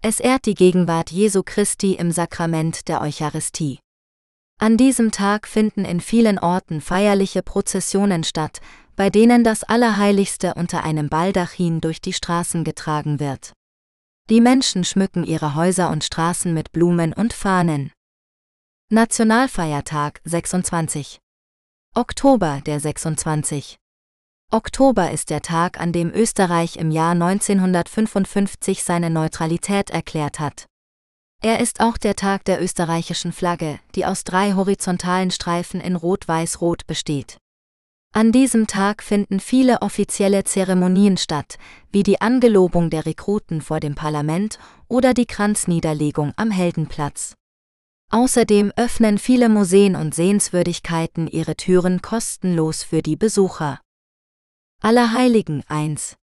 Es 0.00 0.20
ehrt 0.20 0.46
die 0.46 0.54
Gegenwart 0.54 1.10
Jesu 1.10 1.42
Christi 1.42 1.94
im 1.94 2.12
Sakrament 2.12 2.86
der 2.86 3.00
Eucharistie. 3.00 3.80
An 4.60 4.76
diesem 4.76 5.10
Tag 5.10 5.48
finden 5.48 5.84
in 5.84 6.00
vielen 6.00 6.38
Orten 6.38 6.80
feierliche 6.80 7.42
Prozessionen 7.42 8.22
statt, 8.22 8.60
bei 8.94 9.10
denen 9.10 9.42
das 9.42 9.64
Allerheiligste 9.64 10.54
unter 10.54 10.84
einem 10.84 11.08
Baldachin 11.08 11.80
durch 11.80 12.00
die 12.00 12.12
Straßen 12.12 12.62
getragen 12.62 13.18
wird. 13.18 13.52
Die 14.30 14.40
Menschen 14.40 14.84
schmücken 14.84 15.24
ihre 15.24 15.56
Häuser 15.56 15.90
und 15.90 16.04
Straßen 16.04 16.54
mit 16.54 16.70
Blumen 16.70 17.12
und 17.12 17.32
Fahnen. 17.32 17.90
Nationalfeiertag 18.90 20.20
26. 20.24 21.18
Oktober 21.94 22.60
der 22.64 22.78
26. 22.78 23.78
Oktober 24.50 25.10
ist 25.10 25.28
der 25.28 25.42
Tag, 25.42 25.78
an 25.78 25.92
dem 25.92 26.10
Österreich 26.10 26.76
im 26.76 26.90
Jahr 26.90 27.12
1955 27.12 28.82
seine 28.82 29.10
Neutralität 29.10 29.90
erklärt 29.90 30.40
hat. 30.40 30.64
Er 31.42 31.60
ist 31.60 31.80
auch 31.80 31.98
der 31.98 32.16
Tag 32.16 32.46
der 32.46 32.62
österreichischen 32.62 33.32
Flagge, 33.32 33.78
die 33.94 34.06
aus 34.06 34.24
drei 34.24 34.54
horizontalen 34.54 35.30
Streifen 35.30 35.82
in 35.82 35.96
Rot-Weiß-Rot 35.96 36.86
besteht. 36.86 37.36
An 38.14 38.32
diesem 38.32 38.66
Tag 38.66 39.02
finden 39.02 39.38
viele 39.38 39.82
offizielle 39.82 40.44
Zeremonien 40.44 41.18
statt, 41.18 41.58
wie 41.92 42.02
die 42.02 42.22
Angelobung 42.22 42.88
der 42.88 43.04
Rekruten 43.04 43.60
vor 43.60 43.80
dem 43.80 43.96
Parlament 43.96 44.58
oder 44.88 45.12
die 45.12 45.26
Kranzniederlegung 45.26 46.32
am 46.36 46.50
Heldenplatz. 46.50 47.34
Außerdem 48.10 48.72
öffnen 48.76 49.18
viele 49.18 49.50
Museen 49.50 49.94
und 49.94 50.14
Sehenswürdigkeiten 50.14 51.28
ihre 51.28 51.54
Türen 51.54 52.00
kostenlos 52.00 52.82
für 52.82 53.02
die 53.02 53.16
Besucher. 53.16 53.78
Allerheiligen 54.80 55.64
1. 55.66 56.16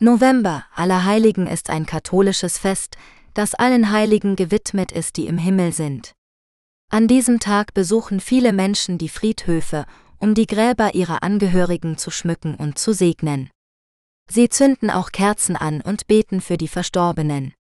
November 0.00 0.64
Allerheiligen 0.74 1.46
ist 1.46 1.68
ein 1.68 1.84
katholisches 1.84 2.56
Fest, 2.56 2.96
das 3.34 3.54
allen 3.54 3.90
Heiligen 3.90 4.36
gewidmet 4.36 4.90
ist, 4.90 5.18
die 5.18 5.26
im 5.26 5.36
Himmel 5.36 5.70
sind. 5.70 6.14
An 6.90 7.08
diesem 7.08 7.40
Tag 7.40 7.74
besuchen 7.74 8.20
viele 8.20 8.54
Menschen 8.54 8.96
die 8.96 9.10
Friedhöfe, 9.10 9.84
um 10.18 10.34
die 10.34 10.46
Gräber 10.46 10.94
ihrer 10.94 11.22
Angehörigen 11.22 11.98
zu 11.98 12.10
schmücken 12.10 12.54
und 12.54 12.78
zu 12.78 12.94
segnen. 12.94 13.50
Sie 14.30 14.48
zünden 14.48 14.88
auch 14.88 15.12
Kerzen 15.12 15.54
an 15.54 15.82
und 15.82 16.06
beten 16.06 16.40
für 16.40 16.56
die 16.56 16.68
Verstorbenen. 16.68 17.52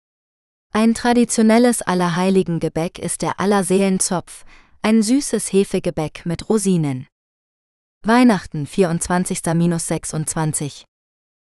Ein 0.71 0.93
traditionelles 0.93 1.81
Allerheiligen-Gebäck 1.81 2.97
ist 2.97 3.23
der 3.23 3.41
Allerseelenzopf, 3.41 4.45
ein 4.81 5.03
süßes 5.03 5.51
Hefegebäck 5.51 6.25
mit 6.25 6.47
Rosinen. 6.49 7.07
Weihnachten 8.05 8.65
24-26 8.65 10.83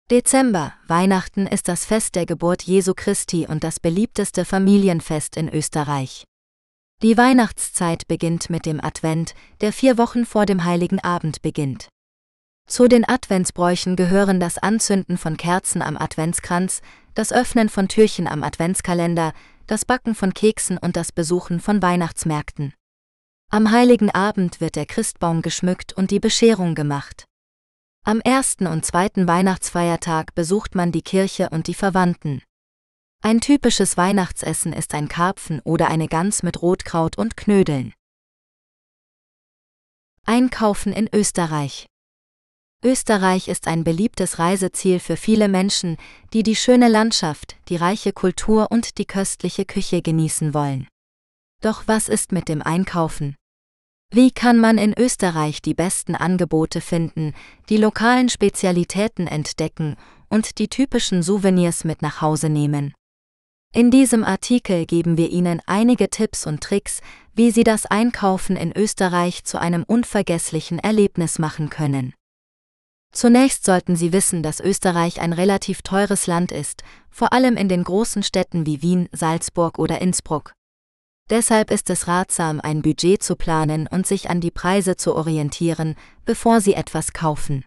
Dezember, 0.10 0.74
Weihnachten 0.88 1.46
ist 1.46 1.68
das 1.68 1.86
Fest 1.86 2.16
der 2.16 2.26
Geburt 2.26 2.64
Jesu 2.64 2.94
Christi 2.96 3.46
und 3.48 3.64
das 3.64 3.80
beliebteste 3.80 4.46
Familienfest 4.46 5.38
in 5.38 5.48
Österreich. 5.48 6.24
Die 7.04 7.18
Weihnachtszeit 7.18 8.08
beginnt 8.08 8.50
mit 8.50 8.66
dem 8.66 8.84
Advent, 8.84 9.36
der 9.62 9.72
vier 9.72 10.00
Wochen 10.00 10.26
vor 10.26 10.48
dem 10.48 10.64
Heiligen 10.64 11.00
Abend 11.00 11.44
beginnt. 11.44 11.88
Zu 12.68 12.88
den 12.88 13.08
Adventsbräuchen 13.08 13.96
gehören 13.96 14.40
das 14.40 14.58
Anzünden 14.58 15.20
von 15.20 15.38
Kerzen 15.38 15.84
am 15.84 15.98
Adventskranz, 15.98 16.82
das 17.14 17.32
Öffnen 17.32 17.70
von 17.70 17.88
Türchen 17.88 18.26
am 18.26 18.42
Adventskalender, 18.42 19.34
das 19.68 19.86
Backen 19.86 20.16
von 20.16 20.34
Keksen 20.34 20.80
und 20.80 20.96
das 20.96 21.12
Besuchen 21.12 21.60
von 21.60 21.84
Weihnachtsmärkten. 21.84 22.74
Am 23.52 23.72
heiligen 23.72 24.12
Abend 24.12 24.62
wird 24.62 24.76
der 24.76 24.86
Christbaum 24.86 25.42
geschmückt 25.42 25.94
und 25.94 26.12
die 26.12 26.20
Bescherung 26.20 26.76
gemacht. 26.76 27.26
Am 28.06 28.22
ersten 28.22 28.68
und 28.68 28.86
zweiten 28.86 29.28
Weihnachtsfeiertag 29.28 30.36
besucht 30.36 30.76
man 30.76 30.92
die 30.92 31.02
Kirche 31.02 31.50
und 31.50 31.66
die 31.66 31.74
Verwandten. 31.74 32.44
Ein 33.24 33.42
typisches 33.42 33.98
Weihnachtsessen 33.98 34.72
ist 34.72 34.94
ein 34.94 35.08
Karpfen 35.08 35.62
oder 35.64 35.88
eine 35.88 36.08
Gans 36.08 36.44
mit 36.44 36.62
Rotkraut 36.62 37.18
und 37.18 37.38
Knödeln. 37.38 37.92
Einkaufen 40.26 40.94
in 40.94 41.10
Österreich. 41.12 41.88
Österreich 42.84 43.48
ist 43.48 43.68
ein 43.68 43.84
beliebtes 43.84 44.38
Reiseziel 44.38 45.00
für 45.00 45.18
viele 45.18 45.48
Menschen, 45.48 45.98
die 46.34 46.44
die 46.44 46.56
schöne 46.56 46.88
Landschaft, 46.88 47.58
die 47.68 47.78
reiche 47.78 48.14
Kultur 48.14 48.68
und 48.70 49.00
die 49.00 49.06
köstliche 49.06 49.66
Küche 49.66 50.04
genießen 50.04 50.54
wollen. 50.54 50.88
Doch 51.62 51.88
was 51.88 52.08
ist 52.10 52.32
mit 52.32 52.48
dem 52.48 52.62
Einkaufen? 52.62 53.36
Wie 54.12 54.32
kann 54.32 54.58
man 54.58 54.80
in 54.80 54.98
Österreich 54.98 55.62
die 55.62 55.76
besten 55.76 56.16
Angebote 56.16 56.82
finden, 56.82 57.34
die 57.70 57.78
lokalen 57.78 58.28
Spezialitäten 58.28 59.28
entdecken 59.28 59.98
und 60.30 60.58
die 60.58 60.68
typischen 60.68 61.22
Souvenirs 61.22 61.84
mit 61.84 62.02
nach 62.02 62.20
Hause 62.20 62.50
nehmen? 62.50 62.96
In 63.72 63.92
diesem 63.92 64.24
Artikel 64.24 64.88
geben 64.88 65.16
wir 65.16 65.30
Ihnen 65.30 65.62
einige 65.68 66.10
Tipps 66.10 66.48
und 66.48 66.62
Tricks, 66.62 67.02
wie 67.36 67.52
Sie 67.52 67.64
das 67.64 67.86
Einkaufen 67.86 68.56
in 68.56 68.76
Österreich 68.76 69.44
zu 69.44 69.60
einem 69.62 69.84
unvergesslichen 69.84 70.80
Erlebnis 70.80 71.38
machen 71.38 71.70
können. 71.70 72.16
Zunächst 73.12 73.64
sollten 73.64 73.96
Sie 73.96 74.12
wissen, 74.12 74.42
dass 74.42 74.60
Österreich 74.60 75.22
ein 75.22 75.34
relativ 75.34 75.84
teures 75.84 76.26
Land 76.26 76.52
ist, 76.52 76.84
vor 77.12 77.32
allem 77.32 77.58
in 77.58 77.70
den 77.70 77.84
großen 77.84 78.24
Städten 78.24 78.66
wie 78.66 78.82
Wien, 78.82 79.08
Salzburg 79.12 79.78
oder 79.78 80.02
Innsbruck. 80.02 80.54
Deshalb 81.30 81.72
ist 81.72 81.90
es 81.90 82.08
ratsam, 82.08 82.60
ein 82.60 82.82
Budget 82.82 83.22
zu 83.22 83.36
planen 83.36 83.88
und 83.88 84.08
sich 84.08 84.30
an 84.30 84.42
die 84.42 84.52
Preise 84.52 84.98
zu 84.98 85.16
orientieren, 85.16 85.96
bevor 86.26 86.62
Sie 86.62 86.74
etwas 86.74 87.14
kaufen. 87.14 87.66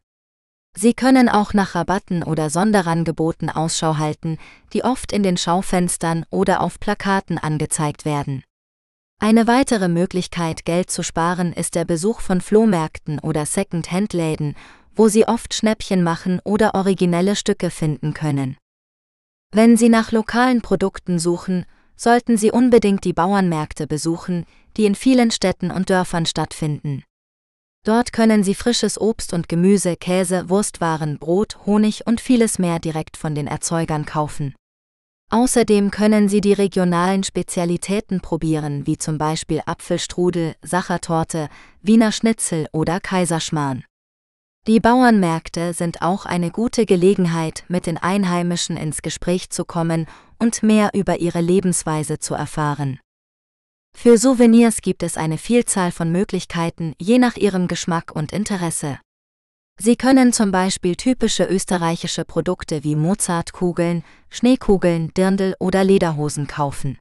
Sie 0.76 0.94
können 0.94 1.28
auch 1.28 1.54
nach 1.54 1.74
Rabatten 1.74 2.22
oder 2.22 2.50
Sonderangeboten 2.50 3.50
Ausschau 3.50 3.98
halten, 3.98 4.38
die 4.72 4.84
oft 4.84 5.12
in 5.12 5.22
den 5.22 5.36
Schaufenstern 5.36 6.24
oder 6.30 6.62
auf 6.62 6.80
Plakaten 6.80 7.38
angezeigt 7.38 8.04
werden. 8.04 8.42
Eine 9.20 9.46
weitere 9.46 9.88
Möglichkeit, 9.88 10.64
Geld 10.64 10.90
zu 10.90 11.04
sparen, 11.04 11.52
ist 11.52 11.74
der 11.74 11.84
Besuch 11.84 12.20
von 12.20 12.40
Flohmärkten 12.40 13.20
oder 13.20 13.46
Second-Hand-Läden 13.46 14.56
wo 14.94 15.08
Sie 15.08 15.26
oft 15.26 15.54
Schnäppchen 15.54 16.02
machen 16.02 16.40
oder 16.44 16.74
originelle 16.74 17.36
Stücke 17.36 17.70
finden 17.70 18.14
können. 18.14 18.56
Wenn 19.50 19.76
Sie 19.76 19.88
nach 19.88 20.12
lokalen 20.12 20.62
Produkten 20.62 21.18
suchen, 21.18 21.66
sollten 21.97 22.36
Sie 22.36 22.51
unbedingt 22.51 23.05
die 23.05 23.12
Bauernmärkte 23.12 23.86
besuchen, 23.86 24.45
die 24.76 24.86
in 24.86 24.95
vielen 24.95 25.30
Städten 25.30 25.70
und 25.70 25.90
Dörfern 25.90 26.26
stattfinden. 26.26 27.05
Dort 27.84 28.12
können 28.12 28.45
Sie 28.45 28.55
frisches 28.55 29.01
Obst 29.01 29.32
und 29.32 29.49
Gemüse, 29.49 29.97
Käse, 29.97 30.49
Wurstwaren, 30.49 31.18
Brot, 31.18 31.66
Honig 31.66 32.07
und 32.07 32.20
vieles 32.20 32.59
mehr 32.59 32.78
direkt 32.78 33.16
von 33.16 33.34
den 33.34 33.49
Erzeugern 33.49 34.07
kaufen. 34.07 34.55
Außerdem 35.30 35.90
können 35.90 36.28
Sie 36.28 36.40
die 36.40 36.53
regionalen 36.53 37.24
Spezialitäten 37.24 38.20
probieren, 38.20 38.86
wie 38.86 38.99
zum 38.99 39.18
Beispiel 39.18 39.62
Apfelstrudel, 39.66 40.55
Sachertorte, 40.62 41.49
Wiener 41.80 42.12
Schnitzel 42.12 42.68
oder 42.72 43.01
Kaiserschmarrn. 43.01 43.84
Die 44.68 44.78
Bauernmärkte 44.78 45.72
sind 45.72 46.03
auch 46.03 46.24
eine 46.24 46.53
gute 46.53 46.86
Gelegenheit, 46.86 47.64
mit 47.66 47.86
den 47.86 47.97
Einheimischen 47.97 48.76
ins 48.76 49.03
Gespräch 49.03 49.51
zu 49.51 49.64
kommen 49.64 50.07
und 50.43 50.64
mehr 50.64 50.90
über 50.93 51.20
ihre 51.20 51.40
Lebensweise 51.40 52.18
zu 52.18 52.34
erfahren. 52.34 52.99
Für 53.97 54.18
Souvenirs 54.18 54.78
gibt 54.82 55.05
es 55.05 55.16
eine 55.16 55.38
Vielzahl 55.38 55.93
von 55.93 56.11
Möglichkeiten, 56.11 56.95
je 56.99 57.18
nach 57.18 57.36
ihrem 57.36 57.68
Geschmack 57.68 58.11
und 58.12 58.32
Interesse. 58.32 58.99
Sie 59.80 59.95
können 59.95 60.32
zum 60.32 60.51
Beispiel 60.51 60.97
typische 60.97 61.45
österreichische 61.45 62.24
Produkte 62.24 62.82
wie 62.82 62.97
Mozartkugeln, 62.97 64.03
Schneekugeln, 64.30 65.14
Dirndl 65.14 65.55
oder 65.61 65.84
Lederhosen 65.84 66.49
kaufen. 66.49 66.99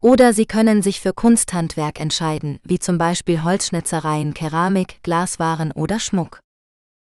Oder 0.00 0.32
Sie 0.32 0.46
können 0.46 0.80
sich 0.80 1.00
für 1.00 1.12
Kunsthandwerk 1.12 2.00
entscheiden, 2.00 2.60
wie 2.62 2.78
zum 2.78 2.98
Beispiel 2.98 3.42
Holzschnitzereien, 3.42 4.32
Keramik, 4.32 5.02
Glaswaren 5.02 5.72
oder 5.72 5.98
Schmuck. 5.98 6.38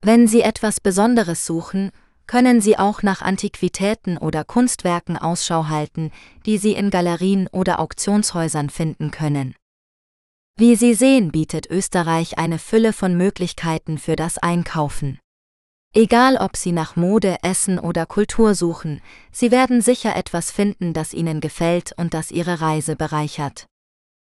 Wenn 0.02 0.28
Sie 0.28 0.42
etwas 0.42 0.80
Besonderes 0.80 1.46
suchen, 1.46 1.90
können 2.26 2.60
Sie 2.60 2.78
auch 2.78 3.02
nach 3.02 3.22
Antiquitäten 3.22 4.18
oder 4.18 4.44
Kunstwerken 4.44 5.16
Ausschau 5.16 5.68
halten, 5.68 6.10
die 6.44 6.58
Sie 6.58 6.72
in 6.72 6.90
Galerien 6.90 7.48
oder 7.52 7.80
Auktionshäusern 7.80 8.70
finden 8.70 9.10
können. 9.10 9.54
Wie 10.58 10.74
Sie 10.74 10.94
sehen, 10.94 11.32
bietet 11.32 11.66
Österreich 11.70 12.38
eine 12.38 12.58
Fülle 12.58 12.92
von 12.92 13.16
Möglichkeiten 13.16 13.98
für 13.98 14.16
das 14.16 14.38
Einkaufen. 14.38 15.18
Egal 15.94 16.36
ob 16.36 16.56
Sie 16.56 16.72
nach 16.72 16.96
Mode, 16.96 17.38
Essen 17.42 17.78
oder 17.78 18.06
Kultur 18.06 18.54
suchen, 18.54 19.00
Sie 19.32 19.50
werden 19.50 19.80
sicher 19.80 20.16
etwas 20.16 20.50
finden, 20.50 20.92
das 20.92 21.14
Ihnen 21.14 21.40
gefällt 21.40 21.92
und 21.96 22.14
das 22.14 22.30
Ihre 22.30 22.60
Reise 22.60 22.96
bereichert. 22.96 23.66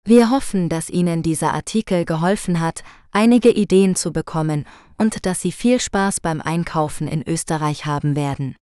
Wir 0.05 0.29
hoffen, 0.29 0.69
dass 0.69 0.89
Ihnen 0.89 1.21
dieser 1.21 1.53
Artikel 1.53 2.05
geholfen 2.05 2.59
hat, 2.59 2.83
einige 3.11 3.49
Ideen 3.49 3.95
zu 3.95 4.13
bekommen 4.13 4.65
und 4.97 5.25
dass 5.25 5.41
Sie 5.41 5.51
viel 5.51 5.79
Spaß 5.79 6.19
beim 6.19 6.41
Einkaufen 6.41 7.07
in 7.07 7.27
Österreich 7.27 7.85
haben 7.85 8.15
werden. 8.15 8.55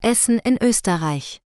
Essen 0.00 0.38
in 0.38 0.56
Österreich 0.62 1.38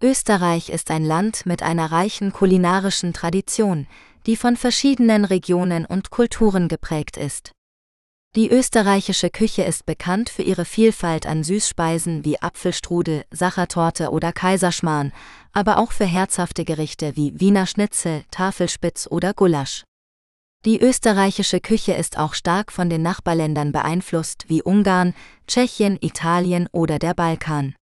Österreich 0.00 0.68
ist 0.68 0.92
ein 0.92 1.04
Land 1.04 1.44
mit 1.44 1.64
einer 1.64 1.90
reichen 1.90 2.32
kulinarischen 2.32 3.12
Tradition, 3.12 3.88
die 4.26 4.36
von 4.36 4.56
verschiedenen 4.56 5.24
Regionen 5.24 5.84
und 5.84 6.10
Kulturen 6.10 6.68
geprägt 6.68 7.16
ist. 7.16 7.50
Die 8.36 8.48
österreichische 8.48 9.30
Küche 9.30 9.62
ist 9.64 9.86
bekannt 9.86 10.28
für 10.28 10.42
ihre 10.42 10.64
Vielfalt 10.64 11.26
an 11.26 11.42
Süßspeisen 11.42 12.24
wie 12.24 12.40
Apfelstrudel, 12.40 13.24
Sachertorte 13.32 14.10
oder 14.10 14.32
Kaiserschmarrn, 14.32 15.12
aber 15.52 15.78
auch 15.78 15.90
für 15.90 16.04
herzhafte 16.04 16.64
Gerichte 16.64 17.16
wie 17.16 17.40
Wiener 17.40 17.66
Schnitzel, 17.66 18.22
Tafelspitz 18.30 19.08
oder 19.10 19.34
Gulasch. 19.34 19.82
Die 20.64 20.80
österreichische 20.80 21.60
Küche 21.60 21.92
ist 21.92 22.18
auch 22.18 22.34
stark 22.34 22.72
von 22.72 22.90
den 22.90 23.00
Nachbarländern 23.02 23.70
beeinflusst 23.70 24.46
wie 24.48 24.62
Ungarn, 24.62 25.14
Tschechien, 25.46 25.98
Italien 26.00 26.68
oder 26.72 26.98
der 26.98 27.14
Balkan. 27.14 27.76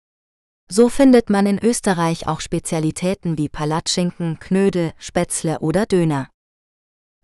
So 0.70 0.90
findet 0.90 1.30
man 1.30 1.46
in 1.46 1.58
Österreich 1.58 2.26
auch 2.26 2.40
Spezialitäten 2.40 3.38
wie 3.38 3.48
Palatschinken, 3.48 4.38
Knödel, 4.40 4.92
Spätzle 4.98 5.60
oder 5.60 5.86
Döner. 5.86 6.28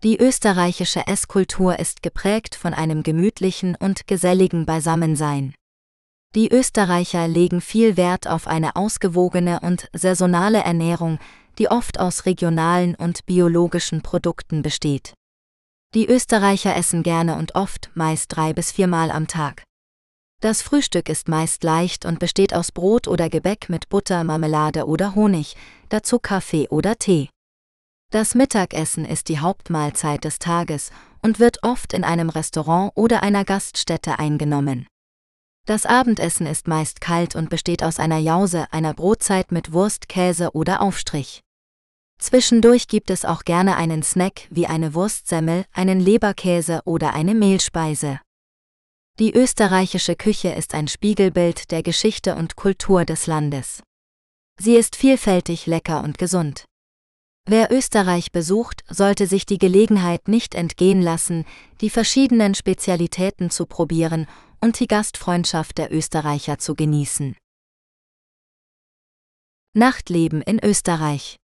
Die 0.03 0.17
österreichische 0.17 1.05
Esskultur 1.07 1.77
ist 1.77 2.01
geprägt 2.01 2.55
von 2.55 2.73
einem 2.73 3.03
gemütlichen 3.03 3.75
und 3.75 4.07
geselligen 4.07 4.65
Beisammensein. 4.65 5.53
Die 6.35 6.51
Österreicher 6.51 7.27
legen 7.27 7.61
viel 7.61 7.95
Wert 7.95 8.27
auf 8.27 8.47
eine 8.47 8.75
ausgewogene 8.75 9.59
und 9.59 9.87
saisonale 9.93 10.63
Ernährung, 10.63 11.19
die 11.59 11.69
oft 11.69 11.99
aus 11.99 12.25
regionalen 12.25 12.95
und 12.95 13.25
biologischen 13.27 14.01
Produkten 14.01 14.63
besteht. 14.63 15.13
Die 15.93 16.07
Österreicher 16.07 16.75
essen 16.75 17.03
gerne 17.03 17.35
und 17.35 17.53
oft, 17.53 17.91
meist 17.93 18.35
drei 18.35 18.53
bis 18.53 18.71
viermal 18.71 19.11
am 19.11 19.27
Tag. 19.27 19.63
Das 20.41 20.63
Frühstück 20.63 21.07
ist 21.07 21.27
meist 21.27 21.63
leicht 21.63 22.03
und 22.05 22.17
besteht 22.17 22.53
aus 22.55 22.71
Brot 22.71 23.07
oder 23.07 23.29
Gebäck 23.29 23.69
mit 23.69 23.89
Butter, 23.89 24.23
Marmelade 24.23 24.87
oder 24.87 25.13
Honig, 25.13 25.55
dazu 25.89 26.17
Kaffee 26.17 26.67
oder 26.69 26.97
Tee. 26.97 27.29
Das 28.11 28.33
Mittagessen 28.33 29.05
ist 29.05 29.29
die 29.29 29.39
Hauptmahlzeit 29.39 30.23
des 30.23 30.39
Tages 30.39 30.89
und 31.21 31.39
wird 31.39 31.59
oft 31.61 31.93
in 31.93 32.03
einem 32.03 32.29
Restaurant 32.29 32.91
oder 32.95 33.21
einer 33.21 33.45
Gaststätte 33.45 34.17
eingenommen. 34.17 34.87
Das 35.67 35.85
Abendessen 35.85 36.47
ist 36.47 36.67
meist 36.67 37.01
kalt 37.01 37.35
und 37.35 37.51
besteht 37.51 37.83
aus 37.83 37.99
einer 37.99 38.17
Jause, 38.17 38.65
einer 38.71 38.95
Brotzeit 38.95 39.51
mit 39.51 39.71
Wurst, 39.73 40.09
Käse 40.09 40.51
oder 40.53 40.81
Aufstrich. 40.81 41.42
Zwischendurch 42.23 42.87
gibt 42.87 43.09
es 43.09 43.25
auch 43.25 43.43
gerne 43.43 43.75
einen 43.75 44.01
Snack 44.01 44.47
wie 44.49 44.65
eine 44.65 44.93
Wurstsemmel, 44.93 45.65
einen 45.73 45.99
Leberkäse 45.99 46.79
oder 46.85 47.13
eine 47.13 47.35
Mehlspeise. 47.35 48.21
Die 49.19 49.33
österreichische 49.33 50.15
Küche 50.15 50.47
ist 50.53 50.73
ein 50.73 50.87
Spiegelbild 50.87 51.69
der 51.69 51.83
Geschichte 51.83 52.35
und 52.35 52.55
Kultur 52.55 53.03
des 53.03 53.27
Landes. 53.27 53.83
Sie 54.57 54.77
ist 54.77 54.95
vielfältig 54.95 55.65
lecker 55.65 56.01
und 56.01 56.17
gesund. 56.17 56.63
Wer 57.45 57.73
Österreich 57.73 58.31
besucht, 58.31 58.85
sollte 58.89 59.27
sich 59.27 59.45
die 59.45 59.57
Gelegenheit 59.57 60.29
nicht 60.29 60.55
entgehen 60.55 61.01
lassen, 61.01 61.43
die 61.81 61.89
verschiedenen 61.89 62.55
Spezialitäten 62.55 63.49
zu 63.49 63.65
probieren 63.65 64.27
und 64.61 64.79
die 64.79 64.87
Gastfreundschaft 64.87 65.77
der 65.77 65.91
Österreicher 65.91 66.57
zu 66.57 66.73
genießen. 66.73 67.35
Nachtleben 69.73 70.41
in 70.41 70.63
Österreich 70.63 71.37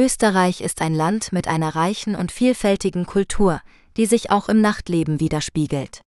Österreich 0.00 0.62
ist 0.62 0.80
ein 0.80 0.94
Land 0.94 1.30
mit 1.30 1.46
einer 1.46 1.76
reichen 1.76 2.16
und 2.16 2.32
vielfältigen 2.32 3.04
Kultur, 3.04 3.60
die 3.96 4.06
sich 4.06 4.30
auch 4.30 4.48
im 4.48 4.60
Nachtleben 4.60 5.20
widerspiegelt. 5.20 6.00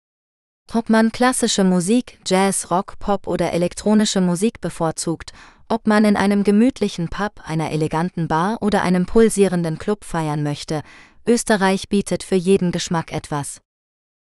Ob 0.72 0.88
man 0.88 1.12
klassische 1.12 1.62
Musik, 1.64 2.18
Jazz, 2.26 2.70
Rock, 2.70 2.98
Pop 2.98 3.26
oder 3.26 3.52
elektronische 3.52 4.20
Musik 4.20 4.60
bevorzugt 4.60 5.32
ob 5.72 5.86
man 5.86 6.04
in 6.04 6.16
einem 6.16 6.44
gemütlichen 6.44 7.08
Pub, 7.08 7.40
einer 7.46 7.70
eleganten 7.70 8.28
Bar 8.28 8.58
oder 8.60 8.82
einem 8.82 9.06
pulsierenden 9.06 9.78
Club 9.78 10.04
feiern 10.04 10.42
möchte, 10.42 10.82
Österreich 11.26 11.88
bietet 11.88 12.22
für 12.22 12.34
jeden 12.34 12.72
Geschmack 12.72 13.10
etwas. 13.10 13.62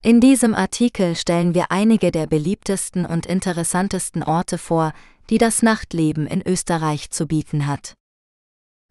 In 0.02 0.22
diesem 0.22 0.54
Artikel 0.54 1.14
stellen 1.14 1.54
wir 1.54 1.70
einige 1.70 2.10
der 2.10 2.26
beliebtesten 2.26 3.04
und 3.04 3.26
interessantesten 3.26 4.22
Orte 4.22 4.56
vor, 4.56 4.94
die 5.28 5.36
das 5.36 5.62
Nachtleben 5.62 6.26
in 6.26 6.40
Österreich 6.40 7.10
zu 7.10 7.26
bieten 7.26 7.66
hat. 7.66 7.92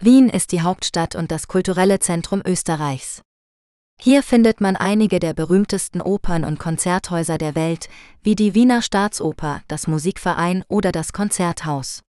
Wien 0.05 0.29
ist 0.29 0.51
die 0.51 0.61
Hauptstadt 0.61 1.15
und 1.15 1.31
das 1.31 1.47
kulturelle 1.47 1.99
Zentrum 1.99 2.41
Österreichs. 2.45 3.21
Hier 3.99 4.23
findet 4.23 4.59
man 4.59 4.75
einige 4.75 5.19
der 5.19 5.33
berühmtesten 5.33 6.01
Opern 6.01 6.43
und 6.43 6.59
Konzerthäuser 6.59 7.37
der 7.37 7.55
Welt, 7.55 7.89
wie 8.21 8.35
die 8.35 8.53
Wiener 8.53 8.81
Staatsoper, 8.81 9.61
das 9.67 9.87
Musikverein 9.87 10.63
oder 10.67 10.91
das 10.91 11.13
Konzerthaus. 11.13 12.03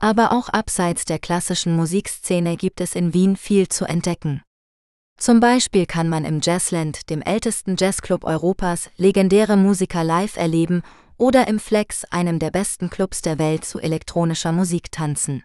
Aber 0.00 0.32
auch 0.32 0.48
abseits 0.48 1.04
der 1.04 1.20
klassischen 1.20 1.76
Musikszene 1.76 2.56
gibt 2.56 2.80
es 2.80 2.96
in 2.96 3.14
Wien 3.14 3.36
viel 3.36 3.68
zu 3.68 3.84
entdecken. 3.84 4.42
Zum 5.16 5.38
Beispiel 5.38 5.86
kann 5.86 6.08
man 6.08 6.24
im 6.24 6.40
Jazzland, 6.42 7.08
dem 7.08 7.22
ältesten 7.22 7.76
Jazzclub 7.78 8.24
Europas, 8.24 8.90
legendäre 8.96 9.56
Musiker 9.56 10.02
live 10.02 10.36
erleben 10.36 10.82
oder 11.16 11.46
im 11.46 11.60
Flex, 11.60 12.04
einem 12.06 12.40
der 12.40 12.50
besten 12.50 12.90
Clubs 12.90 13.22
der 13.22 13.38
Welt, 13.38 13.64
zu 13.64 13.78
elektronischer 13.78 14.50
Musik 14.50 14.90
tanzen. 14.90 15.44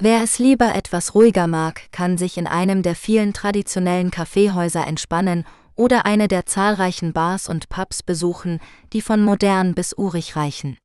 Wer 0.00 0.22
es 0.22 0.38
lieber 0.38 0.74
etwas 0.74 1.14
ruhiger 1.14 1.46
mag, 1.46 1.92
kann 1.92 2.18
sich 2.18 2.36
in 2.36 2.46
einem 2.46 2.82
der 2.82 2.96
vielen 2.96 3.32
traditionellen 3.32 4.10
Kaffeehäuser 4.10 4.86
entspannen 4.86 5.46
oder 5.76 6.04
eine 6.04 6.28
der 6.28 6.46
zahlreichen 6.46 7.12
Bars 7.12 7.48
und 7.48 7.68
Pubs 7.68 8.02
besuchen, 8.02 8.60
die 8.92 9.00
von 9.00 9.22
modern 9.22 9.74
bis 9.74 9.94
urig 9.96 10.36
reichen. 10.36 10.76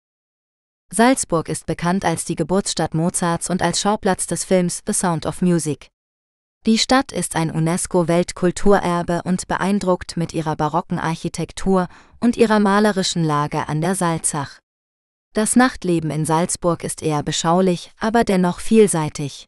Salzburg 0.92 1.50
ist 1.50 1.66
bekannt 1.66 2.06
als 2.06 2.26
die 2.26 2.36
Geburtsstadt 2.36 2.94
Mozarts 2.94 3.50
und 3.50 3.62
als 3.62 3.80
Schauplatz 3.80 4.26
des 4.28 4.44
Films 4.44 4.82
The 4.86 4.94
Sound 4.94 5.26
of 5.26 5.42
Music. 5.42 5.88
Die 6.66 6.78
Stadt 6.78 7.12
ist 7.12 7.36
ein 7.36 7.52
UNESCO-Weltkulturerbe 7.52 9.22
und 9.24 9.48
beeindruckt 9.48 10.18
mit 10.18 10.34
ihrer 10.34 10.56
barocken 10.56 11.00
Architektur 11.00 11.88
und 12.20 12.38
ihrer 12.38 12.60
malerischen 12.60 13.24
Lage 13.24 13.70
an 13.70 13.82
der 13.82 13.96
Salzach. 13.96 14.60
Das 15.34 15.56
Nachtleben 15.56 16.10
in 16.10 16.26
Salzburg 16.26 16.84
ist 16.84 17.04
eher 17.04 17.22
beschaulich, 17.22 17.92
aber 18.00 18.24
dennoch 18.24 18.60
vielseitig. 18.60 19.46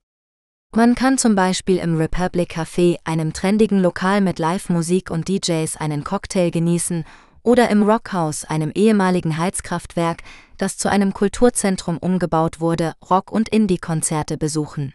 Man 0.75 0.93
kann 0.93 1.17
zum 1.17 1.33
Beispiel 1.33 1.77
im 1.77 1.97
Republic 1.97 2.55
Café, 2.55 2.97
einem 3.03 3.33
trendigen 3.33 3.79
Lokal 3.79 4.21
mit 4.21 4.37
Live-Musik 4.37 5.09
und 5.09 5.27
DJs, 5.27 5.75
einen 5.77 6.03
Cocktail 6.03 6.51
genießen 6.51 7.03
oder 7.43 7.69
im 7.69 7.81
Rockhaus, 7.81 8.45
einem 8.45 8.71
ehemaligen 8.75 9.37
Heizkraftwerk, 9.37 10.21
das 10.57 10.77
zu 10.77 10.87
einem 10.87 11.13
Kulturzentrum 11.13 11.97
umgebaut 11.97 12.59
wurde, 12.59 12.93
Rock- 13.09 13.31
und 13.31 13.49
Indie-Konzerte 13.49 14.37
besuchen. 14.37 14.93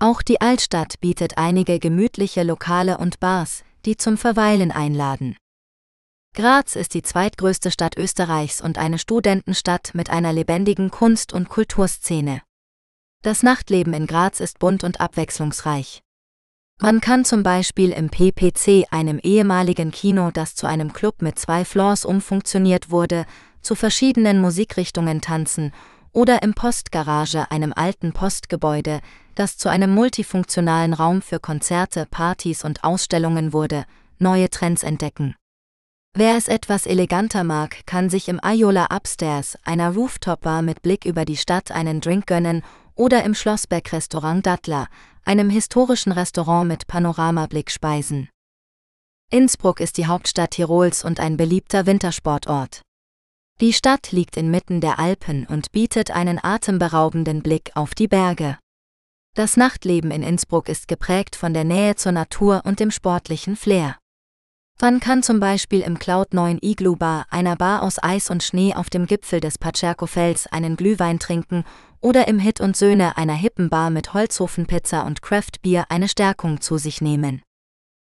Auch 0.00 0.22
die 0.22 0.40
Altstadt 0.40 1.00
bietet 1.00 1.36
einige 1.36 1.78
gemütliche 1.78 2.44
Lokale 2.44 2.96
und 2.96 3.20
Bars, 3.20 3.62
die 3.84 3.98
zum 3.98 4.16
Verweilen 4.16 4.72
einladen. 4.72 5.36
Graz 6.38 6.76
ist 6.76 6.94
die 6.94 7.02
zweitgrößte 7.02 7.72
Stadt 7.72 7.96
Österreichs 7.96 8.60
und 8.60 8.78
eine 8.78 9.00
Studentenstadt 9.00 9.90
mit 9.94 10.08
einer 10.08 10.32
lebendigen 10.32 10.88
Kunst- 10.88 11.32
und 11.32 11.48
Kulturszene. 11.48 12.42
Das 13.22 13.42
Nachtleben 13.42 13.92
in 13.92 14.06
Graz 14.06 14.38
ist 14.38 14.60
bunt 14.60 14.84
und 14.84 15.00
abwechslungsreich. 15.00 16.00
Man 16.80 17.00
kann 17.00 17.24
zum 17.24 17.42
Beispiel 17.42 17.90
im 17.90 18.08
PPC, 18.08 18.86
einem 18.92 19.18
ehemaligen 19.18 19.90
Kino, 19.90 20.30
das 20.30 20.54
zu 20.54 20.68
einem 20.68 20.92
Club 20.92 21.22
mit 21.22 21.40
zwei 21.40 21.64
Floors 21.64 22.04
umfunktioniert 22.04 22.92
wurde, 22.92 23.26
zu 23.60 23.74
verschiedenen 23.74 24.40
Musikrichtungen 24.40 25.20
tanzen 25.20 25.72
oder 26.12 26.44
im 26.44 26.54
Postgarage, 26.54 27.50
einem 27.50 27.72
alten 27.74 28.12
Postgebäude, 28.12 29.00
das 29.34 29.58
zu 29.58 29.68
einem 29.68 29.92
multifunktionalen 29.92 30.92
Raum 30.94 31.20
für 31.20 31.40
Konzerte, 31.40 32.06
Partys 32.08 32.64
und 32.64 32.84
Ausstellungen 32.84 33.52
wurde, 33.52 33.86
neue 34.20 34.48
Trends 34.50 34.84
entdecken. 34.84 35.34
Wer 36.14 36.36
es 36.36 36.48
etwas 36.48 36.86
eleganter 36.86 37.44
mag, 37.44 37.86
kann 37.86 38.10
sich 38.10 38.28
im 38.28 38.42
Ayola 38.42 38.88
Upstairs, 38.94 39.56
einer 39.62 39.94
Rooftop-Bar 39.94 40.62
mit 40.62 40.82
Blick 40.82 41.04
über 41.04 41.24
die 41.24 41.36
Stadt, 41.36 41.70
einen 41.70 42.00
Drink 42.00 42.26
gönnen 42.26 42.62
oder 42.94 43.22
im 43.22 43.34
Schlossberg-Restaurant 43.34 44.44
Dattler, 44.44 44.88
einem 45.24 45.50
historischen 45.50 46.10
Restaurant 46.10 46.66
mit 46.66 46.86
Panoramablick 46.88 47.70
speisen. 47.70 48.28
Innsbruck 49.30 49.78
ist 49.78 49.98
die 49.98 50.06
Hauptstadt 50.06 50.52
Tirols 50.52 51.04
und 51.04 51.20
ein 51.20 51.36
beliebter 51.36 51.86
Wintersportort. 51.86 52.82
Die 53.60 53.72
Stadt 53.72 54.10
liegt 54.10 54.36
inmitten 54.36 54.80
der 54.80 54.98
Alpen 54.98 55.46
und 55.46 55.70
bietet 55.70 56.10
einen 56.10 56.42
atemberaubenden 56.42 57.42
Blick 57.42 57.72
auf 57.74 57.94
die 57.94 58.08
Berge. 58.08 58.58
Das 59.34 59.56
Nachtleben 59.56 60.10
in 60.10 60.22
Innsbruck 60.22 60.68
ist 60.68 60.88
geprägt 60.88 61.36
von 61.36 61.54
der 61.54 61.64
Nähe 61.64 61.94
zur 61.94 62.12
Natur 62.12 62.62
und 62.64 62.80
dem 62.80 62.90
sportlichen 62.90 63.54
Flair. 63.54 63.98
Man 64.80 65.00
kann 65.00 65.24
zum 65.24 65.40
Beispiel 65.40 65.80
im 65.80 65.98
Cloud 65.98 66.34
9 66.34 66.58
Igloo 66.62 66.94
Bar, 66.94 67.26
einer 67.30 67.56
Bar 67.56 67.82
aus 67.82 68.00
Eis 68.00 68.30
und 68.30 68.44
Schnee 68.44 68.74
auf 68.74 68.90
dem 68.90 69.06
Gipfel 69.06 69.40
des 69.40 69.58
Pacerco-Fels, 69.58 70.46
einen 70.46 70.76
Glühwein 70.76 71.18
trinken 71.18 71.64
oder 72.00 72.28
im 72.28 72.38
Hit 72.38 72.60
und 72.60 72.76
Söhne 72.76 73.16
einer 73.16 73.34
hippen 73.34 73.70
Bar 73.70 73.90
mit 73.90 74.14
Holzofenpizza 74.14 75.02
und 75.02 75.20
Craftbier 75.20 75.86
eine 75.88 76.06
Stärkung 76.08 76.60
zu 76.60 76.78
sich 76.78 77.00
nehmen. 77.00 77.42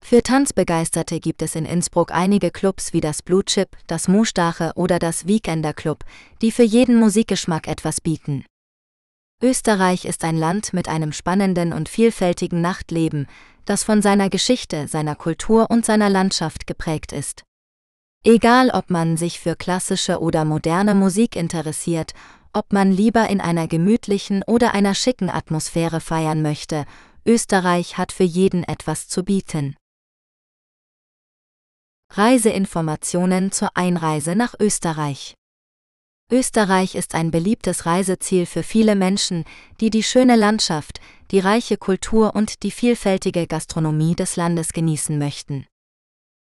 Für 0.02 0.24
Tanzbegeisterte 0.24 1.20
gibt 1.20 1.42
es 1.42 1.56
in 1.56 1.66
Innsbruck 1.66 2.14
einige 2.14 2.50
Clubs 2.50 2.94
wie 2.94 3.02
das 3.02 3.22
Blue 3.22 3.44
Chip, 3.44 3.76
das 3.88 4.08
Mustache 4.08 4.72
oder 4.76 5.00
das 5.00 5.28
Weekender 5.28 5.74
Club, 5.74 6.06
die 6.42 6.54
für 6.54 6.64
jeden 6.64 6.98
Musikgeschmack 6.98 7.68
etwas 7.68 8.00
bieten. 8.00 8.46
Österreich 9.42 10.06
ist 10.06 10.24
ein 10.24 10.38
Land 10.38 10.72
mit 10.72 10.88
einem 10.88 11.12
spannenden 11.12 11.74
und 11.74 11.90
vielfältigen 11.90 12.62
Nachtleben, 12.62 13.28
das 13.66 13.84
von 13.84 14.02
seiner 14.02 14.30
Geschichte, 14.30 14.88
seiner 14.88 15.16
Kultur 15.16 15.70
und 15.70 15.86
seiner 15.86 16.10
Landschaft 16.10 16.68
geprägt 16.68 17.12
ist. 17.12 17.44
Egal 18.24 18.70
ob 18.70 18.90
man 18.90 19.18
sich 19.18 19.40
für 19.40 19.56
klassische 19.56 20.20
oder 20.20 20.46
moderne 20.46 20.96
Musik 20.96 21.36
interessiert, 21.36 22.14
ob 22.54 22.72
man 22.72 22.92
lieber 22.92 23.30
in 23.30 23.42
einer 23.42 23.68
gemütlichen 23.68 24.44
oder 24.44 24.74
einer 24.74 24.96
schicken 24.96 25.30
Atmosphäre 25.30 26.00
feiern 26.00 26.42
möchte, 26.42 26.86
Österreich 27.26 27.98
hat 27.98 28.12
für 28.12 28.24
jeden 28.24 28.64
etwas 28.64 29.08
zu 29.08 29.24
bieten. 29.24 29.76
Reiseinformationen 32.12 33.52
zur 33.52 33.76
Einreise 33.76 34.36
nach 34.36 34.54
Österreich. 34.60 35.36
Österreich 36.32 36.96
ist 36.96 37.16
ein 37.16 37.32
beliebtes 37.32 37.86
Reiseziel 37.86 38.46
für 38.46 38.64
viele 38.64 38.96
Menschen, 38.96 39.46
die 39.80 39.90
die 39.90 40.04
schöne 40.04 40.36
Landschaft, 40.36 41.00
die 41.32 41.40
reiche 41.40 41.78
Kultur 41.78 42.36
und 42.36 42.64
die 42.64 42.72
vielfältige 42.72 43.46
Gastronomie 43.46 44.16
des 44.16 44.36
Landes 44.36 44.74
genießen 44.74 45.18
möchten. 45.18 45.66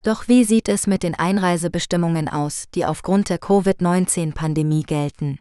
Doch 0.03 0.27
wie 0.27 0.45
sieht 0.45 0.67
es 0.69 0.87
mit 0.87 1.03
den 1.03 1.13
Einreisebestimmungen 1.13 2.27
aus, 2.27 2.65
die 2.73 2.85
aufgrund 2.85 3.29
der 3.29 3.37
Covid-19-Pandemie 3.37 4.83
gelten? 4.83 5.39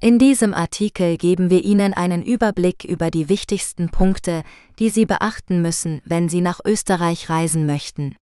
In 0.00 0.18
diesem 0.18 0.52
Artikel 0.52 1.16
geben 1.16 1.48
wir 1.48 1.64
Ihnen 1.64 1.94
einen 1.94 2.22
Überblick 2.22 2.84
über 2.84 3.10
die 3.10 3.28
wichtigsten 3.28 3.88
Punkte, 3.88 4.42
die 4.78 4.90
Sie 4.90 5.06
beachten 5.06 5.62
müssen, 5.62 6.02
wenn 6.04 6.28
Sie 6.28 6.40
nach 6.40 6.60
Österreich 6.64 7.30
reisen 7.30 7.64
möchten. 7.64 8.16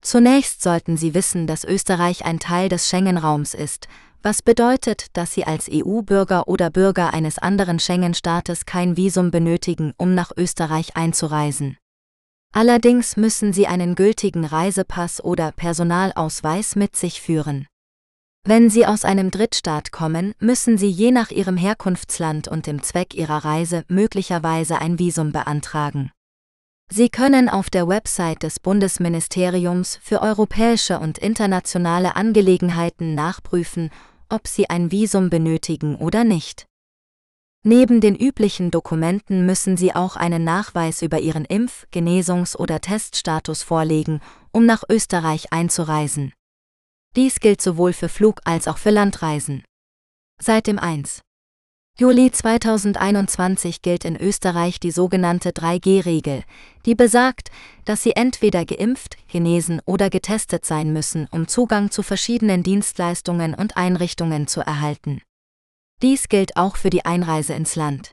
Zunächst 0.00 0.62
sollten 0.62 0.96
Sie 0.96 1.14
wissen, 1.14 1.46
dass 1.46 1.64
Österreich 1.64 2.24
ein 2.24 2.38
Teil 2.38 2.68
des 2.68 2.88
Schengen-Raums 2.88 3.54
ist, 3.54 3.88
was 4.22 4.42
bedeutet, 4.42 5.06
dass 5.12 5.32
Sie 5.34 5.44
als 5.44 5.68
EU-Bürger 5.72 6.48
oder 6.48 6.70
Bürger 6.70 7.12
eines 7.12 7.38
anderen 7.38 7.78
Schengen-Staates 7.78 8.66
kein 8.66 8.96
Visum 8.96 9.30
benötigen, 9.30 9.92
um 9.96 10.14
nach 10.14 10.32
Österreich 10.36 10.96
einzureisen. 10.96 11.76
Allerdings 12.52 13.16
müssen 13.16 13.52
Sie 13.52 13.66
einen 13.66 13.94
gültigen 13.94 14.44
Reisepass 14.44 15.22
oder 15.22 15.52
Personalausweis 15.52 16.76
mit 16.76 16.96
sich 16.96 17.20
führen. 17.20 17.66
Wenn 18.44 18.70
Sie 18.70 18.86
aus 18.86 19.04
einem 19.04 19.30
Drittstaat 19.30 19.92
kommen, 19.92 20.32
müssen 20.38 20.78
Sie 20.78 20.88
je 20.88 21.10
nach 21.10 21.30
Ihrem 21.30 21.56
Herkunftsland 21.56 22.48
und 22.48 22.66
dem 22.66 22.82
Zweck 22.82 23.14
Ihrer 23.14 23.44
Reise 23.44 23.84
möglicherweise 23.88 24.78
ein 24.78 24.98
Visum 24.98 25.32
beantragen. 25.32 26.10
Sie 26.90 27.10
können 27.10 27.50
auf 27.50 27.68
der 27.68 27.86
Website 27.86 28.42
des 28.42 28.60
Bundesministeriums 28.60 29.98
für 30.02 30.22
europäische 30.22 30.98
und 30.98 31.18
internationale 31.18 32.16
Angelegenheiten 32.16 33.14
nachprüfen, 33.14 33.90
ob 34.30 34.48
Sie 34.48 34.70
ein 34.70 34.90
Visum 34.90 35.28
benötigen 35.28 35.96
oder 35.96 36.24
nicht. 36.24 36.66
Neben 37.62 38.00
den 38.00 38.16
üblichen 38.16 38.70
Dokumenten 38.70 39.44
müssen 39.44 39.76
Sie 39.76 39.94
auch 39.94 40.16
einen 40.16 40.44
Nachweis 40.44 41.02
über 41.02 41.18
Ihren 41.20 41.44
Impf-, 41.44 41.86
Genesungs- 41.92 42.56
oder 42.56 42.80
Teststatus 42.80 43.62
vorlegen, 43.62 44.20
um 44.52 44.64
nach 44.64 44.84
Österreich 44.88 45.52
einzureisen. 45.52 46.32
Dies 47.16 47.40
gilt 47.40 47.60
sowohl 47.60 47.92
für 47.92 48.08
Flug- 48.08 48.40
als 48.44 48.66
auch 48.68 48.78
für 48.78 48.90
Landreisen. 48.90 49.64
Seit 50.40 50.66
dem 50.66 50.78
1. 50.78 51.20
Juli 52.00 52.30
2021 52.30 53.82
gilt 53.82 54.04
in 54.04 54.14
Österreich 54.14 54.78
die 54.78 54.92
sogenannte 54.92 55.50
3G-Regel, 55.50 56.44
die 56.86 56.94
besagt, 56.94 57.50
dass 57.86 58.04
Sie 58.04 58.12
entweder 58.12 58.64
geimpft, 58.64 59.16
genesen 59.26 59.82
oder 59.84 60.08
getestet 60.08 60.64
sein 60.64 60.92
müssen, 60.92 61.26
um 61.32 61.48
Zugang 61.48 61.90
zu 61.90 62.04
verschiedenen 62.04 62.62
Dienstleistungen 62.62 63.52
und 63.52 63.76
Einrichtungen 63.76 64.46
zu 64.46 64.60
erhalten. 64.60 65.22
Dies 66.00 66.28
gilt 66.28 66.56
auch 66.56 66.76
für 66.76 66.90
die 66.90 67.04
Einreise 67.04 67.54
ins 67.54 67.74
Land. 67.74 68.12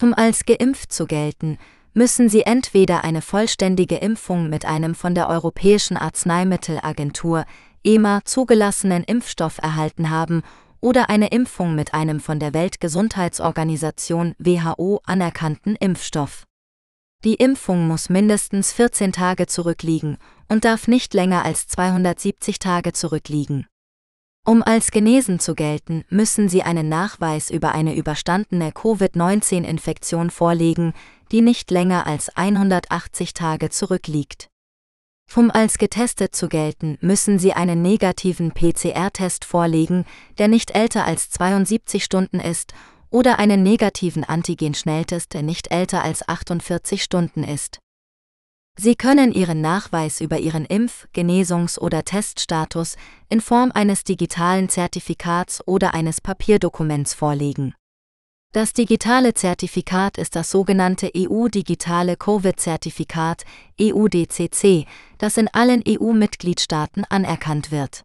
Um 0.00 0.14
als 0.14 0.46
geimpft 0.46 0.92
zu 0.92 1.06
gelten, 1.06 1.58
müssen 1.92 2.28
Sie 2.28 2.42
entweder 2.42 3.02
eine 3.02 3.20
vollständige 3.20 3.96
Impfung 3.96 4.48
mit 4.48 4.64
einem 4.64 4.94
von 4.94 5.16
der 5.16 5.28
Europäischen 5.28 5.96
Arzneimittelagentur 5.96 7.46
EMA 7.82 8.20
zugelassenen 8.24 9.02
Impfstoff 9.02 9.58
erhalten 9.58 10.08
haben 10.10 10.44
oder 10.86 11.10
eine 11.10 11.30
Impfung 11.32 11.74
mit 11.74 11.94
einem 11.94 12.20
von 12.20 12.38
der 12.38 12.54
Weltgesundheitsorganisation 12.54 14.36
WHO 14.38 15.00
anerkannten 15.04 15.74
Impfstoff. 15.74 16.44
Die 17.24 17.34
Impfung 17.34 17.88
muss 17.88 18.08
mindestens 18.08 18.72
14 18.72 19.10
Tage 19.10 19.48
zurückliegen 19.48 20.16
und 20.48 20.64
darf 20.64 20.86
nicht 20.86 21.12
länger 21.12 21.44
als 21.44 21.66
270 21.66 22.60
Tage 22.60 22.92
zurückliegen. 22.92 23.66
Um 24.46 24.62
als 24.62 24.92
genesen 24.92 25.40
zu 25.40 25.56
gelten, 25.56 26.04
müssen 26.08 26.48
Sie 26.48 26.62
einen 26.62 26.88
Nachweis 26.88 27.50
über 27.50 27.72
eine 27.72 27.96
überstandene 27.96 28.70
Covid-19-Infektion 28.70 30.30
vorlegen, 30.30 30.92
die 31.32 31.40
nicht 31.40 31.72
länger 31.72 32.06
als 32.06 32.28
180 32.36 33.34
Tage 33.34 33.70
zurückliegt. 33.70 34.46
Um 35.36 35.50
als 35.50 35.76
getestet 35.76 36.34
zu 36.34 36.48
gelten, 36.48 36.96
müssen 37.02 37.38
Sie 37.38 37.52
einen 37.52 37.82
negativen 37.82 38.52
PCR-Test 38.52 39.44
vorlegen, 39.44 40.06
der 40.38 40.48
nicht 40.48 40.70
älter 40.70 41.04
als 41.04 41.28
72 41.30 42.02
Stunden 42.02 42.40
ist, 42.40 42.72
oder 43.10 43.38
einen 43.38 43.62
negativen 43.62 44.24
Antigen-Schnelltest, 44.24 45.34
der 45.34 45.42
nicht 45.42 45.70
älter 45.70 46.02
als 46.02 46.26
48 46.26 47.02
Stunden 47.02 47.44
ist. 47.44 47.80
Sie 48.78 48.94
können 48.94 49.32
Ihren 49.32 49.60
Nachweis 49.60 50.20
über 50.20 50.38
Ihren 50.38 50.66
Impf-, 50.66 51.06
Genesungs- 51.14 51.78
oder 51.78 52.04
Teststatus 52.04 52.96
in 53.28 53.40
Form 53.40 53.72
eines 53.72 54.04
digitalen 54.04 54.68
Zertifikats 54.68 55.66
oder 55.66 55.92
eines 55.92 56.20
Papierdokuments 56.20 57.14
vorlegen. 57.14 57.74
Das 58.56 58.72
digitale 58.72 59.34
Zertifikat 59.34 60.16
ist 60.16 60.34
das 60.34 60.50
sogenannte 60.50 61.10
EU-digitale 61.14 62.16
Covid-Zertifikat 62.16 63.44
EUDCC, 63.78 64.86
das 65.18 65.36
in 65.36 65.48
allen 65.52 65.82
EU-Mitgliedstaaten 65.86 67.04
anerkannt 67.04 67.70
wird. 67.70 68.02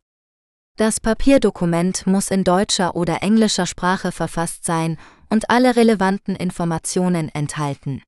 Das 0.78 1.00
Papierdokument 1.00 2.06
muss 2.06 2.30
in 2.32 2.44
deutscher 2.44 2.98
oder 2.98 3.24
englischer 3.24 3.66
Sprache 3.66 4.12
verfasst 4.12 4.66
sein 4.66 4.98
und 5.30 5.50
alle 5.50 5.78
relevanten 5.78 6.36
Informationen 6.36 7.30
enthalten. 7.30 8.04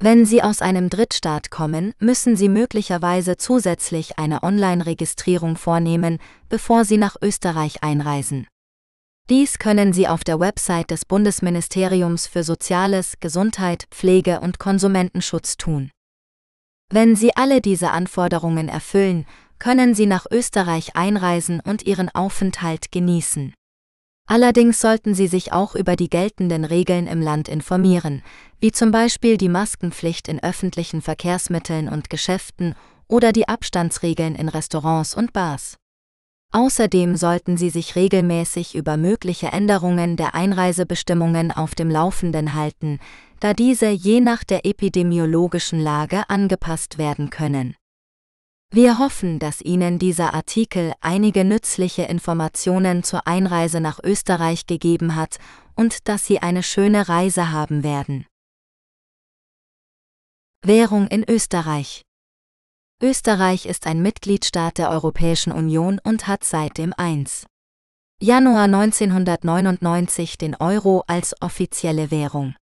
Wenn 0.00 0.24
Sie 0.24 0.42
aus 0.42 0.62
einem 0.62 0.88
Drittstaat 0.88 1.50
kommen, 1.50 1.92
müssen 1.98 2.34
Sie 2.34 2.48
möglicherweise 2.48 3.36
zusätzlich 3.36 4.18
eine 4.18 4.42
Online-Registrierung 4.42 5.56
vornehmen, 5.56 6.18
bevor 6.48 6.86
Sie 6.86 6.96
nach 6.96 7.16
Österreich 7.20 7.82
einreisen. 7.82 8.46
Dies 9.30 9.58
können 9.58 9.92
Sie 9.92 10.08
auf 10.08 10.24
der 10.24 10.40
Website 10.40 10.90
des 10.90 11.04
Bundesministeriums 11.04 12.26
für 12.26 12.42
Soziales, 12.42 13.20
Gesundheit, 13.20 13.84
Pflege 13.90 14.40
und 14.40 14.58
Konsumentenschutz 14.58 15.58
tun. 15.58 15.90
Wenn 16.90 17.14
Sie 17.14 17.36
alle 17.36 17.60
diese 17.60 17.90
Anforderungen 17.90 18.70
erfüllen, 18.70 19.26
können 19.58 19.94
Sie 19.94 20.06
nach 20.06 20.24
Österreich 20.30 20.96
einreisen 20.96 21.60
und 21.60 21.82
Ihren 21.82 22.08
Aufenthalt 22.08 22.90
genießen. 22.90 23.52
Allerdings 24.26 24.80
sollten 24.80 25.14
Sie 25.14 25.26
sich 25.26 25.52
auch 25.52 25.74
über 25.74 25.94
die 25.94 26.08
geltenden 26.08 26.64
Regeln 26.64 27.06
im 27.06 27.20
Land 27.20 27.48
informieren, 27.48 28.22
wie 28.60 28.72
zum 28.72 28.92
Beispiel 28.92 29.36
die 29.36 29.50
Maskenpflicht 29.50 30.28
in 30.28 30.42
öffentlichen 30.42 31.02
Verkehrsmitteln 31.02 31.90
und 31.90 32.08
Geschäften 32.08 32.74
oder 33.08 33.32
die 33.32 33.46
Abstandsregeln 33.46 34.34
in 34.36 34.48
Restaurants 34.48 35.14
und 35.14 35.34
Bars. 35.34 35.76
Außerdem 36.50 37.16
sollten 37.16 37.58
Sie 37.58 37.68
sich 37.68 37.94
regelmäßig 37.94 38.74
über 38.74 38.96
mögliche 38.96 39.48
Änderungen 39.48 40.16
der 40.16 40.34
Einreisebestimmungen 40.34 41.52
auf 41.52 41.74
dem 41.74 41.90
Laufenden 41.90 42.54
halten, 42.54 43.00
da 43.40 43.52
diese 43.52 43.88
je 43.88 44.20
nach 44.20 44.44
der 44.44 44.64
epidemiologischen 44.64 45.78
Lage 45.78 46.28
angepasst 46.30 46.96
werden 46.96 47.28
können. 47.28 47.76
Wir 48.70 48.98
hoffen, 48.98 49.38
dass 49.38 49.60
Ihnen 49.60 49.98
dieser 49.98 50.34
Artikel 50.34 50.92
einige 51.00 51.44
nützliche 51.44 52.02
Informationen 52.02 53.02
zur 53.02 53.26
Einreise 53.26 53.80
nach 53.80 53.98
Österreich 54.02 54.66
gegeben 54.66 55.16
hat 55.16 55.38
und 55.74 56.08
dass 56.08 56.26
Sie 56.26 56.40
eine 56.40 56.62
schöne 56.62 57.08
Reise 57.08 57.50
haben 57.52 57.82
werden. 57.82 58.26
Währung 60.62 61.06
in 61.08 61.24
Österreich 61.28 62.02
Österreich 63.00 63.66
ist 63.66 63.86
ein 63.86 64.02
Mitgliedstaat 64.02 64.78
der 64.78 64.90
Europäischen 64.90 65.52
Union 65.52 66.00
und 66.02 66.26
hat 66.26 66.42
seit 66.42 66.78
dem 66.78 66.92
1. 66.96 67.46
Januar 68.20 68.64
1999 68.64 70.36
den 70.36 70.56
Euro 70.56 71.04
als 71.06 71.40
offizielle 71.40 72.10
Währung. 72.10 72.56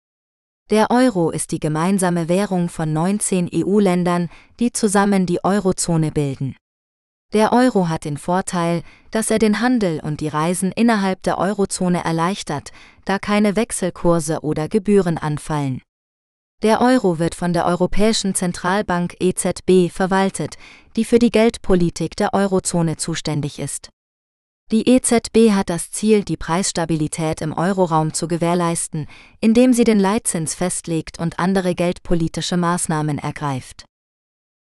Der 0.69 0.91
Euro 0.91 1.31
ist 1.31 1.53
die 1.53 1.59
gemeinsame 1.59 2.29
Währung 2.29 2.69
von 2.69 2.93
19 2.93 3.49
EU-Ländern, 3.51 4.29
die 4.61 4.73
zusammen 4.73 5.25
die 5.25 5.43
Eurozone 5.43 6.13
bilden. 6.13 6.55
Der 7.33 7.55
Euro 7.55 7.89
hat 7.89 8.05
den 8.05 8.19
Vorteil, 8.19 8.83
dass 9.11 9.31
er 9.31 9.39
den 9.39 9.61
Handel 9.61 10.01
und 10.01 10.21
die 10.21 10.29
Reisen 10.29 10.71
innerhalb 10.71 11.23
der 11.23 11.39
Eurozone 11.39 12.05
erleichtert, 12.05 12.73
da 13.07 13.19
keine 13.19 13.57
Wechselkurse 13.57 14.43
oder 14.43 14.69
Gebühren 14.69 15.17
anfallen. 15.17 15.81
Der 16.63 16.81
Euro 16.81 17.19
wird 17.19 17.35
von 17.35 17.53
der 17.53 17.67
Europäischen 17.67 18.35
Zentralbank 18.35 19.15
EZB 19.21 19.93
verwaltet, 19.93 20.57
die 20.97 21.05
für 21.05 21.19
die 21.19 21.31
Geldpolitik 21.31 22.17
der 22.17 22.33
Eurozone 22.33 22.97
zuständig 22.97 23.59
ist. 23.59 23.91
Die 24.73 24.89
EZB 24.89 25.53
hat 25.53 25.69
das 25.69 25.91
Ziel, 25.91 26.25
die 26.25 26.39
Preisstabilität 26.39 27.43
im 27.43 27.53
Euroraum 27.53 28.15
zu 28.15 28.27
gewährleisten, 28.27 29.07
indem 29.41 29.75
sie 29.75 29.85
den 29.85 30.01
Leitzins 30.01 30.55
festlegt 30.55 31.21
und 31.21 31.39
andere 31.39 31.75
geldpolitische 31.75 32.57
Maßnahmen 32.57 33.19
ergreift. 33.19 33.85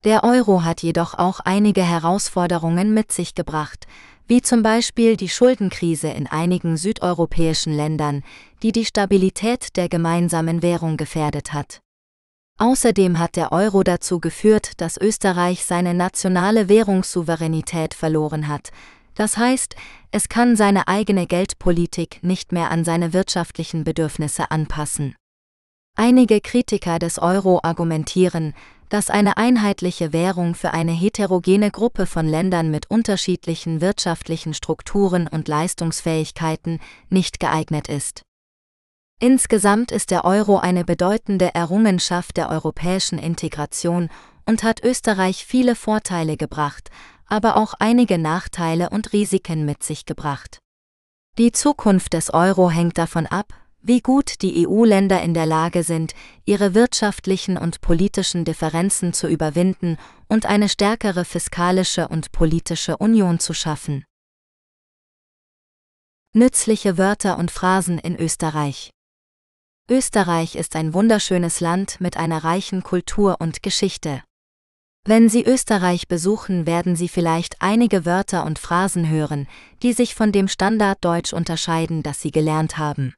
Der 0.03 0.23
Euro 0.23 0.63
hat 0.63 0.83
jedoch 0.83 1.13
auch 1.13 1.39
einige 1.39 1.81
Herausforderungen 1.81 2.93
mit 2.93 3.11
sich 3.11 3.35
gebracht, 3.35 3.87
wie 4.29 4.41
zum 4.43 4.61
Beispiel 4.61 5.17
die 5.17 5.27
Schuldenkrise 5.27 6.07
in 6.09 6.27
einigen 6.27 6.77
südeuropäischen 6.77 7.73
Ländern, 7.73 8.23
die 8.61 8.71
die 8.71 8.85
Stabilität 8.85 9.75
der 9.75 9.89
gemeinsamen 9.89 10.61
Währung 10.61 10.97
gefährdet 10.97 11.51
hat. 11.51 11.81
Außerdem 12.59 13.17
hat 13.17 13.35
der 13.35 13.51
Euro 13.51 13.83
dazu 13.83 14.19
geführt, 14.19 14.73
dass 14.77 14.97
Österreich 14.97 15.65
seine 15.65 15.95
nationale 15.95 16.69
Währungssouveränität 16.69 17.95
verloren 17.95 18.47
hat, 18.47 18.69
das 19.15 19.35
heißt, 19.35 19.75
es 20.11 20.29
kann 20.29 20.55
seine 20.55 20.87
eigene 20.87 21.27
Geldpolitik 21.27 22.19
nicht 22.21 22.53
mehr 22.53 22.71
an 22.71 22.85
seine 22.85 23.11
wirtschaftlichen 23.11 23.83
Bedürfnisse 23.83 24.49
anpassen. 24.49 25.15
Einige 25.97 26.39
Kritiker 26.39 26.99
des 26.99 27.19
Euro 27.19 27.59
argumentieren, 27.61 28.53
dass 28.89 29.09
eine 29.09 29.37
einheitliche 29.37 30.13
Währung 30.13 30.55
für 30.55 30.71
eine 30.73 30.91
heterogene 30.91 31.71
Gruppe 31.71 32.05
von 32.05 32.27
Ländern 32.27 32.71
mit 32.71 32.89
unterschiedlichen 32.89 33.81
wirtschaftlichen 33.81 34.53
Strukturen 34.53 35.27
und 35.27 35.47
Leistungsfähigkeiten 35.47 36.79
nicht 37.09 37.39
geeignet 37.39 37.87
ist. 37.87 38.23
Insgesamt 39.21 39.91
ist 39.91 40.11
der 40.11 40.25
Euro 40.25 40.57
eine 40.57 40.85
bedeutende 40.85 41.53
Errungenschaft 41.53 42.37
der 42.37 42.49
europäischen 42.49 43.19
Integration 43.19 44.09
und 44.45 44.63
hat 44.63 44.83
Österreich 44.83 45.45
viele 45.45 45.75
Vorteile 45.75 46.37
gebracht, 46.37 46.89
aber 47.25 47.57
auch 47.57 47.75
einige 47.79 48.17
Nachteile 48.17 48.89
und 48.89 49.13
Risiken 49.13 49.65
mit 49.65 49.83
sich 49.83 50.05
gebracht. 50.05 50.59
Die 51.37 51.51
Zukunft 51.51 52.13
des 52.13 52.33
Euro 52.33 52.71
hängt 52.71 52.97
davon 52.97 53.27
ab, 53.27 53.53
wie 53.81 54.01
gut 54.01 54.41
die 54.41 54.67
EU-Länder 54.67 55.21
in 55.21 55.33
der 55.33 55.45
Lage 55.45 55.83
sind, 55.83 56.13
ihre 56.45 56.73
wirtschaftlichen 56.73 57.57
und 57.57 57.81
politischen 57.81 58.45
Differenzen 58.45 59.13
zu 59.13 59.27
überwinden 59.27 59.97
und 60.27 60.45
eine 60.45 60.69
stärkere 60.69 61.25
fiskalische 61.25 62.07
und 62.07 62.31
politische 62.31 62.97
Union 62.97 63.39
zu 63.39 63.53
schaffen. 63.53 64.05
Nützliche 66.33 66.97
Wörter 66.97 67.37
und 67.37 67.51
Phrasen 67.51 67.97
in 67.97 68.15
Österreich 68.15 68.91
Österreich 69.89 70.55
ist 70.55 70.75
ein 70.75 70.93
wunderschönes 70.93 71.61
Land 71.61 71.99
mit 71.99 72.15
einer 72.15 72.43
reichen 72.43 72.83
Kultur 72.83 73.37
und 73.39 73.63
Geschichte. 73.63 74.21
Wenn 75.03 75.29
Sie 75.29 75.43
Österreich 75.43 76.07
besuchen, 76.07 76.67
werden 76.67 76.95
Sie 76.95 77.07
vielleicht 77.07 77.59
einige 77.59 78.05
Wörter 78.05 78.45
und 78.45 78.59
Phrasen 78.59 79.09
hören, 79.09 79.47
die 79.81 79.93
sich 79.93 80.13
von 80.13 80.31
dem 80.31 80.47
Standarddeutsch 80.47 81.33
unterscheiden, 81.33 82.03
das 82.03 82.21
Sie 82.21 82.29
gelernt 82.29 82.77
haben. 82.77 83.15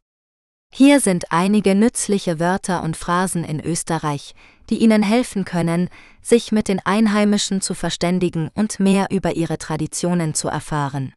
Hier 0.74 1.02
sind 1.02 1.32
einige 1.32 1.76
nützliche 1.76 2.40
Wörter 2.40 2.82
und 2.82 2.96
Phrasen 2.96 3.44
in 3.44 3.60
Österreich, 3.60 4.34
die 4.70 4.78
Ihnen 4.78 5.04
helfen 5.04 5.44
können, 5.44 5.90
sich 6.22 6.54
mit 6.54 6.70
den 6.70 6.80
Einheimischen 6.86 7.60
zu 7.60 7.74
verständigen 7.74 8.50
und 8.56 8.80
mehr 8.80 9.08
über 9.12 9.36
ihre 9.36 9.58
Traditionen 9.58 10.34
zu 10.34 10.48
erfahren. 10.48 11.14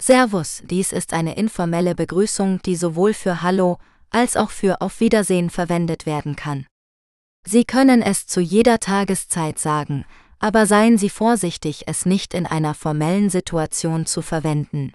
Servus, 0.00 0.62
dies 0.64 0.92
ist 0.92 1.12
eine 1.12 1.36
informelle 1.36 1.94
Begrüßung, 1.94 2.60
die 2.62 2.74
sowohl 2.74 3.14
für 3.14 3.42
Hallo 3.42 3.78
als 4.10 4.36
auch 4.36 4.50
für 4.50 4.80
Auf 4.80 5.00
Wiedersehen 5.00 5.50
verwendet 5.50 6.04
werden 6.06 6.34
kann. 6.34 6.66
Sie 7.46 7.64
können 7.64 8.02
es 8.02 8.26
zu 8.26 8.40
jeder 8.40 8.80
Tageszeit 8.80 9.58
sagen, 9.58 10.04
aber 10.40 10.66
seien 10.66 10.98
Sie 10.98 11.10
vorsichtig, 11.10 11.84
es 11.86 12.06
nicht 12.06 12.34
in 12.34 12.46
einer 12.46 12.74
formellen 12.74 13.30
Situation 13.30 14.06
zu 14.06 14.22
verwenden. 14.22 14.92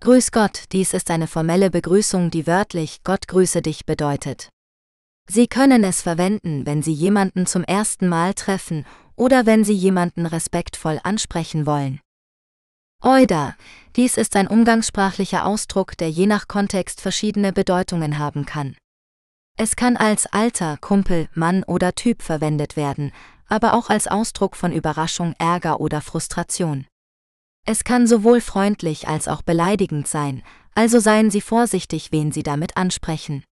Grüß 0.00 0.30
Gott, 0.30 0.64
dies 0.70 0.94
ist 0.94 1.10
eine 1.10 1.26
formelle 1.26 1.70
Begrüßung, 1.70 2.30
die 2.30 2.46
wörtlich 2.46 3.02
Gott 3.02 3.26
grüße 3.26 3.62
dich 3.62 3.84
bedeutet. 3.84 4.48
Sie 5.28 5.48
können 5.48 5.82
es 5.82 6.02
verwenden, 6.02 6.64
wenn 6.66 6.82
Sie 6.82 6.92
jemanden 6.92 7.46
zum 7.46 7.64
ersten 7.64 8.08
Mal 8.08 8.32
treffen 8.34 8.86
oder 9.16 9.44
wenn 9.44 9.64
Sie 9.64 9.74
jemanden 9.74 10.24
respektvoll 10.24 11.00
ansprechen 11.02 11.66
wollen. 11.66 12.00
Oida, 13.02 13.56
dies 13.96 14.16
ist 14.16 14.36
ein 14.36 14.46
umgangssprachlicher 14.46 15.44
Ausdruck, 15.44 15.96
der 15.98 16.10
je 16.10 16.26
nach 16.26 16.48
Kontext 16.48 17.00
verschiedene 17.00 17.52
Bedeutungen 17.52 18.18
haben 18.18 18.46
kann. 18.46 18.76
Es 19.56 19.74
kann 19.74 19.96
als 19.96 20.26
Alter, 20.26 20.78
Kumpel, 20.80 21.28
Mann 21.34 21.64
oder 21.64 21.94
Typ 21.94 22.22
verwendet 22.22 22.76
werden, 22.76 23.12
aber 23.48 23.74
auch 23.74 23.90
als 23.90 24.06
Ausdruck 24.06 24.54
von 24.54 24.72
Überraschung, 24.72 25.34
Ärger 25.38 25.80
oder 25.80 26.00
Frustration. 26.00 26.86
Es 27.70 27.84
kann 27.84 28.06
sowohl 28.06 28.40
freundlich 28.40 29.08
als 29.08 29.28
auch 29.28 29.42
beleidigend 29.42 30.08
sein, 30.08 30.42
also 30.74 31.00
seien 31.00 31.30
Sie 31.30 31.42
vorsichtig, 31.42 32.12
wen 32.12 32.32
Sie 32.32 32.42
damit 32.42 32.78
ansprechen. 32.78 33.44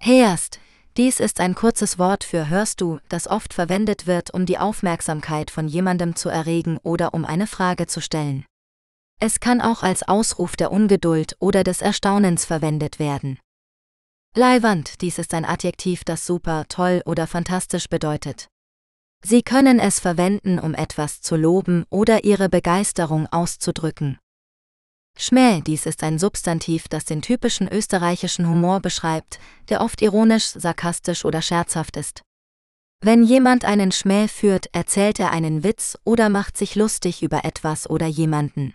Heerst, 0.00 0.60
dies 0.96 1.18
ist 1.18 1.40
ein 1.40 1.56
kurzes 1.56 1.98
Wort 1.98 2.22
für 2.22 2.48
hörst 2.48 2.80
du, 2.80 3.00
das 3.08 3.26
oft 3.26 3.52
verwendet 3.52 4.06
wird, 4.06 4.32
um 4.32 4.46
die 4.46 4.58
Aufmerksamkeit 4.58 5.50
von 5.50 5.66
jemandem 5.66 6.14
zu 6.14 6.28
erregen 6.28 6.78
oder 6.84 7.14
um 7.14 7.24
eine 7.24 7.48
Frage 7.48 7.88
zu 7.88 8.00
stellen. 8.00 8.46
Es 9.20 9.40
kann 9.40 9.60
auch 9.60 9.82
als 9.82 10.04
Ausruf 10.04 10.54
der 10.54 10.70
Ungeduld 10.70 11.34
oder 11.40 11.64
des 11.64 11.82
Erstaunens 11.82 12.44
verwendet 12.44 13.00
werden. 13.00 13.40
Leiwand, 14.36 15.00
dies 15.00 15.18
ist 15.18 15.34
ein 15.34 15.44
Adjektiv, 15.44 16.04
das 16.04 16.26
super, 16.26 16.66
toll 16.68 17.02
oder 17.04 17.26
fantastisch 17.26 17.88
bedeutet. 17.88 18.46
Sie 19.28 19.42
können 19.42 19.80
es 19.80 19.98
verwenden, 19.98 20.60
um 20.60 20.72
etwas 20.72 21.20
zu 21.20 21.34
loben 21.34 21.84
oder 21.90 22.22
ihre 22.22 22.48
Begeisterung 22.48 23.26
auszudrücken. 23.26 24.20
Schmäh, 25.18 25.62
dies 25.62 25.84
ist 25.84 26.04
ein 26.04 26.20
Substantiv, 26.20 26.86
das 26.86 27.06
den 27.06 27.22
typischen 27.22 27.66
österreichischen 27.66 28.48
Humor 28.48 28.78
beschreibt, 28.78 29.40
der 29.68 29.80
oft 29.80 30.00
ironisch, 30.00 30.44
sarkastisch 30.44 31.24
oder 31.24 31.42
scherzhaft 31.42 31.96
ist. 31.96 32.22
Wenn 33.02 33.24
jemand 33.24 33.64
einen 33.64 33.90
Schmäh 33.90 34.28
führt, 34.28 34.72
erzählt 34.72 35.18
er 35.18 35.32
einen 35.32 35.64
Witz 35.64 35.98
oder 36.04 36.28
macht 36.28 36.56
sich 36.56 36.76
lustig 36.76 37.24
über 37.24 37.44
etwas 37.44 37.90
oder 37.90 38.06
jemanden. 38.06 38.74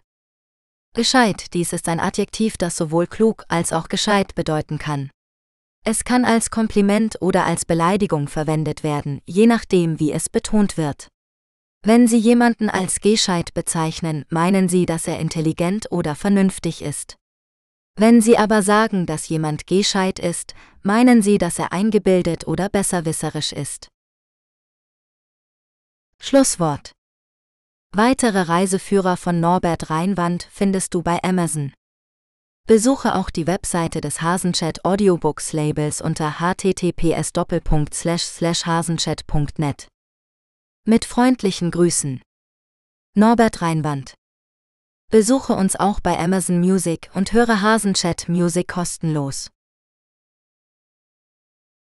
Gescheit, 0.94 1.54
dies 1.54 1.72
ist 1.72 1.88
ein 1.88 2.02
Adjektiv, 2.02 2.58
das 2.58 2.76
sowohl 2.76 3.08
klug 3.08 3.46
als 3.48 3.72
auch 3.72 3.88
gescheit 3.88 4.36
bedeuten 4.36 4.80
kann. 4.80 5.12
Es 5.84 6.04
kann 6.04 6.26
als 6.26 6.52
Kompliment 6.52 7.22
oder 7.22 7.46
als 7.46 7.66
Beleidigung 7.66 8.28
verwendet 8.28 8.84
werden, 8.84 9.22
je 9.26 9.48
nachdem, 9.48 10.00
wie 10.00 10.12
es 10.12 10.30
betont 10.30 10.78
wird. 10.78 11.08
Wenn 11.84 12.08
Sie 12.08 12.18
jemanden 12.18 12.70
als 12.70 13.00
gescheit 13.00 13.56
bezeichnen, 13.56 14.26
meinen 14.30 14.70
Sie, 14.70 14.86
dass 14.86 15.08
er 15.08 15.20
intelligent 15.20 15.92
oder 15.92 16.14
vernünftig 16.14 16.84
ist. 16.84 17.18
Wenn 17.96 18.22
Sie 18.22 18.38
aber 18.38 18.62
sagen, 18.62 19.08
dass 19.08 19.28
jemand 19.30 19.66
gescheit 19.66 20.20
ist, 20.20 20.54
meinen 20.84 21.24
Sie, 21.24 21.40
dass 21.40 21.58
er 21.58 21.72
eingebildet 21.72 22.46
oder 22.46 22.70
besserwisserisch 22.70 23.52
ist. 23.52 23.88
Schlusswort. 26.20 26.92
Weitere 27.92 28.42
Reiseführer 28.42 29.18
von 29.18 29.40
Norbert 29.40 29.90
Reinwand 29.90 30.48
findest 30.52 30.94
du 30.94 31.02
bei 31.02 31.22
Amazon. 31.24 31.74
Besuche 32.68 33.16
auch 33.16 33.30
die 33.30 33.48
Webseite 33.48 34.02
des 34.02 34.22
Hasenchat 34.22 34.86
Audiobooks 34.86 35.52
Labels 35.52 36.02
unter 36.02 36.40
https 36.40 37.32
hasenchat.net. 38.66 39.88
Mit 40.86 41.06
freundlichen 41.06 41.72
Grüßen. 41.72 42.22
Norbert 43.16 43.62
Reinwand. 43.62 44.14
Besuche 45.12 45.54
uns 45.54 45.76
auch 45.76 46.00
bei 46.00 46.18
Amazon 46.18 46.60
Music 46.60 47.10
und 47.14 47.34
höre 47.34 47.62
Hasenchat 47.62 48.30
Music 48.30 48.70
kostenlos. 48.70 49.50